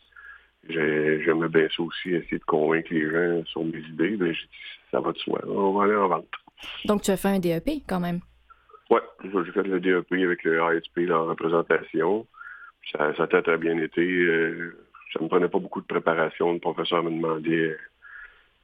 j'aimais 0.70 1.50
bien 1.50 1.68
ça 1.76 1.84
aussi, 1.84 2.14
essayer 2.14 2.38
de 2.38 2.44
convaincre 2.46 2.94
les 2.94 3.10
gens 3.10 3.46
sur 3.46 3.64
mes 3.66 3.80
idées. 3.80 4.16
Ben, 4.18 4.34
j'ai 4.34 4.46
dit, 4.46 4.50
ça 4.92 5.00
va 5.00 5.12
de 5.12 5.18
soi, 5.18 5.42
on 5.48 5.74
va 5.74 5.86
aller 5.86 5.96
en 5.96 6.08
vente. 6.08 6.28
Donc, 6.86 7.02
tu 7.02 7.12
as 7.12 7.18
fait 7.18 7.30
un 7.30 7.40
DEP 7.40 7.84
quand 7.88 8.00
même? 8.00 8.20
Oui, 8.90 9.00
j'ai 9.24 9.52
fait 9.52 9.64
le 9.64 9.80
DEP 9.80 10.12
avec 10.12 10.44
le 10.44 10.62
ASP 10.62 11.00
en 11.10 11.26
représentation. 11.26 12.28
Ça, 12.92 13.16
ça 13.16 13.24
a 13.24 13.42
très 13.42 13.58
bien 13.58 13.78
été. 13.78 14.02
Euh, 14.02 14.76
ça 15.12 15.20
ne 15.20 15.26
me 15.26 15.30
prenait 15.30 15.50
pas 15.50 15.60
beaucoup 15.60 15.82
de 15.82 15.86
préparation. 15.86 16.54
Le 16.54 16.60
professeur 16.60 17.04
me 17.04 17.12
demandait 17.12 17.78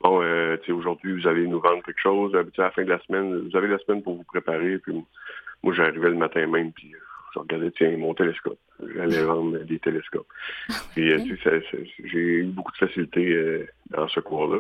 Bon, 0.02 0.22
euh, 0.22 0.58
aujourd'hui, 0.70 1.20
vous 1.20 1.28
allez 1.28 1.48
nous 1.48 1.60
vendre 1.60 1.84
quelque 1.84 2.00
chose. 2.00 2.36
À 2.36 2.44
la 2.62 2.72
fin 2.72 2.84
de 2.84 2.90
la 2.90 3.00
semaine, 3.00 3.48
vous 3.50 3.58
avez 3.58 3.68
la 3.68 3.80
semaine 3.80 4.04
pour 4.04 4.16
vous 4.16 4.24
préparer. 4.24 4.78
Puis 4.78 4.94
moi, 5.64 5.74
j'arrivais 5.74 6.10
le 6.10 6.16
matin 6.16 6.46
même, 6.46 6.72
puis 6.72 6.94
je 7.34 7.40
regardais, 7.40 7.72
tiens, 7.72 7.98
mon 7.98 8.14
télescope. 8.14 8.60
J'allais 8.96 9.24
vendre 9.24 9.58
des 9.58 9.80
télescopes. 9.80 10.28
Ah, 10.70 10.74
puis 10.94 11.12
euh, 11.12 11.18
j'ai 12.04 12.20
eu 12.20 12.44
beaucoup 12.44 12.72
de 12.72 12.78
facilité 12.78 13.34
euh, 13.34 13.68
dans 13.90 14.08
ce 14.08 14.20
cours-là. 14.20 14.60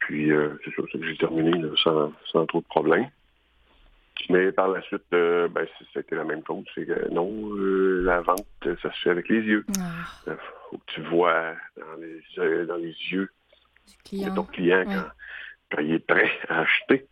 Puis 0.00 0.30
c'est 0.64 0.74
ça, 0.74 0.82
que 0.92 1.06
j'ai 1.06 1.16
terminé 1.16 1.52
sans, 1.76 2.12
sans 2.32 2.44
trop 2.46 2.60
de 2.60 2.66
problèmes. 2.66 3.08
Mais 4.30 4.52
par 4.52 4.68
la 4.68 4.80
suite, 4.82 5.02
euh, 5.12 5.48
ben, 5.48 5.66
c'était 5.92 6.16
la 6.16 6.24
même 6.24 6.42
chose. 6.46 6.64
C'est 6.74 6.86
que 6.86 7.10
non, 7.10 7.30
euh, 7.56 8.02
la 8.04 8.20
vente, 8.20 8.46
ça 8.64 8.92
se 8.92 9.02
fait 9.02 9.10
avec 9.10 9.28
les 9.28 9.40
yeux. 9.40 9.64
Il 9.68 9.82
ah. 10.32 10.36
faut 10.70 10.78
que 10.78 10.92
tu 10.92 11.02
vois 11.02 11.54
dans 11.76 12.00
les, 12.00 12.66
dans 12.66 12.76
les 12.76 12.94
yeux 13.10 13.30
de 14.12 14.34
ton 14.34 14.44
client 14.44 14.84
quand, 15.70 15.80
il 15.80 15.94
est 15.94 16.06
prêt 16.06 16.30
à 16.48 16.60
acheter. 16.60 17.06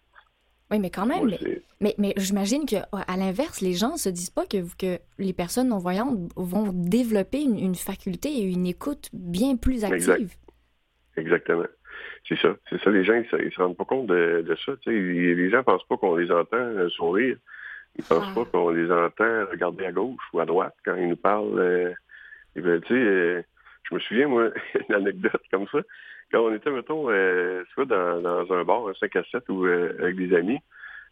Oui, 0.70 0.78
mais 0.78 0.90
quand 0.90 1.06
même. 1.06 1.34
mais, 1.80 1.94
mais, 1.98 2.14
j'imagine 2.16 2.64
qu'à 2.64 2.86
l'inverse, 3.16 3.60
les 3.60 3.72
gens 3.72 3.92
ne 3.92 3.98
se 3.98 4.08
disent 4.08 4.30
pas 4.30 4.46
que, 4.46 4.58
que 4.76 5.00
les 5.18 5.32
personnes 5.32 5.68
non-voyantes 5.68 6.30
vont 6.36 6.70
développer 6.72 7.42
une, 7.42 7.74
faculté 7.74 8.28
et 8.28 8.42
une 8.42 8.66
écoute 8.66 9.08
bien 9.12 9.56
plus 9.56 9.84
active. 9.84 10.36
Exactement. 11.16 11.64
C'est 12.28 12.38
ça. 12.38 12.56
C'est 12.68 12.80
ça, 12.82 12.90
les 12.90 13.04
gens, 13.04 13.14
ils, 13.14 13.44
ne 13.44 13.50
se 13.50 13.60
rendent 13.60 13.76
pas 13.76 13.84
compte 13.84 14.06
de, 14.06 14.56
ça. 14.64 14.72
Les 14.86 15.50
gens 15.50 15.62
pensent 15.62 15.86
pas 15.88 15.96
qu'on 15.96 16.16
les 16.16 16.30
entend 16.30 16.56
euh, 16.56 16.88
sourire. 16.90 17.36
Ils 17.96 18.04
pensent 18.04 18.28
ah. 18.30 18.34
pas 18.34 18.44
qu'on 18.44 18.70
les 18.70 18.90
entend 18.90 19.46
regarder 19.50 19.86
à 19.86 19.92
gauche 19.92 20.22
ou 20.32 20.40
à 20.40 20.46
droite 20.46 20.74
quand 20.84 20.94
ils 20.96 21.08
nous 21.08 21.16
parlent. 21.16 21.58
Euh, 21.58 21.92
euh, 22.56 23.42
je 23.82 23.94
me 23.94 24.00
souviens, 24.00 24.28
moi, 24.28 24.50
une 24.88 24.94
anecdote 24.94 25.42
comme 25.50 25.66
ça. 25.68 25.78
Quand 26.30 26.40
on 26.40 26.54
était, 26.54 26.70
mettons, 26.70 27.06
soit 27.74 27.86
dans, 27.86 28.52
un 28.52 28.64
bar, 28.64 28.86
un 28.86 28.94
5 28.94 29.16
à 29.16 29.24
7 29.24 29.48
ou 29.48 29.64
avec 29.64 30.14
des 30.14 30.36
amis, 30.36 30.60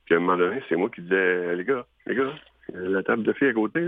puis 0.04 0.14
à 0.14 0.18
un 0.18 0.20
moment 0.20 0.36
donné, 0.36 0.62
c'est 0.68 0.76
moi 0.76 0.88
qui 0.90 1.00
disais, 1.00 1.56
les 1.56 1.64
gars, 1.64 1.84
les 2.06 2.14
gars, 2.14 2.32
la 2.72 3.02
table 3.02 3.24
de 3.24 3.32
filles 3.32 3.48
à 3.48 3.52
côté, 3.52 3.80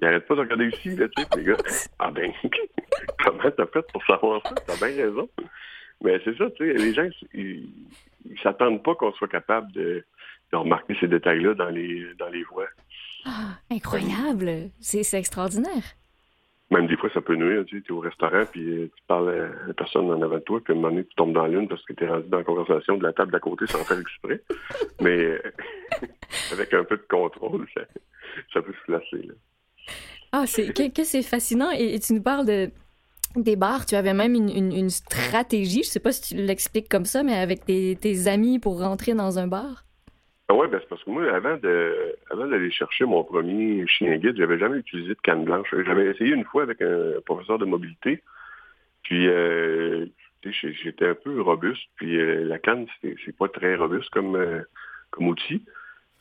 il, 0.00 0.04
n'arrête 0.04 0.26
pas 0.26 0.34
de 0.34 0.40
regarder 0.40 0.68
ici, 0.68 0.96
là, 0.96 1.08
tu 1.08 1.22
sais, 1.22 1.28
les 1.36 1.44
gars. 1.44 1.56
Ah 1.98 2.10
ben, 2.10 2.32
comment 3.24 3.50
t'as 3.56 3.66
fait 3.66 3.86
pour 3.92 4.04
savoir 4.04 4.42
ça? 4.46 4.54
T'as 4.66 4.76
bien 4.76 5.04
raison. 5.04 5.28
Mais 6.02 6.20
c'est 6.24 6.36
ça, 6.36 6.50
tu 6.50 6.66
sais, 6.66 6.72
les 6.72 6.94
gens, 6.94 7.08
ils, 7.32 7.68
s'attendent 8.42 8.82
pas 8.82 8.94
qu'on 8.94 9.12
soit 9.12 9.28
capable 9.28 9.70
de, 9.72 10.04
remarquer 10.52 10.94
ces 11.00 11.08
détails-là 11.08 11.54
dans 11.54 11.70
les, 11.70 12.12
dans 12.18 12.28
les 12.28 12.42
voix. 12.44 12.66
Ah, 13.24 13.58
incroyable! 13.70 14.70
C'est 14.80 15.14
extraordinaire. 15.14 15.94
Même 16.72 16.86
des 16.86 16.96
fois, 16.96 17.10
ça 17.12 17.20
peut 17.20 17.36
nuire. 17.36 17.64
Tu 17.66 17.84
es 17.86 17.92
au 17.92 18.00
restaurant, 18.00 18.44
puis 18.50 18.62
euh, 18.62 18.86
tu 18.86 19.02
parles 19.06 19.28
à 19.28 19.66
la 19.66 19.74
personne 19.74 20.10
en 20.10 20.22
avant 20.22 20.36
de 20.36 20.40
toi, 20.40 20.58
puis 20.64 20.72
à 20.72 20.76
un 20.76 20.80
moment 20.80 20.88
donné, 20.88 21.04
tu 21.04 21.14
tombes 21.16 21.34
dans 21.34 21.46
l'une 21.46 21.68
parce 21.68 21.84
que 21.84 21.92
tu 21.92 22.04
es 22.04 22.08
rendu 22.08 22.28
dans 22.30 22.38
la 22.38 22.44
conversation 22.44 22.96
de 22.96 23.02
la 23.02 23.12
table 23.12 23.30
d'à 23.30 23.40
côté 23.40 23.66
sans 23.66 23.84
faire 23.84 23.98
exprès. 23.98 24.40
Mais 25.02 25.38
avec 26.52 26.72
un 26.72 26.84
peu 26.84 26.96
de 26.96 27.02
contrôle, 27.02 27.66
ça, 27.74 28.62
peut 28.62 28.72
se 28.72 28.84
placer. 28.86 29.28
Ah, 30.32 30.44
c'est 30.46 30.72
que, 30.72 31.04
c'est 31.04 31.22
fascinant. 31.22 31.70
et, 31.70 31.98
tu 32.00 32.14
nous 32.14 32.22
parles 32.22 32.46
de, 32.46 32.70
des 33.36 33.56
bars, 33.56 33.86
tu 33.86 33.94
avais 33.94 34.14
même 34.14 34.34
une, 34.34 34.90
stratégie, 34.90 35.82
je 35.82 35.88
sais 35.88 36.00
pas 36.00 36.12
si 36.12 36.34
tu 36.34 36.42
l'expliques 36.42 36.88
comme 36.88 37.04
ça, 37.04 37.22
mais 37.22 37.34
avec 37.34 37.64
tes, 37.64 38.28
amis 38.28 38.58
pour 38.58 38.80
rentrer 38.80 39.14
dans 39.14 39.38
un 39.38 39.46
bar? 39.46 39.84
Ah 40.48 40.54
oui, 40.54 40.66
ben 40.70 40.78
c'est 40.82 40.88
parce 40.88 41.02
que 41.02 41.10
moi, 41.10 41.32
avant 41.32 41.56
de 41.56 42.14
avant 42.30 42.46
d'aller 42.46 42.70
chercher 42.70 43.06
mon 43.06 43.24
premier 43.24 43.86
chien 43.86 44.14
guide, 44.16 44.36
j'avais 44.36 44.58
jamais 44.58 44.78
utilisé 44.78 45.10
de 45.10 45.20
canne 45.22 45.44
blanche. 45.44 45.68
J'avais 45.86 46.06
essayé 46.10 46.34
une 46.34 46.44
fois 46.44 46.64
avec 46.64 46.82
un 46.82 47.20
professeur 47.24 47.58
de 47.58 47.64
mobilité. 47.64 48.22
Puis 49.02 49.28
euh, 49.28 50.06
j'étais 50.44 51.08
un 51.08 51.14
peu 51.14 51.40
robuste. 51.40 51.88
Puis 51.96 52.18
euh, 52.18 52.44
la 52.44 52.58
canne, 52.58 52.86
c'est 53.02 53.36
pas 53.36 53.48
très 53.48 53.76
robuste 53.76 54.10
comme, 54.10 54.36
euh, 54.36 54.60
comme 55.10 55.28
outil. 55.28 55.64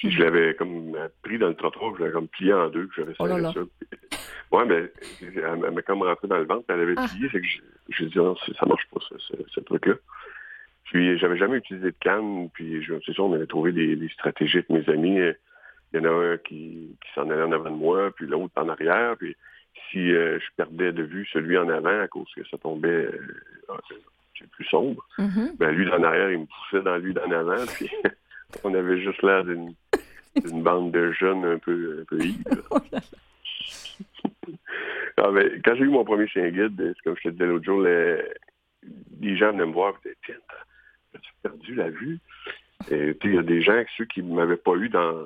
Puis 0.01 0.09
je 0.09 0.23
l'avais 0.23 0.55
comme 0.55 0.97
pris 1.21 1.37
dans 1.37 1.49
le 1.49 1.53
trottoir, 1.53 1.93
je 1.95 1.99
l'avais 2.01 2.13
comme 2.13 2.27
plié 2.27 2.53
en 2.53 2.69
deux, 2.69 2.89
j'avais 2.97 3.13
oh 3.19 3.27
ça. 3.27 3.53
Ouais, 4.51 4.65
mais 4.65 4.91
elle, 5.21 5.71
m'a 5.71 5.81
comme 5.83 6.01
rentré 6.01 6.27
dans 6.27 6.39
le 6.39 6.45
ventre, 6.45 6.65
elle 6.69 6.79
avait 6.79 6.95
ah. 6.97 7.05
plié, 7.07 7.29
fait 7.29 7.39
que 7.39 7.47
j'ai 7.89 8.05
dit 8.07 8.17
non, 8.17 8.35
ça 8.35 8.65
marche 8.65 8.87
pas, 8.91 8.99
ce, 8.99 9.59
truc-là. 9.59 9.93
Puis 10.85 11.19
j'avais 11.19 11.37
jamais 11.37 11.57
utilisé 11.57 11.91
de 11.91 11.95
canne, 11.99 12.49
puis 12.51 12.81
je 12.81 12.95
c'est 13.05 13.13
sûr, 13.13 13.25
on 13.25 13.33
avait 13.33 13.45
trouvé 13.45 13.73
des, 13.73 14.09
stratégies 14.09 14.57
avec 14.57 14.71
mes 14.71 14.89
amis. 14.89 15.19
Il 15.93 15.99
y 15.99 15.99
en 15.99 16.05
a 16.05 16.09
un 16.09 16.37
qui, 16.37 16.97
qui 16.99 17.13
s'en 17.13 17.29
allait 17.29 17.43
en 17.43 17.51
avant 17.51 17.69
de 17.69 17.75
moi, 17.75 18.09
puis 18.15 18.25
l'autre 18.25 18.53
en 18.55 18.69
arrière, 18.69 19.15
puis 19.19 19.35
si 19.91 20.11
euh, 20.11 20.39
je 20.39 20.45
perdais 20.57 20.93
de 20.93 21.03
vue 21.03 21.27
celui 21.31 21.59
en 21.59 21.69
avant 21.69 22.01
à 22.01 22.07
cause 22.07 22.27
que 22.35 22.41
ça 22.49 22.57
tombait 22.57 22.87
euh, 23.05 23.43
plus 24.53 24.65
sombre, 24.65 25.05
mm-hmm. 25.19 25.57
ben 25.59 25.69
lui 25.69 25.85
d'en 25.85 26.01
arrière, 26.01 26.31
il 26.31 26.39
me 26.39 26.45
poussait 26.45 26.83
dans 26.83 26.97
lui 26.97 27.13
d'en 27.13 27.29
avant, 27.29 27.63
puis 27.67 27.87
on 28.63 28.73
avait 28.73 28.99
juste 28.99 29.21
l'air 29.21 29.43
d'une 29.43 29.75
une 30.35 30.63
bande 30.63 30.91
de 30.91 31.11
jeunes 31.11 31.45
un 31.45 31.57
peu, 31.57 32.01
un 32.01 32.05
peu 32.05 32.19
oh 32.71 32.79
ah, 35.17 35.29
quand 35.63 35.75
j'ai 35.75 35.83
eu 35.83 35.89
mon 35.89 36.05
premier 36.05 36.27
chien 36.27 36.49
guide, 36.49 36.95
comme 37.03 37.15
je 37.17 37.23
te 37.23 37.29
disais 37.29 37.45
l'autre 37.45 37.65
jour, 37.65 37.81
les, 37.81 39.37
gens 39.37 39.51
venaient 39.51 39.65
me 39.65 39.73
voir 39.73 39.93
et 39.93 40.09
disaient 40.09 40.17
Tiens, 40.25 40.35
as-tu 41.15 41.31
perdu 41.43 41.75
la 41.75 41.89
vue? 41.89 42.19
Et 42.89 43.15
il 43.23 43.35
y 43.35 43.37
a 43.37 43.43
des 43.43 43.61
gens, 43.61 43.83
ceux 43.97 44.05
qui 44.05 44.23
ne 44.23 44.33
m'avaient 44.33 44.57
pas 44.57 44.75
eu 44.75 44.89
dans, 44.89 45.25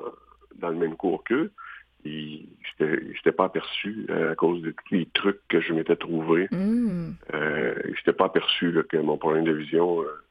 dans 0.56 0.70
le 0.70 0.76
même 0.76 0.96
cours 0.96 1.24
qu'eux, 1.24 1.52
ils 2.06 2.48
n'étaient 2.80 3.32
pas 3.32 3.46
aperçus 3.46 4.06
euh, 4.10 4.32
à 4.32 4.36
cause 4.36 4.62
de 4.62 4.72
tous 4.72 4.96
les 4.96 5.08
trucs 5.14 5.40
que 5.48 5.60
je 5.62 5.74
m'étais 5.74 5.96
trouvé. 5.96 6.48
Mm. 6.52 7.14
Euh, 7.34 7.76
ils 7.86 7.92
n'étaient 7.92 8.14
pas 8.14 8.26
aperçus 8.26 8.76
que 8.90 8.98
mon 8.98 9.18
problème 9.18 9.46
de 9.46 9.54
vision 9.54 10.02
euh, 10.02 10.25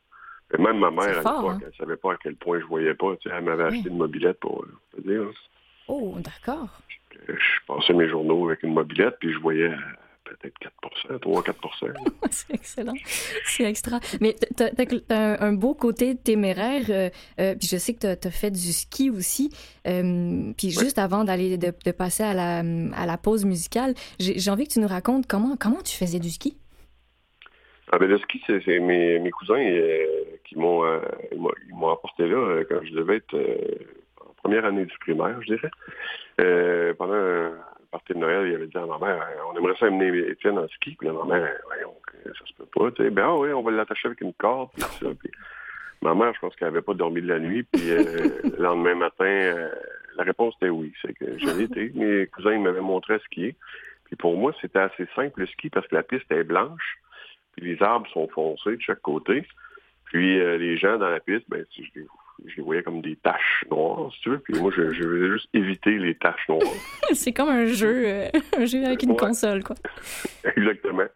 même 0.59 0.79
ma 0.79 0.91
mère, 0.91 1.19
à 1.19 1.23
fort, 1.23 1.43
l'époque, 1.43 1.63
hein? 1.63 1.67
elle 1.67 1.77
savait 1.79 1.97
pas 1.97 2.13
à 2.13 2.17
quel 2.23 2.37
point 2.37 2.61
je 2.61 2.65
voyais 2.67 2.95
pas. 2.95 3.17
Tu 3.21 3.29
sais, 3.29 3.35
elle 3.37 3.45
m'avait 3.45 3.65
acheté 3.65 3.89
une 3.89 3.97
mobilette 3.97 4.39
pour 4.41 4.63
euh, 4.63 4.97
te 4.97 5.01
dire. 5.03 5.23
hein. 5.23 5.33
Oh, 5.89 6.15
d'accord. 6.19 6.69
Je 7.29 7.35
passais 7.67 7.93
mes 7.93 8.09
journaux 8.09 8.47
avec 8.49 8.63
une 8.63 8.75
mobilette, 8.75 9.17
puis 9.21 9.33
je 9.33 9.39
voyais 9.39 9.69
euh, 9.71 9.77
peut-être 10.25 10.59
4 10.59 10.75
3-4% 11.21 11.93
C'est 12.31 12.55
excellent. 12.55 12.95
C'est 13.45 13.65
extra. 13.65 14.01
Mais 14.21 14.35
t'as 14.57 14.67
as, 14.67 15.15
un, 15.15 15.37
un, 15.41 15.53
beau 15.53 15.75
côté 15.75 16.17
téméraire. 16.17 16.85
Euh, 16.89 17.11
euh, 17.41 17.55
puis 17.55 17.69
je 17.69 17.77
sais 17.77 17.95
que 17.95 18.15
t'as 18.15 18.29
as 18.29 18.31
fait 18.31 18.51
du 18.51 18.73
ski 18.73 19.11
aussi. 19.11 19.51
Euh, 19.87 20.53
puis 20.57 20.71
juste 20.71 20.99
avant 20.99 21.25
d'aller 21.25 21.57
de, 21.59 21.73
de, 21.85 21.91
passer 21.93 22.23
à 22.23 22.35
la, 22.35 22.59
à 22.97 23.07
la 23.07 23.19
pause 23.19 23.45
musicale, 23.45 23.95
j'ai 24.19 24.51
envie 24.51 24.67
que 24.67 24.73
tu 24.73 24.81
nous 24.81 24.89
racontes 24.89 25.27
comment, 25.27 25.57
comment 25.59 25.83
tu 25.83 25.97
faisais 25.97 26.19
du 26.19 26.31
ski? 26.31 26.57
Ah 27.93 27.99
ben 27.99 28.09
le 28.09 28.19
ski, 28.19 28.43
c'est 28.47 28.79
mes, 28.81 29.31
cousins 29.31 29.61
euh, 29.61 30.25
qui 30.45 30.59
m'ont 30.59 30.85
euh, 30.85 31.01
m'ont 31.37 31.91
apporté 31.91 32.27
là 32.27 32.37
euh, 32.37 32.65
quand 32.69 32.81
je 32.83 32.95
devais 32.95 33.17
être 33.17 33.37
en 34.21 34.33
première 34.43 34.65
année 34.65 34.87
du 34.87 34.99
primaire, 34.99 35.37
je 35.43 35.55
dirais. 35.55 36.95
pendant 36.95 37.15
un 37.15 37.53
party 37.91 38.15
de 38.15 38.19
Noël, 38.19 38.49
il 38.49 38.55
avait 38.55 38.67
dit 38.67 38.77
à 38.77 38.87
ma 38.87 38.99
mère, 38.99 39.27
on 39.53 39.59
aimerait 39.59 39.77
ça 39.79 39.87
amener 39.87 40.17
Étienne 40.31 40.59
en 40.59 40.69
ski. 40.69 40.97
Puis 40.99 41.09
là, 41.09 41.13
ma 41.13 41.37
mère, 41.37 41.51
voyons, 41.67 41.95
ça 42.25 42.47
se 42.47 42.55
peut 42.55 42.69
pas. 42.75 42.91
Tu 42.93 43.11
ben 43.11 43.25
ah 43.27 43.37
oui, 43.37 43.53
on 43.53 43.63
va 43.63 43.71
l'attacher 43.71 44.09
avec 44.09 44.21
une 44.23 44.33
corde. 44.35 44.71
Puis 44.73 44.83
ça, 44.83 45.07
puis 45.19 45.31
ma 46.01 46.15
mère, 46.15 46.33
je 46.35 46.41
pense 46.41 46.57
qu'elle 46.57 46.69
n'avait 46.69 46.83
pas 46.83 46.95
dormi 46.95 47.21
de 47.21 47.29
la 47.29 47.39
nuit. 47.39 47.65
Puis 47.65 47.91
le 47.91 48.63
lendemain 48.63 48.95
matin, 48.95 49.69
la 50.17 50.25
réponse 50.25 50.55
était 50.57 50.71
oui. 50.71 50.93
C'est 51.03 51.13
que 51.13 51.39
j'avais 51.39 51.65
été. 51.65 51.93
Mes 51.95 52.27
cousins 52.29 52.59
m'avaient 52.59 52.81
montré 52.81 53.15
à 53.15 53.19
skier. 53.21 53.57
Puis 54.07 54.17
pour 54.17 54.37
moi, 54.37 54.53
c'était 54.61 54.79
assez 54.79 55.07
simple 55.15 55.41
le 55.41 55.47
ski 55.47 55.71
parce 55.71 55.87
que 55.87 55.95
la 55.95 56.03
piste 56.03 56.31
est 56.31 56.45
blanche. 56.45 56.99
Puis 57.57 57.67
les 57.75 57.83
arbres 57.83 58.09
sont 58.13 58.29
foncés 58.29 58.77
de 58.77 58.81
chaque 58.81 59.03
côté. 59.03 59.45
Puis 60.07 60.39
euh, 60.39 60.59
les 60.59 60.77
gens 60.77 60.99
dans 60.99 61.09
la 61.09 61.21
piste, 61.21 61.45
ben, 61.49 61.65
je 61.77 61.83
les, 61.95 62.07
je 62.47 62.57
les 62.57 62.63
voyais 62.63 62.83
comme 62.83 63.01
des 63.01 63.17
taches 63.17 63.65
noires, 63.71 64.11
si 64.15 64.21
tu 64.21 64.31
veux. 64.31 64.39
Puis 64.39 64.61
moi, 64.61 64.71
je, 64.75 64.93
je 64.93 65.03
voulais 65.03 65.33
juste 65.33 65.49
éviter 65.55 65.99
les 65.99 66.15
taches 66.15 66.49
noires. 66.49 66.63
c'est 67.13 67.33
comme 67.33 67.49
un 67.49 67.67
jeu, 67.67 68.05
euh, 68.07 68.29
un 68.57 68.65
jeu 68.65 68.85
avec 68.85 69.03
une 69.03 69.11
ouais. 69.11 69.17
console, 69.17 69.63
quoi. 69.63 69.77
Exactement. 70.57 71.07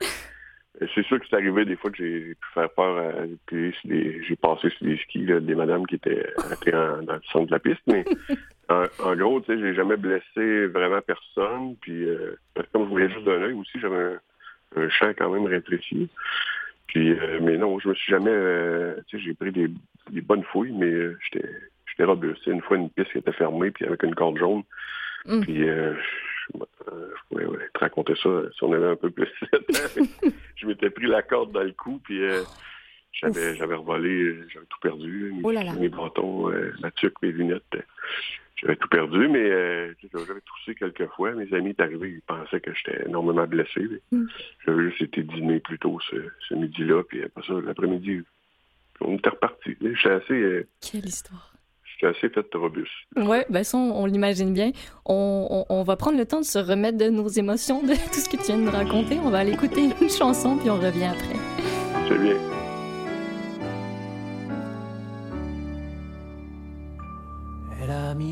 C'est 0.94 1.04
sûr 1.06 1.18
que 1.18 1.26
c'est 1.28 1.34
arrivé 1.34 1.64
des 1.64 1.74
fois 1.74 1.90
que 1.90 1.96
j'ai 1.96 2.34
pu 2.34 2.48
faire 2.54 2.70
peur 2.70 2.98
à 2.98 3.12
j'ai 3.50 4.36
passé 4.36 4.70
sur 4.70 4.86
des 4.86 4.96
skis 4.98 5.26
là, 5.26 5.40
des 5.40 5.56
madames 5.56 5.84
qui 5.86 5.96
étaient, 5.96 6.32
étaient 6.52 6.74
en, 6.74 7.02
dans 7.02 7.14
le 7.14 7.20
centre 7.32 7.46
de 7.46 7.52
la 7.52 7.58
piste, 7.58 7.82
mais 7.88 8.04
en, 8.68 8.84
en, 9.02 9.16
gros, 9.16 9.40
tu 9.40 9.46
sais, 9.46 9.60
j'ai 9.60 9.74
jamais 9.74 9.96
blessé 9.96 10.66
vraiment 10.66 11.00
personne. 11.00 11.74
Puis 11.80 12.04
euh, 12.04 12.36
comme 12.72 12.84
je 12.84 12.90
voyais 12.90 13.10
juste 13.10 13.24
d'un 13.24 13.42
œil 13.42 13.54
aussi, 13.54 13.80
j'avais 13.80 13.96
un, 13.96 14.20
un 14.76 14.88
champ 14.88 15.10
quand 15.16 15.30
même 15.30 15.46
rétréci. 15.46 16.08
Puis, 16.88 17.10
euh, 17.10 17.38
mais 17.42 17.56
non, 17.56 17.78
je 17.78 17.88
me 17.88 17.94
suis 17.94 18.10
jamais, 18.10 18.30
euh, 18.30 18.94
tu 19.06 19.18
sais, 19.18 19.24
j'ai 19.24 19.34
pris 19.34 19.52
des, 19.52 19.68
des, 20.10 20.20
bonnes 20.22 20.44
fouilles, 20.44 20.72
mais 20.72 20.86
euh, 20.86 21.18
j'étais, 21.22 21.48
j'étais 21.86 22.04
robuste. 22.04 22.46
Une 22.46 22.62
fois, 22.62 22.78
une 22.78 22.90
piste 22.90 23.12
qui 23.12 23.18
était 23.18 23.32
fermée, 23.32 23.70
puis 23.70 23.84
avec 23.84 24.02
une 24.02 24.14
corde 24.14 24.38
jaune. 24.38 24.62
Mm. 25.26 25.40
Puis, 25.42 25.68
euh, 25.68 25.94
je, 25.94 26.58
je 26.58 27.20
pourrais 27.28 27.44
ouais, 27.44 27.68
te 27.74 27.78
raconter 27.78 28.14
ça 28.22 28.30
si 28.56 28.64
on 28.64 28.72
avait 28.72 28.88
un 28.88 28.96
peu 28.96 29.10
plus 29.10 29.28
de 29.52 29.58
temps. 29.58 30.30
je 30.56 30.66
m'étais 30.66 30.90
pris 30.90 31.06
la 31.06 31.22
corde 31.22 31.52
dans 31.52 31.62
le 31.62 31.72
cou, 31.72 32.00
puis 32.02 32.20
j'avais, 33.12 33.56
j'avais 33.56 33.74
revolé, 33.74 34.36
j'avais 34.52 34.66
tout 34.66 34.78
perdu. 34.80 35.32
Mes, 35.34 35.40
oh 35.42 35.50
là 35.50 35.64
là. 35.64 35.72
mes 35.74 35.88
bâtons, 35.88 36.50
ma 36.80 36.90
tuque, 36.92 37.20
mes 37.22 37.32
lunettes. 37.32 37.76
J'avais 38.60 38.76
tout 38.76 38.88
perdu, 38.88 39.28
mais 39.28 39.38
euh, 39.38 39.94
j'avais 40.12 40.40
toussé 40.40 40.74
quelques 40.74 41.06
fois. 41.12 41.32
Mes 41.32 41.52
amis 41.54 41.70
étaient 41.70 41.84
arrivés, 41.84 42.10
ils 42.10 42.22
pensaient 42.22 42.60
que 42.60 42.72
j'étais 42.74 43.06
énormément 43.06 43.46
blessé. 43.46 43.88
Mm. 44.10 44.24
J'avais 44.66 44.90
juste 44.90 45.02
été 45.02 45.22
dîner 45.22 45.60
plus 45.60 45.78
tôt 45.78 45.98
ce, 46.10 46.16
ce 46.48 46.54
midi-là, 46.54 47.04
puis 47.04 47.22
après 47.22 47.42
ça, 47.46 47.52
l'après-midi, 47.64 48.22
on 49.00 49.16
était 49.16 49.30
reparti. 49.30 49.76
J'étais 49.80 50.10
assez... 50.10 50.34
Euh, 50.34 50.66
Quelle 50.80 51.06
histoire! 51.06 51.54
J'étais 51.84 52.06
assez 52.06 52.28
fait 52.28 52.46
robuste. 52.54 52.90
Oui, 53.16 53.38
ben 53.48 53.62
ça, 53.62 53.78
on, 53.78 54.02
on 54.02 54.06
l'imagine 54.06 54.52
bien. 54.52 54.72
On, 55.04 55.64
on, 55.68 55.74
on, 55.74 55.82
va 55.84 55.96
prendre 55.96 56.18
le 56.18 56.26
temps 56.26 56.40
de 56.40 56.44
se 56.44 56.58
remettre 56.58 56.98
de 56.98 57.08
nos 57.10 57.28
émotions, 57.28 57.82
de 57.82 57.94
tout 58.12 58.20
ce 58.20 58.28
que 58.28 58.36
tu 58.36 58.44
viens 58.44 58.58
de 58.58 58.62
nous 58.62 58.70
raconter. 58.70 59.18
On 59.24 59.30
va 59.30 59.38
aller 59.38 59.52
écouter 59.52 59.88
une 60.00 60.10
chanson, 60.10 60.56
puis 60.58 60.70
on 60.70 60.76
revient 60.76 61.06
après. 61.06 61.38
C'est 62.08 62.18
bien. 62.18 62.57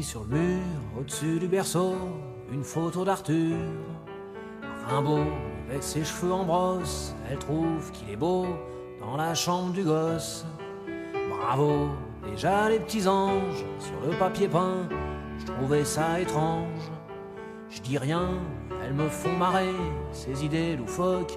Sur 0.07 0.25
le 0.31 0.39
mur, 0.39 0.63
au-dessus 0.97 1.41
du 1.41 1.49
berceau, 1.49 1.97
une 2.53 2.63
photo 2.63 3.05
d'Arthur. 3.05 3.57
Rimbaud, 4.89 5.27
avec 5.69 5.83
ses 5.83 6.05
cheveux 6.05 6.33
en 6.33 6.45
brosse, 6.45 7.13
elle 7.29 7.39
trouve 7.39 7.91
qu'il 7.91 8.11
est 8.11 8.17
beau 8.17 8.47
dans 9.01 9.17
la 9.17 9.35
chambre 9.35 9.73
du 9.73 9.83
gosse. 9.83 10.47
Bravo, 11.29 11.89
déjà 12.25 12.69
les 12.69 12.79
petits 12.79 13.09
anges 13.09 13.65
sur 13.81 14.01
le 14.09 14.17
papier 14.17 14.47
peint, 14.47 14.89
je 15.41 15.47
trouvais 15.47 15.85
ça 15.85 16.21
étrange. 16.21 16.89
Je 17.69 17.81
dis 17.81 17.99
rien, 17.99 18.29
elles 18.85 18.95
me 18.95 19.09
font 19.09 19.37
marrer, 19.37 19.75
ces 20.13 20.45
idées 20.45 20.77
loufoques, 20.77 21.37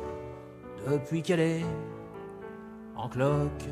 depuis 0.88 1.24
qu'elle 1.24 1.40
est 1.40 1.66
en 2.96 3.10
cloque. 3.10 3.66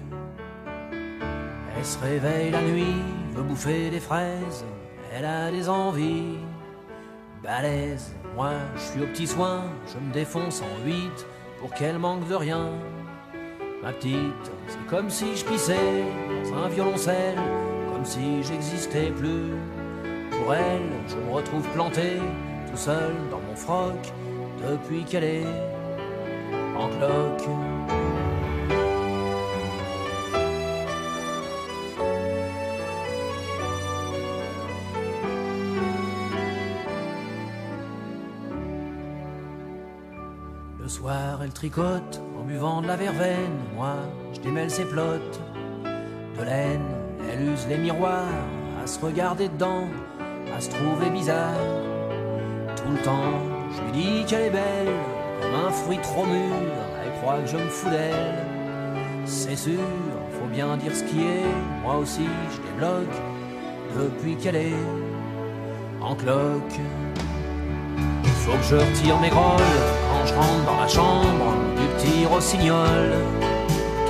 Elle 1.78 1.86
se 1.86 2.00
réveille 2.00 2.50
la 2.50 2.64
nuit, 2.64 2.96
veut 3.36 3.44
bouffer 3.44 3.92
des 3.92 4.00
fraises, 4.00 4.66
elle 5.14 5.26
a 5.26 5.52
des 5.52 5.70
envies 5.70 6.38
balèzes. 7.44 8.16
Moi, 8.36 8.52
je 8.76 8.82
suis 8.82 9.02
au 9.02 9.08
petit 9.08 9.28
soin, 9.28 9.64
je 9.92 9.98
me 10.00 10.14
défonce 10.14 10.62
en 10.62 10.86
huit 10.86 11.26
pour 11.60 11.74
qu'elle 11.74 11.98
manque 11.98 12.28
de 12.28 12.36
rien. 12.36 12.70
Ma 13.84 13.94
petite, 13.94 14.52
c'est 14.68 14.86
comme 14.88 15.10
si 15.10 15.36
je 15.36 15.46
pissais 15.46 16.04
dans 16.44 16.64
un 16.64 16.68
violoncelle, 16.68 17.38
comme 17.92 18.06
si 18.06 18.44
j'existais 18.44 19.12
plus. 19.12 19.54
Pour 20.32 20.54
elle, 20.54 20.90
je 21.08 21.16
me 21.16 21.32
retrouve 21.32 21.68
planté 21.70 22.18
tout 22.70 22.78
seul 22.78 23.14
dans 23.32 23.40
mon 23.40 23.56
froc 23.56 24.14
depuis 24.70 25.04
qu'elle 25.04 25.24
est 25.24 25.46
en 26.78 26.88
cloque. 26.90 27.48
Elle 41.42 41.52
tricote 41.52 42.22
en 42.40 42.44
buvant 42.44 42.82
de 42.82 42.88
la 42.88 42.96
verveine. 42.96 43.58
Moi, 43.76 43.96
je 44.34 44.40
démêle 44.40 44.70
ses 44.70 44.86
plottes 44.86 45.40
de 46.38 46.44
laine. 46.44 46.86
Elle 47.32 47.42
use 47.42 47.66
les 47.70 47.78
miroirs 47.78 48.26
à 48.84 48.88
se 48.88 49.00
regarder 49.00 49.50
dedans, 49.50 49.88
à 50.56 50.60
se 50.60 50.70
trouver 50.70 51.10
bizarre. 51.10 51.56
Tout 52.76 52.92
le 52.92 52.98
temps, 53.04 53.34
je 53.76 53.82
lui 53.84 53.92
dis 53.92 54.26
qu'elle 54.26 54.46
est 54.46 54.50
belle, 54.50 54.94
comme 55.42 55.68
un 55.68 55.72
fruit 55.72 56.00
trop 56.00 56.26
mûr. 56.26 56.56
Elle 57.04 57.22
croit 57.22 57.40
que 57.40 57.48
je 57.48 57.58
me 57.58 57.70
fous 57.70 57.90
d'elle. 57.90 58.46
C'est 59.26 59.56
sûr, 59.56 59.80
faut 60.32 60.48
bien 60.48 60.78
dire 60.78 60.96
ce 60.96 61.04
qui 61.04 61.20
est. 61.20 61.84
Moi 61.84 61.98
aussi, 61.98 62.28
je 62.52 62.72
débloque 62.72 63.18
depuis 63.96 64.36
qu'elle 64.36 64.56
est 64.58 64.84
en 66.02 66.16
cloque. 66.16 66.80
Faut 68.24 68.58
que 68.58 68.64
je 68.64 68.76
retire 68.76 69.20
mes 69.20 69.30
quand 69.30 69.58
je 70.28 70.34
rentre 70.34 70.66
dans 70.66 70.80
la 70.80 70.88
chambre 70.88 71.56
du 71.76 71.86
petit 71.96 72.26
rossignol. 72.26 73.14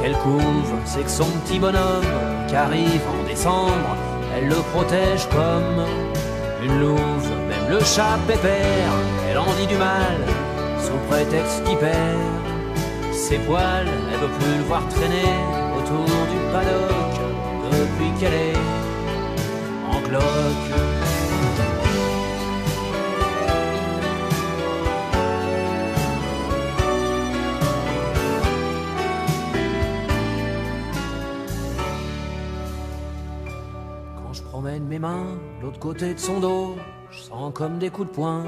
Qu'elle 0.01 0.17
couve, 0.17 0.73
c'est 0.85 1.03
que 1.03 1.09
son 1.09 1.29
petit 1.45 1.59
bonhomme 1.59 2.05
qui 2.47 2.55
arrive 2.55 3.01
en 3.07 3.27
décembre, 3.27 3.95
elle 4.35 4.47
le 4.47 4.55
protège 4.73 5.27
comme 5.29 5.85
une 6.63 6.79
louve. 6.79 7.29
Même 7.49 7.69
le 7.69 7.79
chat 7.79 8.17
pépère, 8.27 8.93
elle 9.29 9.37
en 9.37 9.51
dit 9.59 9.67
du 9.67 9.77
mal 9.77 10.17
sous 10.79 10.97
prétexte 11.09 11.63
qu'il 11.63 11.77
perd 11.77 12.19
ses 13.11 13.37
poils. 13.39 13.87
Elle 14.11 14.19
veut 14.19 14.33
plus 14.39 14.57
le 14.57 14.63
voir 14.63 14.87
traîner 14.89 15.33
autour 15.77 16.05
du 16.05 16.39
paddock 16.53 17.13
depuis 17.71 18.11
qu'elle 18.19 18.33
est 18.33 18.57
en 19.91 19.99
cloque. 20.01 20.86
L'autre 35.61 35.79
côté 35.79 36.13
de 36.13 36.19
son 36.19 36.39
dos, 36.39 36.75
je 37.11 37.19
sens 37.19 37.51
comme 37.53 37.77
des 37.77 37.89
coups 37.89 38.07
de 38.07 38.13
poing. 38.13 38.43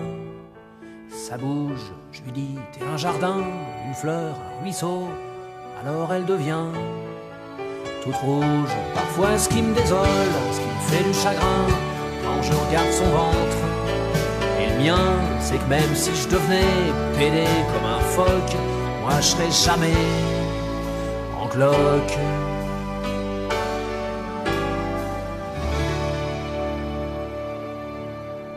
Ça 1.10 1.38
bouge, 1.38 1.92
je 2.12 2.22
lui 2.24 2.32
dis, 2.32 2.56
t'es 2.72 2.86
un 2.86 2.98
jardin, 2.98 3.38
une 3.88 3.94
fleur, 3.94 4.36
un 4.36 4.64
ruisseau. 4.64 5.08
Alors 5.82 6.12
elle 6.14 6.26
devient 6.26 6.68
toute 8.04 8.16
rouge. 8.16 8.76
Parfois 8.94 9.38
ce 9.38 9.50
qui 9.50 9.62
me 9.62 9.74
désole, 9.74 10.06
ce 10.52 10.60
qui 10.60 10.68
me 10.68 10.98
fait 10.98 11.04
du 11.04 11.14
chagrin, 11.14 11.66
quand 12.24 12.42
je 12.42 12.54
regarde 12.54 12.92
son 12.92 13.06
ventre. 13.06 13.58
Et 14.60 14.70
le 14.70 14.84
mien, 14.84 15.06
c'est 15.40 15.58
que 15.58 15.70
même 15.70 15.96
si 15.96 16.16
je 16.16 16.30
devenais 16.30 16.94
pédé 17.18 17.46
comme 17.74 17.90
un 17.90 18.00
phoque, 18.00 18.56
moi 19.02 19.14
je 19.18 19.26
serais 19.26 19.52
jamais 19.52 19.94
en 21.42 21.48
cloque. 21.48 22.39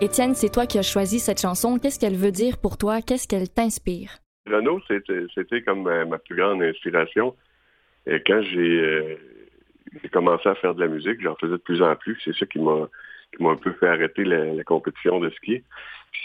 Étienne, 0.02 0.34
c'est 0.34 0.50
toi 0.50 0.66
qui 0.66 0.80
as 0.80 0.82
choisi 0.82 1.20
cette 1.20 1.40
chanson. 1.40 1.78
Qu'est-ce 1.78 2.00
qu'elle 2.00 2.16
veut 2.16 2.32
dire 2.32 2.58
pour 2.58 2.76
toi? 2.76 3.02
Qu'est-ce 3.02 3.28
qu'elle 3.28 3.48
t'inspire? 3.48 4.18
Renaud, 4.50 4.80
c'était 4.88 5.62
comme 5.62 5.84
ma, 5.84 6.18
plus 6.18 6.34
grande 6.34 6.60
inspiration. 6.60 7.36
Et 8.08 8.20
quand 8.26 8.42
j'ai 8.42 9.16
commencé 10.12 10.48
à 10.48 10.56
faire 10.56 10.74
de 10.74 10.80
la 10.80 10.88
musique, 10.88 11.20
j'en 11.22 11.36
faisais 11.36 11.52
de 11.52 11.56
plus 11.58 11.82
en 11.82 11.94
plus. 11.94 12.20
C'est 12.24 12.34
ça 12.34 12.46
qui 12.46 12.58
m'a 12.58 12.88
un 13.48 13.54
peu 13.54 13.70
fait 13.74 13.86
arrêter 13.86 14.24
la, 14.24 14.64
compétition 14.64 15.20
de 15.20 15.30
ski. 15.30 15.62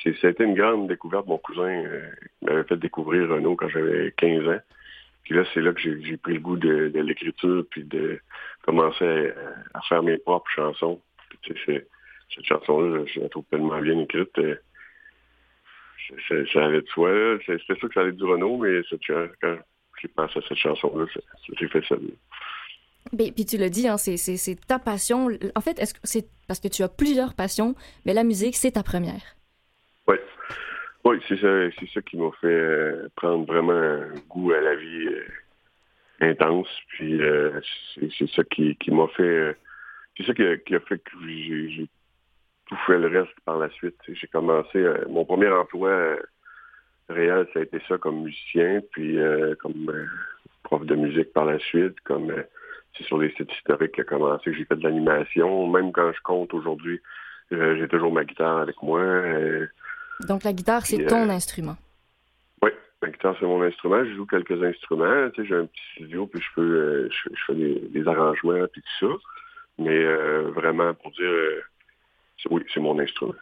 C'était 0.04 0.44
une 0.44 0.56
grande 0.56 0.88
découverte. 0.88 1.28
Mon 1.28 1.38
cousin 1.38 1.70
euh, 1.70 2.02
m'avait 2.42 2.64
fait 2.64 2.78
découvrir 2.78 3.30
Renault 3.30 3.56
quand 3.58 3.70
j'avais 3.70 4.12
15 4.18 4.48
ans. 4.48 4.60
Puis 5.22 5.36
là, 5.36 5.44
c'est 5.54 5.62
là 5.62 5.72
que 5.72 5.82
j'ai 5.82 6.18
pris 6.18 6.34
le 6.34 6.40
goût 6.40 6.58
de, 6.58 6.92
l'écriture, 6.96 7.64
puis 7.70 7.84
de 7.84 8.20
commencer 8.64 9.32
à, 9.76 9.82
faire 9.82 10.02
mes 10.02 10.18
propres 10.18 10.50
chansons. 10.50 11.00
Cette 12.34 12.46
chanson-là, 12.46 13.06
je 13.06 13.20
la 13.20 13.30
trouve 13.30 13.46
tellement 13.50 13.80
bien 13.80 14.00
écrite. 14.00 14.38
Euh, 14.40 14.56
ça, 16.54 16.66
allait 16.66 16.82
de 16.82 16.88
soi. 16.88 17.12
C'était 17.46 17.76
sûr 17.76 17.88
que 17.88 17.94
ça 17.94 18.02
allait 18.02 18.12
du 18.14 18.24
Renault, 18.24 18.58
mais 18.58 18.82
quand 19.42 19.58
j'ai 20.02 20.08
pensé 20.08 20.40
à 20.40 20.42
cette 20.48 20.58
chanson-là, 20.58 21.06
j'ai 21.60 21.68
fait 21.68 21.84
ça. 21.88 21.96
puis 23.12 23.46
tu 23.46 23.58
le 23.58 23.70
dis, 23.70 23.88
hein, 23.88 23.98
c'est 23.98 24.68
ta 24.68 24.80
passion. 24.80 25.30
En 25.56 25.62
fait, 25.62 25.80
est-ce 25.80 25.94
que 25.94 26.00
c'est 26.04 26.28
parce 26.48 26.60
que 26.60 26.68
tu 26.68 26.84
as 26.84 26.90
plusieurs 26.90 27.34
passions, 27.34 27.76
mais 28.06 28.14
la 28.14 28.24
musique, 28.24 28.56
c'est 28.56 28.72
ta 28.72 28.84
première? 28.84 29.36
Oui. 30.08 30.16
Oui, 31.04 31.22
c'est 31.28 31.40
ça, 31.40 31.48
c'est 31.80 31.90
ça 31.94 32.02
qui 32.02 32.18
m'a 32.18 32.32
fait 32.42 32.48
euh, 32.48 33.08
prendre 33.16 33.46
vraiment 33.46 34.00
goût 34.28 34.52
à 34.52 34.60
la 34.60 34.76
vie 34.76 35.08
euh, 35.08 35.26
intense. 36.20 36.68
Puis 36.90 37.22
euh, 37.22 37.62
c'est 37.96 38.30
ça 38.32 38.44
qui, 38.44 38.76
m'a 38.88 39.08
fait. 39.16 39.56
c'est 40.18 40.26
ça 40.26 40.34
qui 40.34 40.44
a, 40.44 40.80
fait 40.82 41.00
que 41.00 41.12
j'ai 41.26 41.88
tout 42.68 42.78
fait 42.86 42.98
le 42.98 43.08
reste 43.08 43.40
par 43.46 43.58
la 43.58 43.70
suite. 43.70 43.98
J'ai 44.08 44.28
commencé 44.28 44.86
mon 45.10 45.26
premier 45.26 45.50
emploi 45.50 46.18
réel, 47.10 47.48
ça 47.54 47.60
a 47.60 47.64
été 47.64 47.82
ça 47.88 47.98
comme 47.98 48.24
musicien, 48.24 48.82
puis 48.92 49.18
comme 49.62 49.92
prof 50.64 50.86
de 50.86 50.96
musique 50.96 51.32
par 51.34 51.46
la 51.46 51.60
suite, 51.60 52.00
comme 52.02 52.34
c'est 52.98 53.06
sur 53.06 53.18
les 53.18 53.32
sites 53.32 53.52
historiques 53.54 53.94
qui 53.94 54.02
a 54.02 54.04
commencé. 54.04 54.54
J'ai 54.54 54.66
fait 54.66 54.76
de 54.76 54.84
l'animation. 54.84 55.68
Même 55.68 55.92
quand 55.92 56.12
je 56.12 56.22
compte 56.22 56.54
aujourd'hui, 56.54 57.00
j'ai 57.52 57.88
toujours 57.88 58.12
ma 58.12 58.26
guitare 58.26 58.58
avec 58.58 58.82
moi. 58.82 59.02
Donc 60.22 60.44
la 60.44 60.54
guitare, 60.54 60.86
c'est 60.86 61.06
ton 61.06 61.30
euh, 61.30 61.34
instrument. 61.34 61.78
Oui, 62.64 62.72
la 63.02 63.10
guitare, 63.10 63.36
c'est 63.40 63.46
mon 63.46 63.62
instrument. 63.62 64.04
Je 64.04 64.16
joue 64.16 64.26
quelques 64.26 64.64
instruments. 64.64 65.30
Tu 65.32 65.42
sais, 65.42 65.48
j'ai 65.48 65.56
un 65.56 65.66
petit 65.66 65.84
studio, 65.94 66.28
puis 66.28 66.42
je 66.42 66.48
peux 66.56 66.62
euh, 66.62 67.10
je, 67.12 67.30
fais 67.46 67.56
des, 67.56 68.08
arrangements, 68.08 68.66
puis 68.72 68.82
tout 68.82 69.08
ça. 69.08 69.14
Mais 69.80 69.98
euh, 69.98 70.50
vraiment, 70.56 70.94
pour 70.96 71.12
dire, 71.12 71.30
oui, 72.50 72.64
c'est 72.74 72.80
mon 72.80 72.98
instrument. 73.00 73.36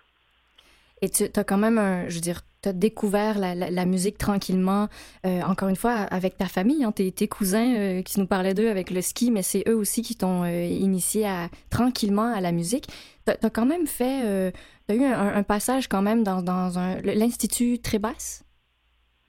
Et 1.01 1.09
tu 1.09 1.25
as 1.35 1.43
quand 1.43 1.57
même, 1.57 1.77
un, 1.77 2.07
je 2.07 2.15
veux 2.15 2.21
dire, 2.21 2.41
tu 2.63 2.69
as 2.69 2.73
découvert 2.73 3.37
la, 3.37 3.85
musique 3.85 4.17
tranquillement, 4.17 4.87
encore 5.23 5.67
une 5.67 5.75
fois, 5.75 5.91
avec 5.91 6.37
ta 6.37 6.45
famille, 6.45 6.83
hein, 6.83 6.91
tes, 6.91 7.27
cousins 7.27 8.01
qui 8.01 8.19
nous 8.19 8.25
parlaient 8.25 8.53
d'eux 8.53 8.69
avec 8.69 8.89
le 8.89 9.01
ski, 9.01 9.29
mais 9.29 9.43
c'est 9.43 9.67
eux 9.67 9.75
aussi 9.75 10.01
qui 10.01 10.15
t'ont 10.15 10.45
initié 10.45 11.27
à, 11.27 11.49
tranquillement 11.69 12.33
à 12.33 12.39
la 12.39 12.51
musique. 12.51 12.87
Tu 13.27 13.33
as, 13.45 13.49
quand 13.49 13.65
même 13.65 13.85
fait 13.87 14.53
tu 14.87 14.93
as 14.93 14.97
eu 14.97 15.03
un, 15.03 15.43
passage 15.43 15.87
quand 15.87 16.01
même 16.01 16.23
dans, 16.23 16.41
dans 16.41 16.71
l'Institut 17.03 17.79
Trébas? 17.79 18.43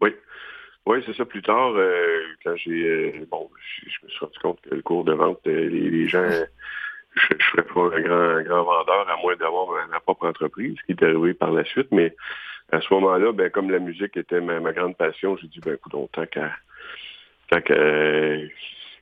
Oui. 0.01 0.11
Oui, 0.85 0.99
c'est 1.07 1.17
ça. 1.17 1.25
Plus 1.25 1.43
tard, 1.43 1.73
euh, 1.77 2.23
quand 2.45 2.55
j'ai. 2.57 2.85
Euh, 2.85 3.27
bon, 3.31 3.51
je, 3.87 4.07
me 4.07 4.11
suis 4.11 4.19
rendu 4.21 4.39
compte 4.39 4.61
que 4.61 4.75
le 4.75 4.83
cours 4.83 5.05
de 5.05 5.15
vente, 5.15 5.41
euh, 5.47 5.69
les, 5.69 6.09
gens. 6.09 6.29
Je 7.17 7.35
ne 7.35 7.41
serais 7.41 7.63
pas 7.63 7.97
un 7.97 8.01
grand, 8.01 8.43
grand 8.43 8.65
vendeur 8.65 9.09
à 9.09 9.17
moins 9.23 9.37
d'avoir 9.37 9.89
ma, 9.89 10.01
propre 10.01 10.27
entreprise, 10.29 10.77
qui 10.87 10.93
est 10.93 11.03
arrivé 11.03 11.35
par 11.35 11.51
la 11.51 11.65
suite. 11.65 11.89
Mais 11.91 12.15
à 12.73 12.81
ce 12.81 12.93
moment-là, 12.95 13.33
ben, 13.33 13.51
comme 13.51 13.71
la 13.71 13.79
musique 13.79 14.17
était 14.17 14.41
ma, 14.41 14.73
grande 14.73 14.97
passion, 14.97 15.37
j'ai 15.37 15.49
dit, 15.49 15.61
ben, 15.61 15.75
écoute, 15.75 15.93
tant 16.13 16.27
qu'à 16.27 16.53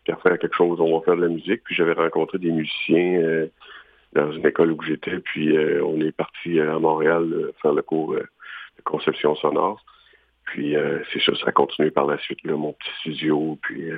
faire 0.07 0.39
quelque 0.39 0.57
chose, 0.57 0.81
on 0.81 0.99
va 0.99 1.05
faire 1.05 1.17
de 1.17 1.23
la 1.23 1.29
musique. 1.29 1.63
Puis 1.65 1.75
j'avais 1.75 1.95
rencontré 1.95 2.39
des 2.39 2.51
musiciens 2.51 3.49
dans 4.15 4.33
une 4.33 4.47
école 4.47 4.73
où 4.73 4.83
j'étais, 4.83 5.19
puis 5.19 5.57
euh, 5.57 5.85
on 5.85 6.01
est 6.01 6.13
parti 6.13 6.61
à 6.61 6.79
Montréal 6.79 7.29
euh, 7.33 7.53
faire 7.61 7.73
le 7.73 7.83
cours 7.83 8.15
euh, 8.15 8.21
de 8.77 8.83
conception 8.83 9.35
sonore. 9.37 9.85
Puis 10.45 10.75
c'est 11.11 11.23
ça, 11.23 11.35
ça 11.37 11.47
a 11.47 11.53
continué 11.53 11.91
par 11.91 12.05
la 12.07 12.19
suite, 12.19 12.45
mon 12.45 12.75
petit 12.75 12.91
studio, 13.01 13.59
puis. 13.63 13.89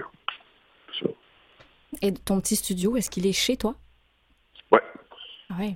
Et 2.02 2.14
ton 2.14 2.40
petit 2.40 2.54
studio, 2.54 2.96
est-ce 2.96 3.10
qu'il 3.10 3.26
est 3.26 3.32
chez 3.32 3.56
toi? 3.56 3.74
Oui. 5.58 5.74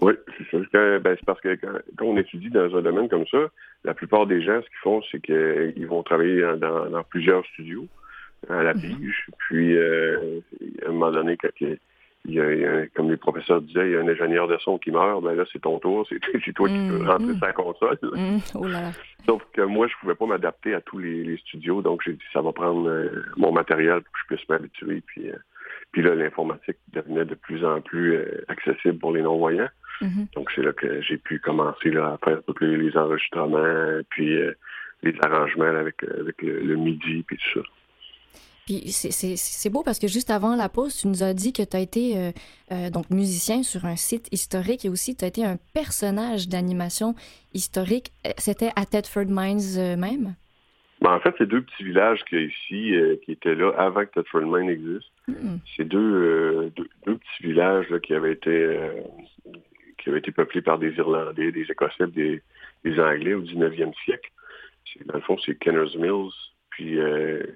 Oui. 0.00 0.12
C'est 0.50 0.62
ça. 0.72 0.98
Ben, 0.98 1.16
c'est 1.18 1.26
parce 1.26 1.40
que 1.40 1.54
quand, 1.56 2.06
on 2.06 2.16
étudie 2.16 2.50
dans 2.50 2.74
un 2.76 2.82
domaine 2.82 3.08
comme 3.08 3.26
ça, 3.26 3.50
la 3.84 3.94
plupart 3.94 4.26
des 4.26 4.42
gens, 4.42 4.60
ce 4.62 4.66
qu'ils 4.66 4.78
font, 4.82 5.02
c'est 5.10 5.20
qu'ils 5.20 5.86
vont 5.86 6.02
travailler 6.02 6.42
dans, 6.58 7.02
plusieurs 7.04 7.44
studios 7.46 7.86
à 8.48 8.62
la 8.62 8.74
mm-hmm. 8.74 8.96
pige. 8.96 9.26
Puis, 9.38 9.78
à 9.78 10.88
un 10.88 10.92
moment 10.92 11.12
donné, 11.12 11.36
quand 11.36 11.50
il 12.24 12.34
y, 12.34 12.40
a, 12.40 12.86
comme 12.94 13.10
les 13.10 13.16
professeurs 13.16 13.60
disaient, 13.60 13.88
il 13.88 13.92
y 13.92 13.96
a 13.96 14.00
un 14.00 14.08
ingénieur 14.08 14.46
de 14.46 14.56
son 14.58 14.78
qui 14.78 14.92
meurt, 14.92 15.22
ben 15.22 15.34
là, 15.34 15.44
c'est 15.52 15.60
ton 15.60 15.78
tour, 15.78 16.06
c'est 16.44 16.52
toi 16.52 16.68
qui 16.68 16.74
peux 16.74 16.98
mm-hmm. 16.98 17.06
rentrer 17.06 17.38
sa 17.40 17.52
console. 17.52 17.98
Mm. 18.02 18.38
Oh 18.54 18.66
là 18.66 18.92
Sauf 19.26 19.42
que 19.52 19.62
moi, 19.62 19.86
je 19.88 19.94
pouvais 20.00 20.14
pas 20.14 20.26
m'adapter 20.26 20.74
à 20.74 20.80
tous 20.80 20.98
les, 20.98 21.36
studios, 21.38 21.82
donc 21.82 22.02
j'ai 22.04 22.12
dit, 22.12 22.24
ça 22.32 22.40
va 22.40 22.52
prendre 22.52 22.88
euh, 22.88 23.24
mon 23.36 23.52
matériel 23.52 24.02
pour 24.02 24.12
que 24.12 24.18
je 24.20 24.34
puisse 24.34 24.48
m'habituer. 24.48 25.02
Puis, 25.06 25.30
euh, 25.30 25.36
puis 25.92 26.02
là, 26.02 26.14
l'informatique 26.14 26.78
devenait 26.92 27.24
de 27.24 27.34
plus 27.34 27.64
en 27.64 27.80
plus 27.80 28.14
euh, 28.14 28.44
accessible 28.48 28.98
pour 28.98 29.12
les 29.12 29.22
non-voyants. 29.22 29.68
Mm-hmm. 30.00 30.34
Donc, 30.34 30.50
c'est 30.54 30.62
là 30.62 30.72
que 30.72 31.00
j'ai 31.02 31.18
pu 31.18 31.38
commencer 31.38 31.90
là, 31.90 32.14
à 32.14 32.18
faire 32.24 32.42
tous 32.46 32.64
les, 32.64 32.96
enregistrements, 32.96 34.00
puis 34.10 34.36
les 35.02 35.14
arrangements 35.22 35.64
avec, 35.64 36.02
avec 36.04 36.40
le, 36.42 36.60
le, 36.60 36.76
MIDI, 36.76 37.22
puis 37.22 37.36
tout 37.36 37.60
ça. 37.60 37.66
Puis 38.66 38.92
c'est 38.92 39.70
beau 39.70 39.82
parce 39.82 39.98
que 39.98 40.06
juste 40.06 40.30
avant 40.30 40.54
la 40.54 40.68
pause, 40.68 40.96
tu 40.96 41.08
nous 41.08 41.24
as 41.24 41.34
dit 41.34 41.52
que 41.52 41.62
tu 41.62 41.76
as 41.76 41.80
été 41.80 42.16
euh, 42.16 42.30
euh, 42.70 42.90
donc 42.90 43.10
musicien 43.10 43.64
sur 43.64 43.86
un 43.86 43.96
site 43.96 44.28
historique 44.30 44.84
et 44.84 44.88
aussi 44.88 45.16
tu 45.16 45.24
as 45.24 45.28
été 45.28 45.44
un 45.44 45.56
personnage 45.74 46.48
d'animation 46.48 47.14
historique. 47.54 48.12
Euh, 48.24 48.30
c'était 48.38 48.70
à 48.76 48.86
Tedford 48.86 49.26
Mines 49.26 49.96
même? 49.98 50.36
Ben, 51.00 51.14
en 51.14 51.18
fait, 51.18 51.34
c'est 51.38 51.48
deux 51.48 51.62
petits 51.62 51.82
villages 51.82 52.20
qui 52.28 52.36
ici, 52.36 52.94
qui 53.24 53.32
étaient 53.32 53.56
là 53.56 53.72
avant 53.76 54.04
que 54.04 54.12
Tedford 54.14 54.42
Mines 54.42 54.70
existe. 54.70 55.10
Hmm. 55.28 55.58
C'est 55.76 55.84
deux, 55.84 56.72
deux, 56.76 56.88
petits 57.04 57.42
villages 57.42 57.94
qui 58.02 58.14
avaient 58.14 58.32
été 58.32 58.78
qui 59.98 60.08
avaient 60.08 60.18
été 60.18 60.32
peuplés 60.32 60.62
par 60.62 60.78
des 60.78 60.92
Irlandais, 60.94 61.52
des 61.52 61.70
Écossais, 61.70 62.08
des, 62.08 62.42
des 62.84 62.98
Anglais 62.98 63.34
au 63.34 63.42
19e 63.42 63.94
siècle. 64.04 64.32
Dans 65.06 65.14
le 65.14 65.20
fond, 65.20 65.38
c'est 65.38 65.54
Kenner's 65.54 65.94
Mills, 65.94 66.32
puis 66.70 66.98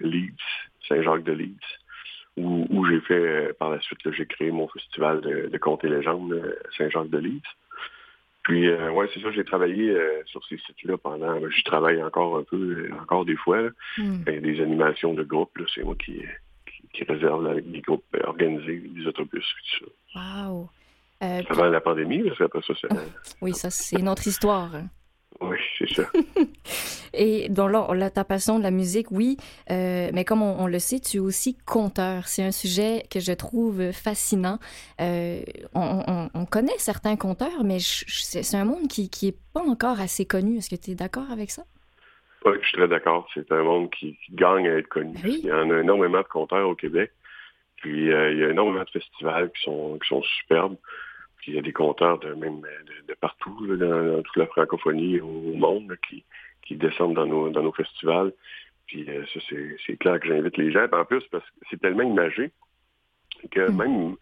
Leeds 0.01 0.37
Saint-Jacques-de-Leeds, 0.89 1.67
où, 2.37 2.87
j'ai 2.87 3.01
fait, 3.01 3.15
euh, 3.15 3.53
par 3.59 3.71
la 3.71 3.81
suite, 3.81 3.99
j'ai 4.13 4.27
créé 4.27 4.51
mon 4.51 4.69
festival 4.69 5.21
de, 5.23 5.59
contes 5.59 5.85
et 5.85 5.89
légendes 5.89 6.33
euh, 6.33 6.55
Saint-Jacques-de-Leeds. 6.77 7.49
Puis, 8.43 8.69
euh, 8.69 8.91
ouais, 8.93 9.09
c'est 9.13 9.21
ça, 9.21 9.33
j'ai 9.33 9.45
travaillé 9.45 9.97
sur 10.27 10.45
ces 10.47 10.59
sites-là 10.59 10.99
pendant, 10.99 11.41
je 11.49 11.65
travaille 11.65 12.03
encore 12.03 12.37
un 12.37 12.45
peu, 12.45 12.89
encore 13.01 13.25
des 13.25 13.37
fois, 13.37 13.63
hmm. 13.99 14.23
ben, 14.25 14.41
des 14.41 14.61
animations 14.61 15.15
de 15.15 15.25
groupe, 15.25 15.59
c'est 15.75 15.83
moi 15.83 15.97
qui, 15.97 16.23
qui, 16.97 17.05
réserve 17.05 17.47
avec 17.47 17.71
des 17.71 17.81
groupes 17.81 18.05
organisés, 18.25 18.79
des 18.79 19.07
autobus, 19.07 19.45
tout 19.45 19.87
ça. 20.15 20.49
Wow! 20.49 20.69
Avant 21.21 21.65
la 21.67 21.81
pandémie, 21.81 22.23
parce 22.23 22.39
qu'après 22.39 22.61
ça, 22.67 22.75
c'est... 22.81 22.89
oui, 23.41 23.55
ça, 23.55 23.71
c'est 23.71 23.99
une 23.99 24.09
autre 24.09 24.27
histoire. 24.27 24.71
Oui, 25.41 25.57
c'est 25.79 25.93
ça. 25.95 26.05
Et 27.13 27.49
donc 27.49 27.71
là, 27.71 28.11
ta 28.11 28.25
passion 28.25 28.59
de 28.59 28.63
la 28.63 28.71
musique, 28.71 29.11
oui, 29.11 29.37
euh, 29.71 30.11
mais 30.13 30.25
comme 30.25 30.43
on, 30.43 30.67
le 30.67 30.79
sait, 30.79 31.01
tu 31.01 31.19
es 31.19 31.21
aussi 31.21 31.57
conteur. 31.67 32.29
C'est 32.29 32.43
un 32.43 32.53
sujet 32.53 33.05
que 33.11 33.21
je 33.21 33.33
trouve 33.33 33.93
fascinant. 33.93 34.59
Euh, 35.01 35.43
on, 35.75 36.47
connaît 36.51 36.79
certains 36.79 37.17
conteurs, 37.17 37.65
mais 37.65 37.79
c'est 37.81 38.55
un 38.55 38.65
monde 38.65 38.89
qui 38.89 39.11
n'est 39.23 39.37
pas 39.53 39.63
encore 39.63 40.01
assez 40.01 40.27
connu. 40.27 40.59
Est-ce 40.59 40.71
que 40.71 40.77
tu 40.77 40.93
es 40.93 40.95
d'accord 40.95 41.31
avec 41.31 41.51
ça? 41.51 41.65
Oui, 42.47 42.53
je 42.63 42.67
suis 42.67 42.77
très 42.77 42.89
d'accord. 42.89 43.29
C'est 43.35 43.51
un 43.53 43.63
monde 43.63 43.91
qui, 43.91 44.19
gagne 44.33 44.69
à 44.69 44.79
être 44.79 44.89
connu. 44.89 45.15
Ben 45.23 45.31
il 45.31 45.47
y 45.47 45.53
en 45.53 45.71
a 45.71 45.81
énormément 45.81 46.21
de 46.21 46.29
conteurs 46.29 46.69
au 46.69 46.75
Québec. 46.75 47.13
Puis 47.77 48.13
euh, 48.13 48.33
il 48.33 48.39
y 48.39 48.45
a 48.45 48.51
énormément 48.51 48.85
de 48.85 48.91
festivals 48.91 49.51
qui 49.53 49.63
sont, 49.63 49.99
qui 49.99 50.09
sont 50.09 50.23
superbes 50.23 50.77
il 51.47 51.55
y 51.55 51.59
a 51.59 51.63
des 51.63 51.73
compteurs 51.73 52.19
de 52.19 52.35
même 52.35 52.61
de, 53.09 53.15
partout, 53.15 53.77
dans, 53.77 54.23
toute 54.23 54.37
la 54.37 54.47
francophonie 54.47 55.21
au 55.21 55.55
monde, 55.55 55.97
qui, 56.09 56.25
qui 56.63 56.77
descendent 56.77 57.15
dans 57.15 57.27
nos, 57.27 57.51
dans 57.51 57.63
nos 57.63 57.73
festivals. 57.73 58.33
Puis 58.87 59.09
euh, 59.09 59.25
ça, 59.33 59.41
c'est 59.87 59.97
clair 59.97 60.21
que 60.21 60.29
j'invite 60.29 60.57
les 60.57 60.73
gens. 60.73 60.87
En 60.93 61.05
plus, 61.05 61.23
parce 61.31 61.45
que 61.45 61.57
c'est 61.71 61.81
tellement 61.81 62.03
imagé 62.03 62.51
que 63.51 63.71
mm. 63.71 63.77
même 63.77 64.17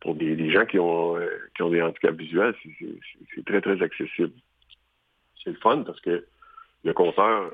pour 0.00 0.14
des, 0.14 0.50
gens 0.50 0.64
qui 0.64 0.78
ont, 0.78 1.16
euh, 1.16 1.28
qui 1.54 1.62
ont 1.62 1.70
des 1.70 1.82
handicaps 1.82 2.16
visuels, 2.16 2.54
c'est 3.34 3.44
très, 3.44 3.60
très 3.60 3.82
accessible. 3.82 4.32
C'est 5.42 5.50
le 5.50 5.56
fun 5.56 5.82
parce 5.82 6.00
que 6.00 6.26
le 6.84 6.92
compteur 6.92 7.52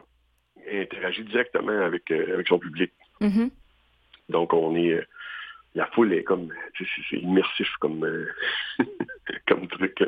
interagit 0.70 1.24
directement 1.24 1.80
avec, 1.82 2.10
euh, 2.10 2.34
avec 2.34 2.48
son 2.48 2.58
public. 2.58 2.92
Mm-hmm. 3.20 3.50
Donc, 4.28 4.52
on 4.52 4.74
est 4.74 5.00
la 5.76 5.86
foule 5.88 6.12
est 6.14 6.24
comme, 6.24 6.52
c'est 7.10 7.18
immersif 7.18 7.68
comme, 7.80 8.02
euh, 8.04 8.26
comme 9.46 9.68
truc. 9.68 10.02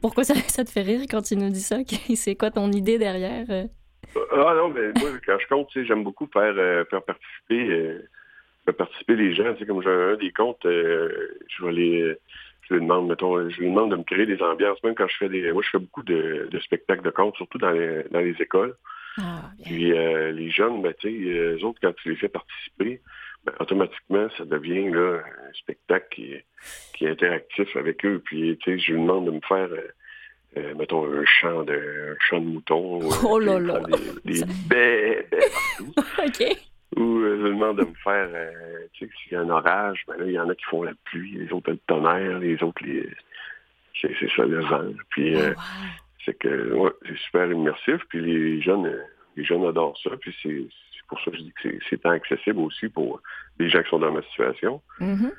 pourquoi 0.00 0.24
ça, 0.24 0.34
ça, 0.34 0.64
te 0.64 0.70
fait 0.70 0.82
rire 0.82 1.02
quand 1.10 1.22
tu 1.22 1.36
nous 1.36 1.50
dis 1.50 1.60
ça? 1.60 1.76
C'est 2.14 2.34
quoi 2.36 2.50
ton 2.50 2.72
idée 2.72 2.98
derrière? 2.98 3.44
Euh? 3.50 3.66
Ah 4.32 4.54
non, 4.56 4.70
mais 4.70 4.92
moi, 4.98 5.10
quand 5.26 5.38
je 5.38 5.46
compte, 5.46 5.68
j'aime 5.74 6.04
beaucoup 6.04 6.26
faire, 6.32 6.54
euh, 6.56 6.84
faire 6.86 7.02
participer 7.02 7.68
euh, 7.68 8.08
faire 8.66 8.76
participer 8.76 9.16
les 9.16 9.34
gens. 9.34 9.54
Comme 9.66 9.82
j'ai 9.82 9.88
un 9.88 10.16
des 10.16 10.32
comptes, 10.32 10.64
je 10.64 11.64
vais 11.64 11.72
les 11.72 12.16
je 12.68 12.74
lui 12.74 12.80
demande, 12.80 13.08
mettons, 13.08 13.48
je 13.48 13.60
lui 13.60 13.68
demande 13.68 13.92
de 13.92 13.96
me 13.96 14.02
créer 14.02 14.26
des 14.26 14.42
ambiances, 14.42 14.82
même 14.82 14.96
quand 14.96 15.06
je 15.06 15.16
fais 15.16 15.28
des. 15.28 15.52
Moi, 15.52 15.62
je 15.62 15.70
fais 15.70 15.78
beaucoup 15.78 16.02
de, 16.02 16.48
spectacles 16.64 17.02
de 17.02 17.10
contes, 17.10 17.36
surtout 17.36 17.58
dans 17.58 17.70
les, 17.70 18.02
dans 18.10 18.20
les 18.20 18.34
écoles. 18.40 18.74
Ah, 19.18 19.50
Puis 19.64 19.92
les 19.92 20.50
jeunes, 20.50 20.82
ben, 20.82 20.92
tu 20.98 21.08
sais, 21.08 21.30
eux 21.30 21.64
autres, 21.64 21.78
quand 21.80 21.94
tu 21.94 22.10
les 22.10 22.16
fais 22.16 22.28
participer, 22.28 23.00
ben, 23.46 23.52
automatiquement, 23.60 24.26
ça 24.36 24.44
devient 24.44 24.90
là, 24.90 25.20
un 25.20 25.52
spectacle 25.54 26.06
qui 26.10 26.32
est, 26.32 26.44
qui 26.94 27.04
est 27.04 27.10
interactif 27.10 27.76
avec 27.76 28.04
eux. 28.04 28.20
Puis, 28.24 28.58
tu 28.58 28.72
sais, 28.72 28.78
je 28.78 28.92
lui 28.92 29.00
demande 29.00 29.26
de 29.26 29.30
me 29.30 29.40
faire, 29.40 29.68
euh, 29.70 29.88
euh, 30.56 30.74
mettons, 30.74 31.04
un 31.04 31.24
chant 31.24 31.62
de, 31.62 31.74
un 32.12 32.16
chant 32.18 32.40
de 32.40 32.46
mouton. 32.46 33.00
Oh 33.24 33.38
là 33.38 33.60
là! 33.60 33.80
Des, 34.24 34.40
des 34.40 34.44
baies, 34.68 35.28
partout. 35.30 35.94
OK. 36.26 36.56
Ou 36.94 37.18
euh, 37.18 37.48
demande 37.48 37.78
de 37.78 37.84
me 37.84 37.94
faire, 37.94 38.28
tu 38.92 39.06
sais, 39.06 39.12
s'il 39.22 39.32
y 39.32 39.36
a 39.36 39.40
un 39.40 39.50
orage, 39.50 40.04
ben 40.06 40.16
là, 40.18 40.26
il 40.26 40.32
y 40.32 40.38
en 40.38 40.48
a 40.48 40.54
qui 40.54 40.64
font 40.64 40.82
la 40.82 40.92
pluie, 41.04 41.32
les 41.32 41.52
autres 41.52 41.72
le 41.72 41.78
tonnerre, 41.86 42.38
les 42.38 42.62
autres, 42.62 42.82
les... 42.84 43.08
c'est 44.00 44.30
ça, 44.36 44.44
le 44.44 44.60
vent. 44.60 44.92
Puis, 45.10 45.34
oh, 45.36 45.60
c'est 46.24 46.38
que, 46.38 46.72
ouais, 46.74 46.92
c'est 47.06 47.18
super 47.18 47.50
immersif. 47.50 48.00
Puis 48.08 48.20
les 48.20 48.60
jeunes, 48.60 48.96
les 49.36 49.44
jeunes 49.44 49.64
adorent 49.64 49.98
ça. 50.02 50.10
Puis 50.20 50.34
c'est 50.42 51.06
pour 51.08 51.20
ça 51.20 51.30
que 51.30 51.36
je 51.36 51.42
dis 51.42 51.54
que 51.62 51.68
c'est 51.88 52.04
accessible 52.06 52.60
aussi 52.60 52.88
pour 52.88 53.20
les 53.58 53.68
gens 53.68 53.82
qui 53.82 53.90
sont 53.90 53.98
dans 53.98 54.12
ma 54.12 54.22
situation. 54.22 54.82
Mm-hmm. 55.00 55.32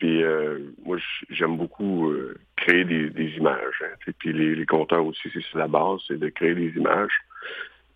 Puis 0.00 0.22
euh, 0.22 0.58
moi, 0.82 0.96
j'aime 1.28 1.58
beaucoup 1.58 2.10
euh, 2.10 2.38
créer 2.56 2.84
des, 2.84 3.36
images. 3.36 3.82
Hein, 3.82 4.12
puis 4.18 4.32
les, 4.32 4.54
les 4.54 4.66
compteurs 4.66 5.04
aussi, 5.04 5.28
c'est 5.32 5.58
la 5.58 5.68
base, 5.68 6.00
c'est 6.08 6.18
de 6.18 6.30
créer 6.30 6.54
des 6.54 6.70
images. 6.70 7.12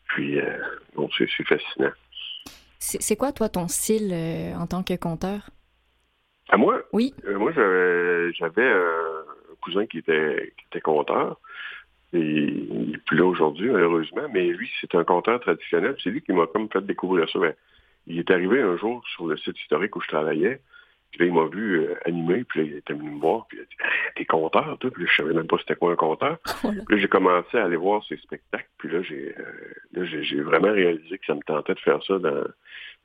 Puis 0.08 0.38
euh, 0.38 0.58
donc 0.94 1.10
c'est 1.16 1.26
fascinant. 1.46 1.92
C'est 2.86 3.16
quoi, 3.16 3.32
toi, 3.32 3.48
ton 3.48 3.68
style 3.68 4.14
en 4.58 4.66
tant 4.66 4.82
que 4.82 4.94
conteur? 4.94 5.50
À 6.50 6.56
moi? 6.56 6.82
Oui. 6.92 7.14
moi, 7.26 7.52
j'avais 7.52 8.66
un 8.66 9.24
cousin 9.62 9.86
qui 9.86 9.98
était, 9.98 10.52
qui 10.58 10.66
était 10.66 10.80
conteur. 10.80 11.40
Et 12.12 12.18
il 12.20 12.90
n'est 12.92 12.98
plus 12.98 13.16
là 13.16 13.24
aujourd'hui, 13.24 13.70
malheureusement, 13.70 14.28
mais 14.32 14.46
lui, 14.46 14.70
c'est 14.80 14.94
un 14.94 15.02
conteur 15.02 15.40
traditionnel. 15.40 15.96
C'est 16.02 16.10
lui 16.10 16.22
qui 16.22 16.32
m'a 16.32 16.46
comme 16.46 16.68
fait 16.70 16.84
découvrir 16.84 17.28
ça. 17.28 17.40
Ben, 17.40 17.54
il 18.06 18.18
est 18.18 18.30
arrivé 18.30 18.60
un 18.60 18.76
jour 18.76 19.02
sur 19.14 19.26
le 19.26 19.36
site 19.36 19.58
historique 19.58 19.96
où 19.96 20.00
je 20.00 20.08
travaillais. 20.08 20.60
Puis 21.14 21.28
là, 21.28 21.32
il 21.32 21.32
m'a 21.32 21.46
vu 21.46 21.78
euh, 21.78 21.94
animer, 22.06 22.42
puis 22.42 22.60
là, 22.60 22.66
il 22.66 22.76
était 22.78 22.92
venu 22.92 23.10
me 23.10 23.20
voir, 23.20 23.46
puis 23.46 23.58
il 23.58 23.60
a 23.60 23.64
dit 23.64 23.76
T'es 24.16 24.24
conteur, 24.24 24.76
toi? 24.80 24.90
Puis 24.90 25.04
là, 25.04 25.08
je 25.10 25.16
savais 25.16 25.32
même 25.32 25.46
pas 25.46 25.58
c'était 25.58 25.76
quoi 25.76 25.92
un 25.92 25.96
conteur. 25.96 26.38
Oh 26.64 26.70
puis 26.70 26.96
là, 26.96 27.02
j'ai 27.02 27.08
commencé 27.08 27.56
à 27.56 27.64
aller 27.64 27.76
voir 27.76 28.02
ses 28.08 28.16
spectacles, 28.16 28.68
puis 28.78 28.88
là, 28.90 29.02
j'ai 29.02 29.34
euh, 29.38 30.04
j'ai 30.22 30.40
vraiment 30.40 30.72
réalisé 30.72 31.18
que 31.18 31.26
ça 31.26 31.34
me 31.34 31.42
tentait 31.42 31.74
de 31.74 31.80
faire 31.80 32.02
ça 32.04 32.18
dans, 32.18 32.44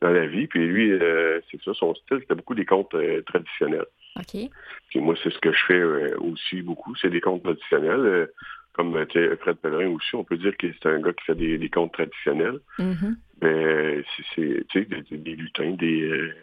dans 0.01 0.09
la 0.09 0.25
vie. 0.25 0.47
Puis 0.47 0.65
lui, 0.65 0.91
euh, 0.91 1.39
c'est 1.51 1.61
ça, 1.61 1.73
son 1.73 1.93
style, 1.93 2.19
c'était 2.21 2.35
beaucoup 2.35 2.55
des 2.55 2.65
contes 2.65 2.95
traditionnels. 3.27 3.85
OK. 4.17 4.49
Puis 4.89 4.99
moi, 4.99 5.15
c'est 5.21 5.31
ce 5.31 5.39
que 5.39 5.51
je 5.51 5.65
fais 5.65 5.83
aussi 6.15 6.61
beaucoup, 6.63 6.95
c'est 6.95 7.09
des 7.09 7.21
contes 7.21 7.43
traditionnels 7.43 8.29
comme 8.79 8.93
Fred 9.41 9.57
Pellerin 9.57 9.89
aussi, 9.89 10.15
on 10.15 10.23
peut 10.23 10.37
dire 10.37 10.55
que 10.55 10.67
c'est 10.71 10.87
un 10.87 11.01
gars 11.01 11.11
qui 11.11 11.25
fait 11.25 11.35
des, 11.35 11.69
contes 11.69 11.91
traditionnels. 11.91 12.59
Mm-hmm. 12.77 13.15
Ben, 13.41 14.03
c'est 14.35 14.87
des, 14.87 15.17
des, 15.17 15.35
lutins, 15.35 15.75
euh, 15.81 16.33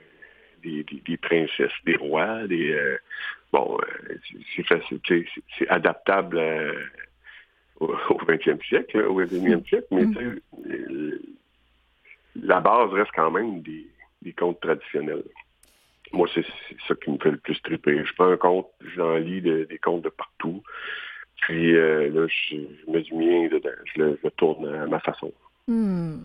des, 0.67 1.01
des, 1.05 1.17
princesses, 1.17 1.73
des 1.85 1.97
rois, 1.97 2.47
des 2.47 2.73
euh, 2.73 2.99
bon, 3.53 3.79
euh, 3.81 4.15
c'est 4.55 4.67
facile, 4.67 5.01
c'est 5.59 5.69
adaptable 5.69 6.41
au, 7.81 7.89
20e 7.89 8.63
siècle, 8.67 9.03
au 9.03 9.21
21e 9.21 9.67
siècle, 9.69 9.87
mais 9.91 10.05
mm-hmm. 10.05 11.21
la 12.43 12.61
base 12.61 12.93
reste 12.93 13.13
quand 13.15 13.31
même 13.31 13.63
des, 13.63 13.87
contes 14.37 14.61
traditionnels. 14.61 15.23
Moi, 16.13 16.29
c'est 16.35 16.45
ça 16.89 16.95
qui 16.97 17.11
me 17.11 17.19
fait 17.19 17.31
le 17.31 17.37
plus 17.39 17.61
triper. 17.63 18.05
Je 18.05 18.13
prends 18.15 18.31
un 18.31 18.37
conte, 18.37 18.69
j'en 18.97 19.17
lis 19.17 19.41
des 19.41 19.79
contes 19.83 20.03
de 20.03 20.09
partout. 20.09 20.63
Puis 21.43 21.77
euh, 21.77 22.09
là, 22.09 22.27
je, 22.27 22.57
mets 22.91 23.03
du 23.03 23.15
mien 23.15 23.49
dedans. 23.49 23.71
Je 23.95 24.03
le, 24.03 24.31
tourne 24.37 24.67
à 24.67 24.87
ma 24.87 25.01
façon. 25.01 25.33
Hmm. 25.69 26.19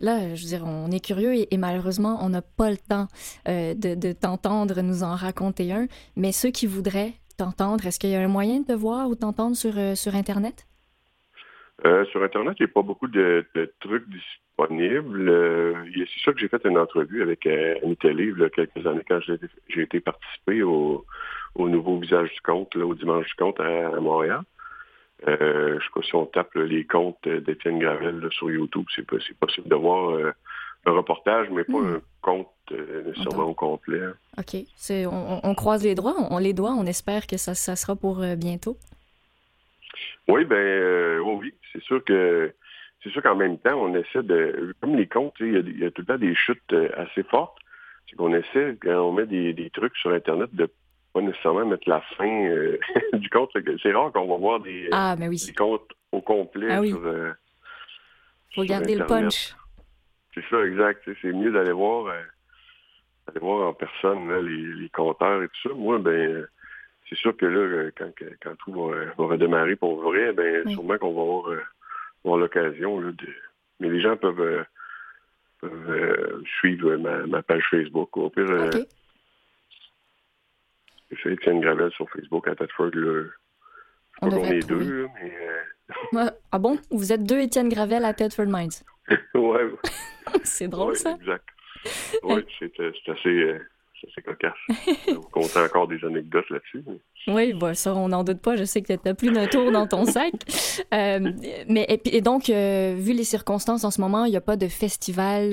Là, 0.00 0.34
je 0.34 0.42
veux 0.42 0.48
dire, 0.48 0.64
on 0.64 0.90
est 0.90 1.04
curieux 1.04 1.34
et, 1.34 1.56
malheureusement, 1.58 2.18
on 2.22 2.30
n'a 2.30 2.42
pas 2.42 2.70
le 2.70 2.76
temps 2.76 3.06
euh, 3.46 3.74
de, 3.74 4.12
t'entendre 4.12 4.80
nous 4.82 5.02
en 5.02 5.14
raconter 5.14 5.72
un. 5.72 5.86
Mais 6.16 6.32
ceux 6.32 6.50
qui 6.50 6.66
voudraient 6.66 7.12
t'entendre, 7.36 7.86
est-ce 7.86 7.98
qu'il 7.98 8.10
y 8.10 8.14
a 8.16 8.20
un 8.20 8.28
moyen 8.28 8.60
de 8.60 8.66
te 8.66 8.72
voir 8.72 9.08
ou 9.08 9.14
t'entendre 9.14 9.56
sur, 9.56 9.76
euh, 9.78 9.94
sur 9.94 10.14
Internet? 10.14 10.66
sur 12.10 12.24
Internet, 12.24 12.56
il 12.58 12.64
n'y 12.64 12.70
a 12.70 12.74
pas 12.74 12.82
beaucoup 12.82 13.06
de, 13.06 13.46
trucs 13.78 14.04
disponibles. 14.08 15.32
c'est 15.94 16.20
sûr 16.20 16.34
que 16.34 16.40
j'ai 16.40 16.48
fait 16.48 16.64
une 16.64 16.76
entrevue 16.76 17.22
avec 17.22 17.46
Annie 17.46 17.96
Télé 17.96 18.32
il 18.34 18.40
y 18.40 18.44
a 18.44 18.50
quelques 18.50 18.84
années 18.84 19.04
quand 19.08 19.20
j'ai 19.20 19.82
été 19.82 20.00
participer 20.00 20.64
au, 20.64 21.06
au 21.54 21.68
nouveau 21.68 21.98
visage 21.98 22.32
du 22.32 22.40
compte, 22.40 22.74
au 22.76 22.94
dimanche 22.94 23.26
du 23.26 23.34
compte 23.34 23.60
à, 23.60 24.00
Montréal. 24.00 24.42
Euh, 25.26 25.70
je 25.70 25.74
ne 25.74 25.80
sais 25.80 25.86
pas 25.94 26.02
si 26.02 26.14
on 26.14 26.26
tape 26.26 26.54
les 26.54 26.84
comptes 26.84 27.28
d'Étienne 27.28 27.78
Gravel 27.78 28.28
sur 28.30 28.50
YouTube, 28.50 28.86
c'est 28.94 29.06
possible 29.06 29.68
de 29.68 29.74
voir 29.74 30.10
euh, 30.10 30.32
un 30.86 30.92
reportage, 30.92 31.48
mais 31.50 31.64
pas 31.64 31.72
hmm. 31.72 31.94
un 31.96 32.00
compte 32.22 32.48
euh, 32.70 33.02
nécessairement 33.04 33.48
au 33.48 33.54
complet. 33.54 34.00
OK. 34.38 34.56
On, 35.10 35.54
croise 35.54 35.82
les 35.82 35.96
doigts, 35.96 36.14
on, 36.30 36.38
les 36.38 36.52
doigts, 36.52 36.72
on 36.72 36.86
espère 36.86 37.26
que 37.26 37.36
ça, 37.36 37.54
sera 37.54 37.96
pour 37.96 38.22
bientôt. 38.36 38.76
Oui, 40.28 40.44
ben 40.44 41.18
oui, 41.20 41.52
c'est 41.72 41.82
sûr 41.82 42.04
que 42.04 42.52
c'est 43.02 43.10
sûr 43.10 43.22
qu'en 43.22 43.36
même 43.36 43.58
temps, 43.58 43.74
on 43.76 43.94
essaie 43.94 44.22
de. 44.22 44.74
Comme 44.80 44.94
les 44.94 45.06
comptes, 45.06 45.34
il 45.40 45.78
y, 45.78 45.84
a 45.84 45.90
tout 45.90 46.02
le 46.02 46.06
temps 46.06 46.18
des 46.18 46.34
chutes 46.34 46.74
assez 46.96 47.22
fortes. 47.24 47.56
C'est 48.08 48.16
qu'on 48.16 48.34
essaie, 48.34 48.76
quand 48.80 49.00
on 49.00 49.12
met 49.12 49.26
des, 49.26 49.52
des, 49.52 49.70
trucs 49.70 49.96
sur 49.96 50.10
Internet, 50.10 50.54
de 50.54 50.68
pas 51.18 51.26
nécessairement 51.26 51.66
mettre 51.66 51.88
la 51.88 52.00
fin 52.16 52.44
euh, 52.46 52.78
du 53.14 53.28
compte. 53.28 53.50
C'est 53.82 53.92
rare 53.92 54.12
qu'on 54.12 54.26
va 54.26 54.36
voir 54.36 54.60
des, 54.60 54.88
ah, 54.92 55.16
comptes 55.56 55.90
au 56.12 56.20
complet 56.20 56.68
ah, 56.70 56.80
oui. 56.80 56.90
sur. 56.90 57.04
Euh, 57.04 57.32
Faut 58.54 58.64
garder 58.64 58.94
le 58.94 59.06
punch. 59.06 59.54
C'est 60.34 60.44
ça, 60.48 60.64
exact. 60.64 61.08
C'est 61.20 61.32
mieux 61.32 61.50
d'aller 61.50 61.72
voir, 61.72 62.06
euh, 62.06 63.40
voir 63.40 63.68
en 63.68 63.72
personne 63.72 64.32
les, 64.46 64.74
les, 64.82 64.88
compteurs 64.90 65.42
et 65.42 65.48
tout 65.48 65.68
ça. 65.68 65.74
Moi, 65.74 65.98
ben, 65.98 66.46
c'est 67.08 67.18
sûr 67.18 67.36
que 67.36 67.46
là, 67.46 67.90
quand, 67.96 68.10
quand 68.40 68.54
tout 68.64 68.72
va, 68.72 69.12
redémarrer 69.16 69.74
pour 69.74 70.00
vrai, 70.00 70.32
ben, 70.32 70.68
sûrement 70.68 70.98
qu'on 70.98 71.14
va 71.14 71.22
avoir, 71.22 71.58
avoir 72.24 72.38
l'occasion 72.38 73.00
de. 73.00 73.14
Mais 73.80 73.88
les 73.88 74.00
gens 74.00 74.16
peuvent, 74.16 74.64
peuvent 75.60 76.42
suivre 76.60 76.96
ma, 76.96 77.26
ma, 77.26 77.42
page 77.42 77.64
Facebook. 77.70 78.16
Au 78.16 78.30
pire, 78.30 78.70
c'est 81.22 81.32
Étienne 81.32 81.60
Gravel 81.60 81.90
sur 81.92 82.08
Facebook 82.10 82.46
à 82.48 82.54
Thetford. 82.54 82.90
Là. 82.94 83.24
On, 84.22 84.32
on 84.32 84.44
est 84.44 84.66
deux, 84.66 85.08
mais... 85.14 85.32
Euh, 86.16 86.30
ah 86.52 86.58
bon? 86.58 86.78
Vous 86.90 87.12
êtes 87.12 87.24
deux 87.24 87.40
Étienne 87.40 87.68
Gravel 87.68 88.04
à 88.04 88.14
Thetford 88.14 88.46
Mines? 88.46 88.70
ouais. 89.34 89.70
c'est 90.44 90.68
drôle, 90.68 90.96
ça? 90.96 91.16
exact. 91.20 91.44
Oui, 92.22 92.44
c'est 92.58 92.72
assez... 93.08 93.28
Euh, 93.28 93.58
assez 94.06 94.22
cocasse. 94.22 94.52
Vous 95.08 95.58
encore 95.58 95.88
des 95.88 96.04
anecdotes 96.04 96.48
là-dessus. 96.50 96.84
Oui, 97.26 97.52
bon, 97.52 97.74
ça, 97.74 97.96
on 97.96 98.08
n'en 98.08 98.22
doute 98.22 98.40
pas. 98.40 98.54
Je 98.54 98.62
sais 98.62 98.80
que 98.80 98.92
tu 98.92 98.98
n'as 99.04 99.14
plus 99.14 99.32
d'un 99.32 99.48
tour 99.48 99.72
dans 99.72 99.88
ton 99.88 100.04
sac. 100.04 100.34
Euh, 100.94 101.32
mais 101.68 101.84
et, 101.88 102.20
donc, 102.20 102.44
vu 102.46 103.12
les 103.12 103.24
circonstances 103.24 103.82
en 103.82 103.90
ce 103.90 104.00
moment, 104.00 104.24
il 104.24 104.30
n'y 104.30 104.36
a 104.36 104.40
pas 104.40 104.56
de 104.56 104.68
festival 104.68 105.50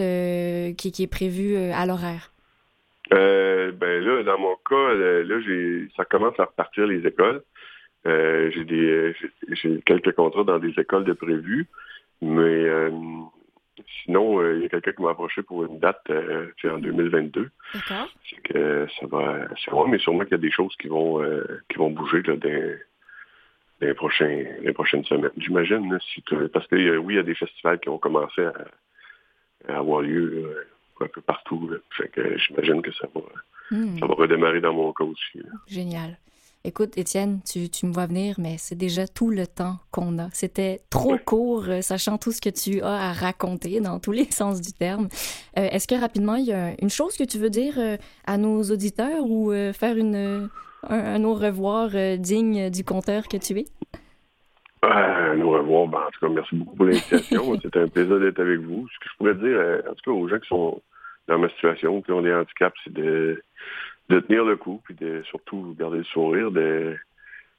qui, 0.76 0.92
qui, 0.92 1.02
est 1.02 1.08
prévu 1.08 1.58
à 1.58 1.88
l'horaire? 1.88 2.35
Euh, 3.14 3.72
ben 3.72 4.04
là, 4.04 4.24
dans 4.24 4.40
mon 4.40 4.56
cas, 4.68 4.94
là, 4.94 5.40
j'ai, 5.42 5.88
ça 5.96 6.06
commence 6.06 6.40
à 6.40 6.46
repartir 6.46 6.88
les 6.88 7.06
écoles. 7.06 7.44
Euh, 8.08 8.52
j'ai 8.52 8.66
des, 8.66 9.16
j'ai 9.52 9.82
quelques 9.82 10.14
contrats 10.14 10.44
dans 10.44 10.60
des 10.60 10.74
écoles 10.80 11.06
de 11.06 11.14
prévues, 11.14 11.68
mais 12.22 12.42
euh, 12.42 12.92
sinon, 14.04 14.44
il 14.54 14.62
y 14.62 14.66
a 14.66 14.70
quelqu'un 14.70 14.92
qui 14.92 15.02
m'a 15.02 15.12
approché 15.12 15.42
pour 15.44 15.66
une 15.66 15.80
date 15.80 16.12
en 16.64 16.78
2022. 16.78 17.50
D'accord. 17.74 18.10
C'est 18.30 18.42
que 18.42 18.88
ça 19.00 19.08
va, 19.08 19.48
c'est 19.64 19.72
vrai, 19.72 19.90
mais 19.90 19.98
sûrement 20.00 20.24
qu'il 20.24 20.32
y 20.32 20.36
a 20.36 20.38
des 20.38 20.52
choses 20.52 20.76
qui 20.78 20.88
vont, 20.88 21.24
qui 21.70 21.78
vont 21.78 21.90
bouger 21.90 22.22
là, 22.24 22.36
dans, 22.36 22.78
les, 23.82 23.94
prochains, 23.94 24.46
les 24.62 24.74
prochaines 24.74 25.06
semaines. 25.06 25.32
J'imagine, 25.38 25.98
si 26.14 26.24
parce 26.54 26.68
que 26.68 26.98
oui, 26.98 27.16
il 27.16 27.18
y 27.18 27.20
a 27.20 27.24
des 27.24 27.36
festivals 27.36 27.80
qui 27.80 27.90
ont 27.90 27.98
commencé 27.98 28.44
à, 28.44 28.54
à 29.68 29.78
avoir 29.78 30.02
lieu 30.02 30.56
un 31.02 31.08
peu 31.08 31.22
partout. 31.22 31.70
que 32.14 32.38
j'imagine 32.38 32.82
que 32.82 32.92
ça 32.94 33.08
va, 33.14 33.22
hmm. 33.72 34.00
ça 34.00 34.06
va 34.06 34.14
redémarrer 34.14 34.62
dans 34.62 34.74
mon 34.74 34.94
cas 34.94 35.04
aussi. 35.04 35.42
Génial. 35.68 36.18
Écoute, 36.68 36.98
Étienne, 36.98 37.42
tu, 37.46 37.70
tu, 37.70 37.86
me 37.86 37.94
vois 37.94 38.08
venir, 38.08 38.38
mais 38.40 38.56
c'est 38.58 38.74
déjà 38.74 39.08
tout 39.08 39.30
le 39.30 39.46
temps 39.46 39.78
qu'on 39.92 40.18
a. 40.18 40.30
C'était 40.34 40.82
trop 40.90 41.16
court, 41.24 41.66
euh, 41.68 41.82
sachant 41.82 42.18
tout 42.18 42.32
ce 42.32 42.42
que 42.42 42.50
tu 42.50 42.82
as 42.82 43.10
à 43.10 43.14
raconter 43.14 43.82
dans 43.82 44.00
tous 44.00 44.12
les 44.12 44.26
sens 44.32 44.62
du 44.62 44.74
terme. 44.74 45.08
Euh, 45.60 45.70
est-ce 45.70 45.88
que 45.88 45.94
rapidement, 45.94 46.34
il 46.34 46.46
y 46.46 46.54
a 46.54 46.74
une 46.82 46.90
chose 46.90 47.18
que 47.18 47.24
tu 47.24 47.38
veux 47.38 47.52
dire 47.52 47.76
euh, 47.78 47.98
à 48.26 48.38
nos 48.38 48.64
auditeurs 48.64 49.30
ou 49.30 49.52
faire 49.74 49.96
une, 49.96 50.50
un, 50.90 51.24
au 51.24 51.36
revoir 51.36 51.92
digne 52.18 52.72
du 52.72 52.84
compteur 52.84 53.28
que 53.28 53.38
tu 53.38 53.60
es? 53.60 53.66
Au 54.86 55.52
revoir. 55.52 55.88
Ben, 55.88 56.00
en 56.00 56.12
tout 56.12 56.20
cas, 56.26 56.34
merci 56.34 56.56
beaucoup 56.56 56.76
pour 56.76 56.86
l'invitation. 56.86 57.60
C'était 57.62 57.80
un 57.80 57.88
plaisir 57.88 58.20
d'être 58.20 58.40
avec 58.40 58.60
vous. 58.60 58.88
Ce 58.94 59.00
que 59.00 59.10
je 59.12 59.18
pourrais 59.18 59.36
dire, 59.36 59.58
euh, 59.58 59.82
en 59.90 59.94
tout 59.94 60.12
cas, 60.12 60.12
aux 60.12 60.28
gens 60.28 60.40
qui 60.40 60.48
sont 60.48 60.82
dans 61.28 61.40
ma 61.40 61.50
situation, 61.50 62.02
qui 62.02 62.12
ont 62.12 62.22
des 62.22 62.34
handicaps, 62.34 62.78
c'est 62.84 62.94
de, 62.94 63.42
de 64.10 64.20
tenir 64.20 64.46
le 64.46 64.56
coup, 64.56 64.82
puis 64.84 64.94
de 64.96 65.24
surtout 65.24 65.76
garder 65.78 66.00
le 66.00 66.04
sourire, 66.04 66.52
de, 66.52 66.96